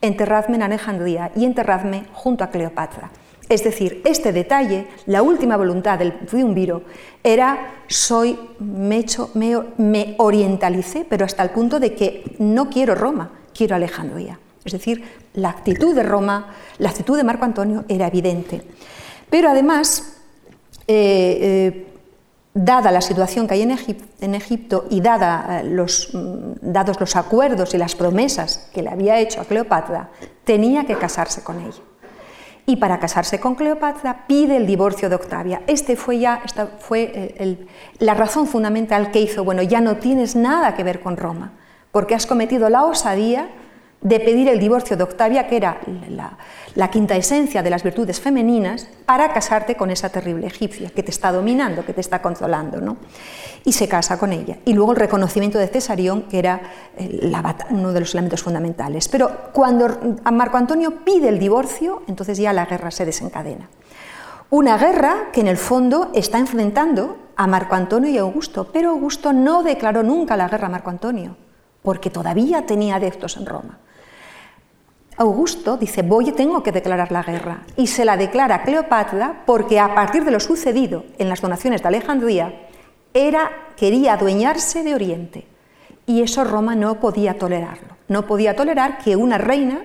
[0.00, 3.10] enterradme en Alejandría y enterradme junto a Cleopatra.
[3.48, 6.82] Es decir, este detalle, la última voluntad del triunviro,
[7.24, 9.04] era soy, me,
[9.34, 14.38] me, me orientalicé, pero hasta el punto de que no quiero Roma, quiero Alejandría.
[14.64, 15.02] Es decir,
[15.32, 18.62] la actitud de Roma, la actitud de Marco Antonio era evidente.
[19.30, 20.18] Pero además,
[20.86, 21.86] eh, eh,
[22.54, 27.74] dada la situación que hay en, Egipto y dada, eh, los, mm, dados los acuerdos
[27.74, 30.10] y las promesas que le había hecho a Cleopatra,
[30.44, 31.82] tenía que casarse con ella.
[32.66, 35.62] Y para casarse con Cleopatra pide el divorcio de Octavia.
[35.66, 37.56] Este fue ya esta fue
[37.98, 41.52] la razón fundamental que hizo, bueno, ya no tienes nada que ver con Roma,
[41.92, 43.48] porque has cometido la osadía
[44.00, 45.80] de pedir el divorcio de Octavia, que era
[46.74, 51.10] la, quinta esencia de las virtudes femeninas, para casarte con esa terrible egipcia que te
[51.10, 52.80] está dominando, que te está controlando.
[52.80, 52.96] ¿no?
[53.64, 54.58] Y se casa con ella.
[54.64, 56.60] Y luego el reconocimiento de Cesarión, que era
[56.96, 57.32] eh,
[57.70, 59.08] uno de los elementos fundamentales.
[59.08, 63.68] Pero cuando Marco Antonio pide el divorcio, entonces ya la guerra se desencadena.
[64.50, 69.32] Una guerra que en el fondo está enfrentando a Marco Antonio y Augusto, pero Augusto
[69.32, 71.36] no declaró nunca la guerra a Marco Antonio,
[71.88, 73.78] porque todavía tenía adeptos en Roma.
[75.16, 79.94] Augusto dice, voy, tengo que declarar la guerra, y se la declara Cleopatra porque a
[79.94, 82.68] partir de lo sucedido en las donaciones de Alejandría,
[83.14, 85.46] era, quería adueñarse de Oriente,
[86.04, 87.96] y eso Roma no podía tolerarlo.
[88.06, 89.80] No podía tolerar que una reina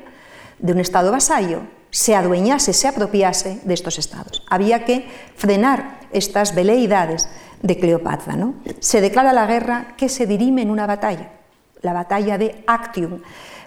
[0.60, 4.44] de un estado vasallo se adueñase, se apropiase de estos estados.
[4.50, 5.08] Había que
[5.38, 7.30] frenar estas veleidades
[7.62, 8.36] de Cleopatra.
[8.36, 8.56] ¿no?
[8.80, 11.43] Se declara la guerra que se dirime en una batalla,
[11.84, 13.20] la batalla de Actium,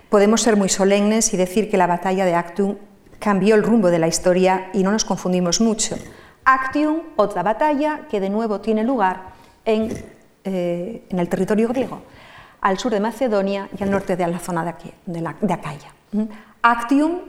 [0.09, 2.77] podemos ser muy solemnes y decir que la batalla de Actium
[3.19, 5.97] cambió el rumbo de la historia y no nos confundimos mucho.
[6.45, 9.35] Actium, otra batalla que de nuevo tiene lugar
[9.65, 9.93] en,
[10.45, 12.03] eh, el territorio griego,
[12.61, 15.93] al sur de Macedonia y al norte de la zona de, Acaya.
[16.13, 16.23] ¿Mm?
[16.63, 17.21] Actium,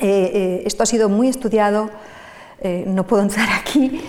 [0.00, 1.90] eh, eh, esto ha sido muy estudiado,
[2.86, 4.00] no puedo entrar aquí,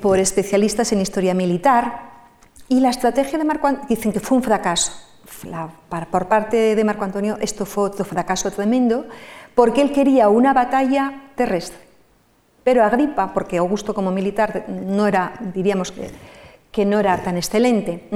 [0.00, 2.13] por especialistas en historia militar,
[2.68, 4.92] y la estrategia de Marco dicen que fue un fracaso
[6.10, 9.06] por parte de Marco Antonio esto fue otro fracaso tremendo,
[9.54, 11.78] porque él quería una batalla terrestre.
[12.62, 16.10] Pero Agripa, porque Augusto como militar no era, diríamos que,
[16.72, 18.08] que no era tan excelente,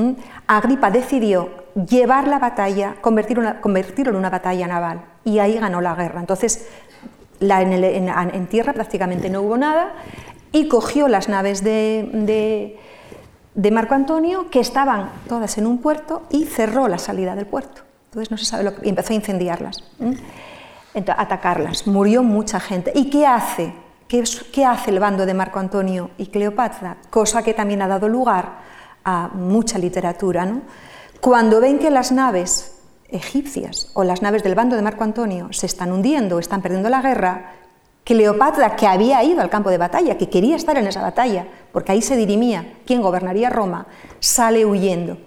[0.47, 6.21] Agripa decidió llevar la batalla, convertirlo, en una batalla naval, y ahí ganó la guerra.
[6.21, 6.67] Entonces,
[7.41, 9.93] en, tierra prácticamente no hubo nada,
[10.51, 12.79] y cogió las naves de de
[13.73, 17.83] Marco Antonio que estaban todas en un puerto y cerró la salida del puerto.
[18.07, 21.87] Entonces no se sabe lo que, y empezó a incendiarlas, a atacarlas.
[21.87, 22.93] Murió mucha gente.
[22.95, 23.75] ¿Y qué hace?
[24.07, 26.97] ¿Qué, ¿Qué hace el bando de Marco Antonio y Cleopatra?
[27.11, 28.59] Cosa que también ha dado lugar
[29.05, 30.47] a mucha literatura.
[30.47, 30.63] ¿no?
[31.21, 32.77] Cuando ven que las naves
[33.09, 37.03] egipcias o las naves del bando de Marco Antonio se están hundiendo, están perdiendo la
[37.03, 37.53] guerra,
[38.09, 41.93] Cleopatra, que había ido al campo de batalla, que quería estar en esa batalla, porque
[41.93, 43.87] ahí se dirimía quién gobernaría Roma,
[44.19, 45.19] sale huyendo.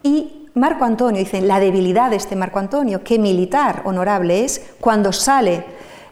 [0.00, 5.12] Y Marco Antonio, dice, la debilidad de este Marco Antonio, qué militar honorable es, cuando
[5.12, 5.64] sale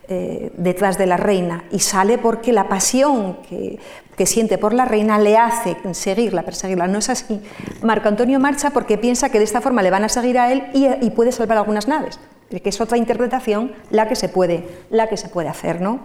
[0.08, 3.78] eh, detrás de la reina, y sale porque la pasión que,
[4.26, 6.86] siente por la reina le hace seguirla, perseguirla.
[6.86, 7.42] No es así.
[7.82, 10.64] Marco Antonio marcha porque piensa que de esta forma le van a seguir a él
[10.72, 12.18] y puede salvar algunas naves
[12.60, 15.80] que es otra interpretación la que se puede, la que se puede hacer.
[15.80, 16.00] ¿no?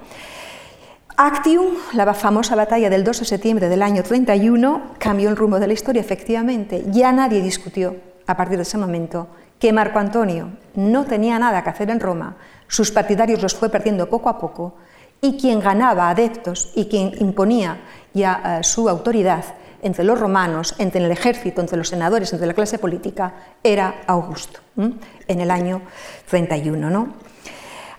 [1.17, 5.67] Actium, la famosa batalla del 2 de septiembre del año 31, cambió el rumbo de
[5.67, 6.85] la historia, efectivamente.
[6.87, 7.95] Ya nadie discutió
[8.25, 9.27] a partir de ese momento
[9.59, 12.37] que Marco Antonio no tenía nada que hacer en Roma,
[12.67, 14.75] sus partidarios los fue perdiendo poco a poco,
[15.21, 17.77] y quien ganaba adeptos y quien imponía
[18.13, 19.43] ya eh, su autoridad
[19.81, 23.33] entre los romanos, entre el ejército, entre los senadores, entre la clase política,
[23.63, 25.81] era Augusto, en el año
[26.29, 26.89] 31.
[26.89, 27.13] ¿no?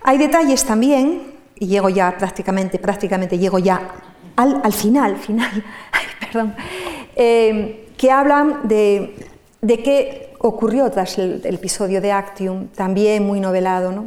[0.03, 3.81] Hay detalles también, y llego ya prácticamente, prácticamente llego ya
[4.35, 5.63] al, final, final,
[6.19, 6.55] perdón,
[7.15, 9.27] eh, que hablan de,
[9.61, 13.91] qué ocurrió tras el, episodio de Actium, también muy novelado.
[13.91, 14.05] ¿no?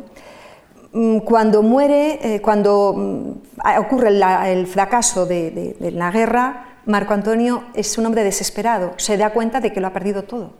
[0.94, 4.10] Mm, cuando muere, eh, cuando mm, ocurre
[4.52, 9.72] el fracaso de la guerra, Marco Antonio es un hombre desesperado, se da cuenta de
[9.72, 10.52] que lo ha perdido todo,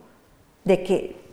[0.65, 1.25] de que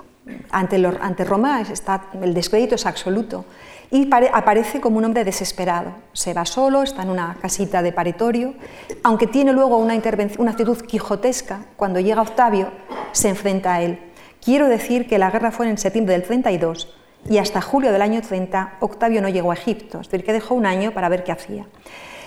[0.52, 3.46] ante, ante Roma está, el descrédito es absoluto.
[3.90, 5.92] Y aparece como un hombre desesperado.
[6.14, 8.54] Se va solo, está en una casita de paritorio,
[9.04, 10.00] aunque tiene luego una,
[10.38, 12.72] una actitud quijotesca, cuando llega Octavio
[13.12, 14.00] se enfrenta a él.
[14.42, 18.22] Quiero decir que la guerra fue en septiembre del 32 y hasta julio del año
[18.22, 21.32] 30 Octavio no llegó a Egipto, es decir, que dejó un año para ver qué
[21.32, 21.66] hacía.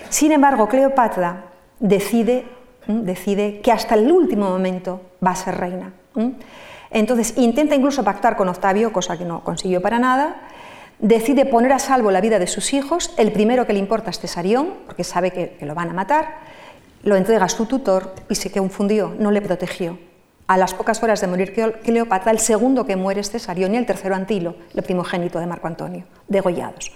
[0.09, 1.45] Sin embargo, Cleopatra
[1.79, 2.45] decide,
[2.87, 5.93] decide que hasta el último momento va a ser reina.
[6.91, 10.37] Entonces intenta incluso pactar con Octavio, cosa que no consiguió para nada.
[10.99, 13.13] Decide poner a salvo la vida de sus hijos.
[13.17, 16.37] El primero que le importa es Cesarión, porque sabe que, lo van a matar.
[17.03, 19.99] Lo entrega a su tutor y se confundió, no le protegió.
[20.47, 21.53] A las pocas horas de morir
[21.83, 25.67] Cleopatra, el segundo que muere es Cesarión y el tercero Antilo, el primogénito de Marco
[25.67, 26.91] Antonio, degollados.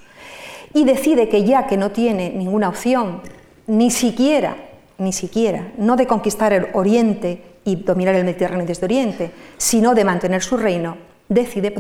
[0.74, 3.22] Y decide que ya que no tiene ninguna opción,
[3.66, 4.56] ni siquiera
[5.00, 10.04] ni siquiera, no de conquistar el Oriente y dominar el Mediterráneo desde Oriente, sino de
[10.04, 10.98] mantener su reino,
[11.28, 11.74] decide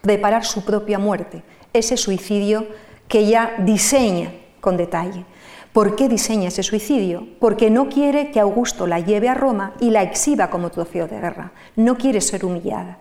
[0.00, 1.42] preparar su propia muerte,
[1.72, 2.66] ese suicidio
[3.08, 5.24] que ella diseña con detalle.
[5.72, 7.26] ¿Por qué diseña ese suicidio?
[7.40, 11.18] Porque no quiere que Augusto la lleve a Roma y la exhiba como trofeo de
[11.18, 11.52] guerra.
[11.76, 12.98] No quiere ser humillada.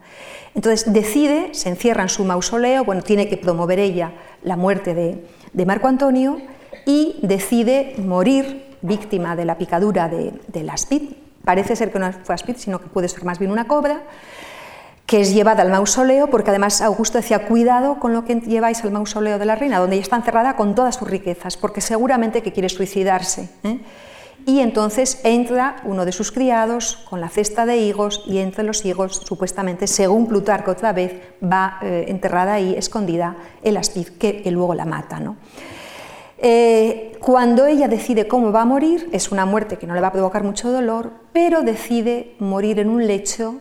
[0.55, 5.65] Entonces decide, se encierra en su mausoleo, bueno, tiene que promover ella la muerte de,
[5.65, 6.37] Marco Antonio
[6.85, 11.11] y decide morir víctima de la picadura de, de la spid.
[11.43, 14.01] Parece ser que no fue spid, sino que puede ser más bien una cobra
[15.11, 18.91] que es llevada al mausoleo, porque además Augusto decía, cuidado con lo que lleváis al
[18.91, 22.53] mausoleo de la reina, donde ella está encerrada con todas sus riquezas, porque seguramente que
[22.53, 23.49] quiere suicidarse.
[23.65, 23.81] ¿eh?
[24.45, 28.85] Y entonces entra uno de sus criados con la cesta de higos y entre los
[28.85, 31.13] higos, supuestamente, según Plutarco otra vez,
[31.43, 35.19] va eh, enterrada ahí, escondida, el aspid, que, luego la mata.
[35.19, 35.35] ¿no?
[36.37, 40.07] Eh, cuando ella decide cómo va a morir, es una muerte que no le va
[40.07, 43.59] a provocar mucho dolor, pero decide morir en un lecho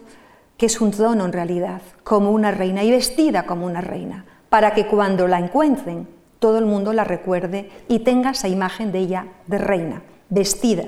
[0.60, 4.74] que es un trono en realidad, como una reina y vestida como una reina, para
[4.74, 6.06] que cuando la encuentren
[6.38, 10.84] todo el mundo la recuerde y tenga esa imagen de ella de reina, vestida.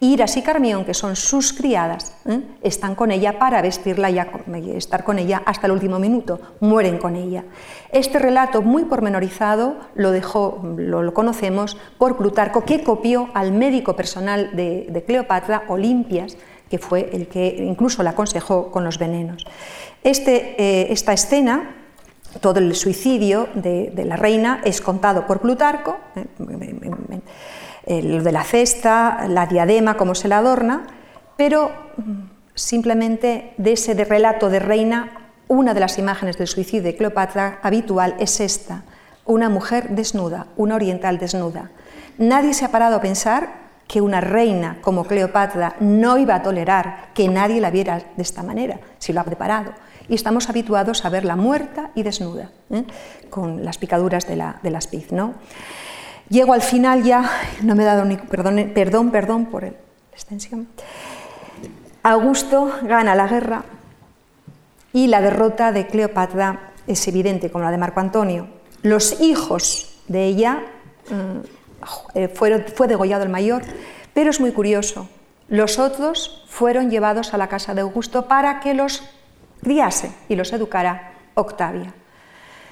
[0.00, 2.42] Iras y Carmión, que son sus criadas, ¿eh?
[2.60, 4.18] están con ella para vestirla y
[4.76, 7.44] estar con ella hasta el último minuto, mueren con ella.
[7.90, 14.54] Este relato muy pormenorizado lo, dejó, lo, conocemos por Plutarco, que copió al médico personal
[14.54, 16.36] de, de Cleopatra, Olimpias,
[16.70, 19.46] que fue el que incluso la aconsejó con los venenos.
[20.02, 21.74] Este, eh, esta escena,
[22.40, 25.98] todo el suicidio de, la reina, es contado por Plutarco,
[27.86, 30.86] eh, lo de la cesta, la diadema, cómo se la adorna,
[31.36, 32.12] pero mm,
[32.54, 38.14] simplemente de ese relato de reina, una de las imágenes del suicidio de Cleopatra habitual
[38.18, 38.82] es esta,
[39.24, 41.70] una mujer desnuda, una oriental desnuda.
[42.18, 47.08] Nadie se ha parado a pensar que una reina como Cleopatra no iba a tolerar
[47.14, 49.72] que nadie la viera de esta manera, si lo ha preparado.
[50.08, 52.84] Y estamos habituados a verla muerta y desnuda, ¿eh?
[53.30, 55.34] con las picaduras de la, de ¿no?
[56.28, 57.28] Llego al final ya,
[57.62, 59.72] no me he dado ni perdón, perdón, perdón por la
[60.12, 60.68] extensión.
[62.02, 63.64] Augusto gana la guerra
[64.92, 68.48] y la derrota de Cleopatra es evidente, como la de Marco Antonio.
[68.82, 70.62] Los hijos de ella
[71.10, 71.57] mm,
[72.14, 73.62] eh, fue degollado el mayor,
[74.14, 75.08] pero es muy curioso.
[75.48, 79.02] Los otros fueron llevados a la casa de Augusto para que los
[79.62, 81.94] criase y los educara Octavia.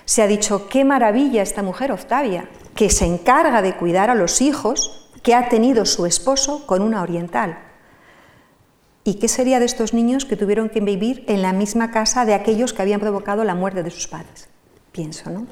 [0.05, 4.41] Se ha dicho, qué maravilla esta mujer Octavia, que se encarga de cuidar a los
[4.41, 7.59] hijos que ha tenido su esposo con una oriental.
[9.03, 12.35] ¿Y qué sería de estos niños que tuvieron que vivir en la misma casa de
[12.35, 14.49] aquellos que habían provocado la muerte de sus padres?
[14.93, 15.47] Pienso, ¿no?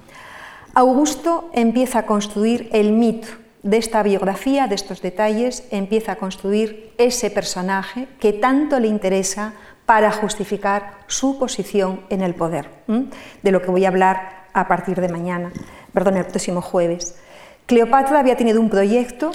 [0.75, 3.29] Augusto empieza a construir el mito
[3.65, 9.55] de esta biografía, de estos detalles, empieza a construir ese personaje que tanto le interesa
[9.87, 15.01] para justificar su posición en el poder, de lo que voy a hablar a partir
[15.01, 15.51] de mañana,
[15.95, 17.19] perdón, el próximo jueves.
[17.65, 19.33] Cleopatra había tenido un proyecto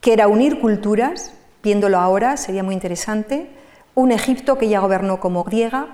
[0.00, 1.32] que era unir culturas,
[1.62, 3.50] viéndolo ahora sería muy interesante,
[3.94, 5.86] un Egipto que ya gobernó como griega,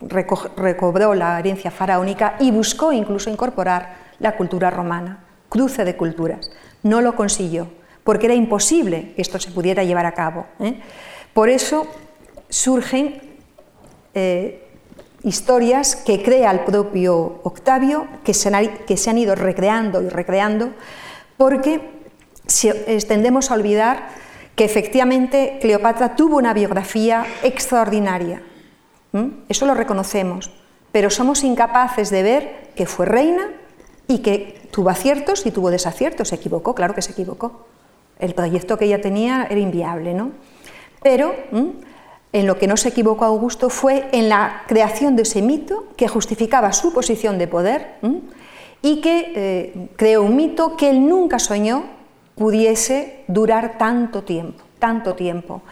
[0.00, 6.50] recobró la herencia faraónica y buscó incluso incorporar la cultura romana, cruce de culturas
[6.82, 7.68] no lo consiguió,
[8.04, 10.46] porque era imposible que esto se pudiera llevar a cabo.
[10.60, 10.80] ¿eh?
[11.34, 11.86] Por eso
[12.48, 13.20] surgen
[14.14, 14.66] eh,
[15.22, 20.70] historias que crea el propio Octavio, que se, han, ido recreando y recreando,
[21.36, 21.80] porque
[22.46, 22.70] si
[23.06, 24.08] tendemos a olvidar
[24.56, 28.42] que efectivamente Cleopatra tuvo una biografía extraordinaria.
[29.48, 30.50] Eso lo reconocemos,
[30.92, 33.48] pero somos incapaces de ver que fue reina
[34.06, 37.66] y que tuvo aciertos y tuvo desaciertos, se equivocó, claro que se equivocó.
[38.18, 40.32] El proyecto que ella tenía era inviable, ¿no?
[41.02, 41.34] Pero
[42.32, 46.08] en lo que no se equivocó Augusto fue en la creación de ese mito que
[46.08, 47.94] justificaba su posición de poder
[48.82, 51.84] y que eh, creó un mito que él nunca soñó
[52.36, 55.62] pudiese durar tanto tiempo, tanto tiempo.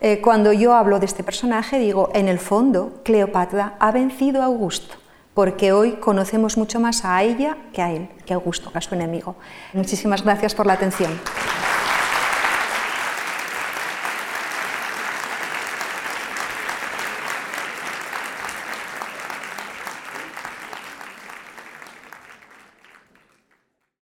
[0.00, 4.46] Eh, cuando yo hablo de este personaje, digo, en el fondo, Cleopatra ha vencido a
[4.46, 5.01] Augusto
[5.34, 8.80] porque hoy conocemos mucho más a ella que a él, que a Augusto, que a
[8.80, 9.36] su enemigo.
[9.72, 11.12] Muchísimas gracias por la atención.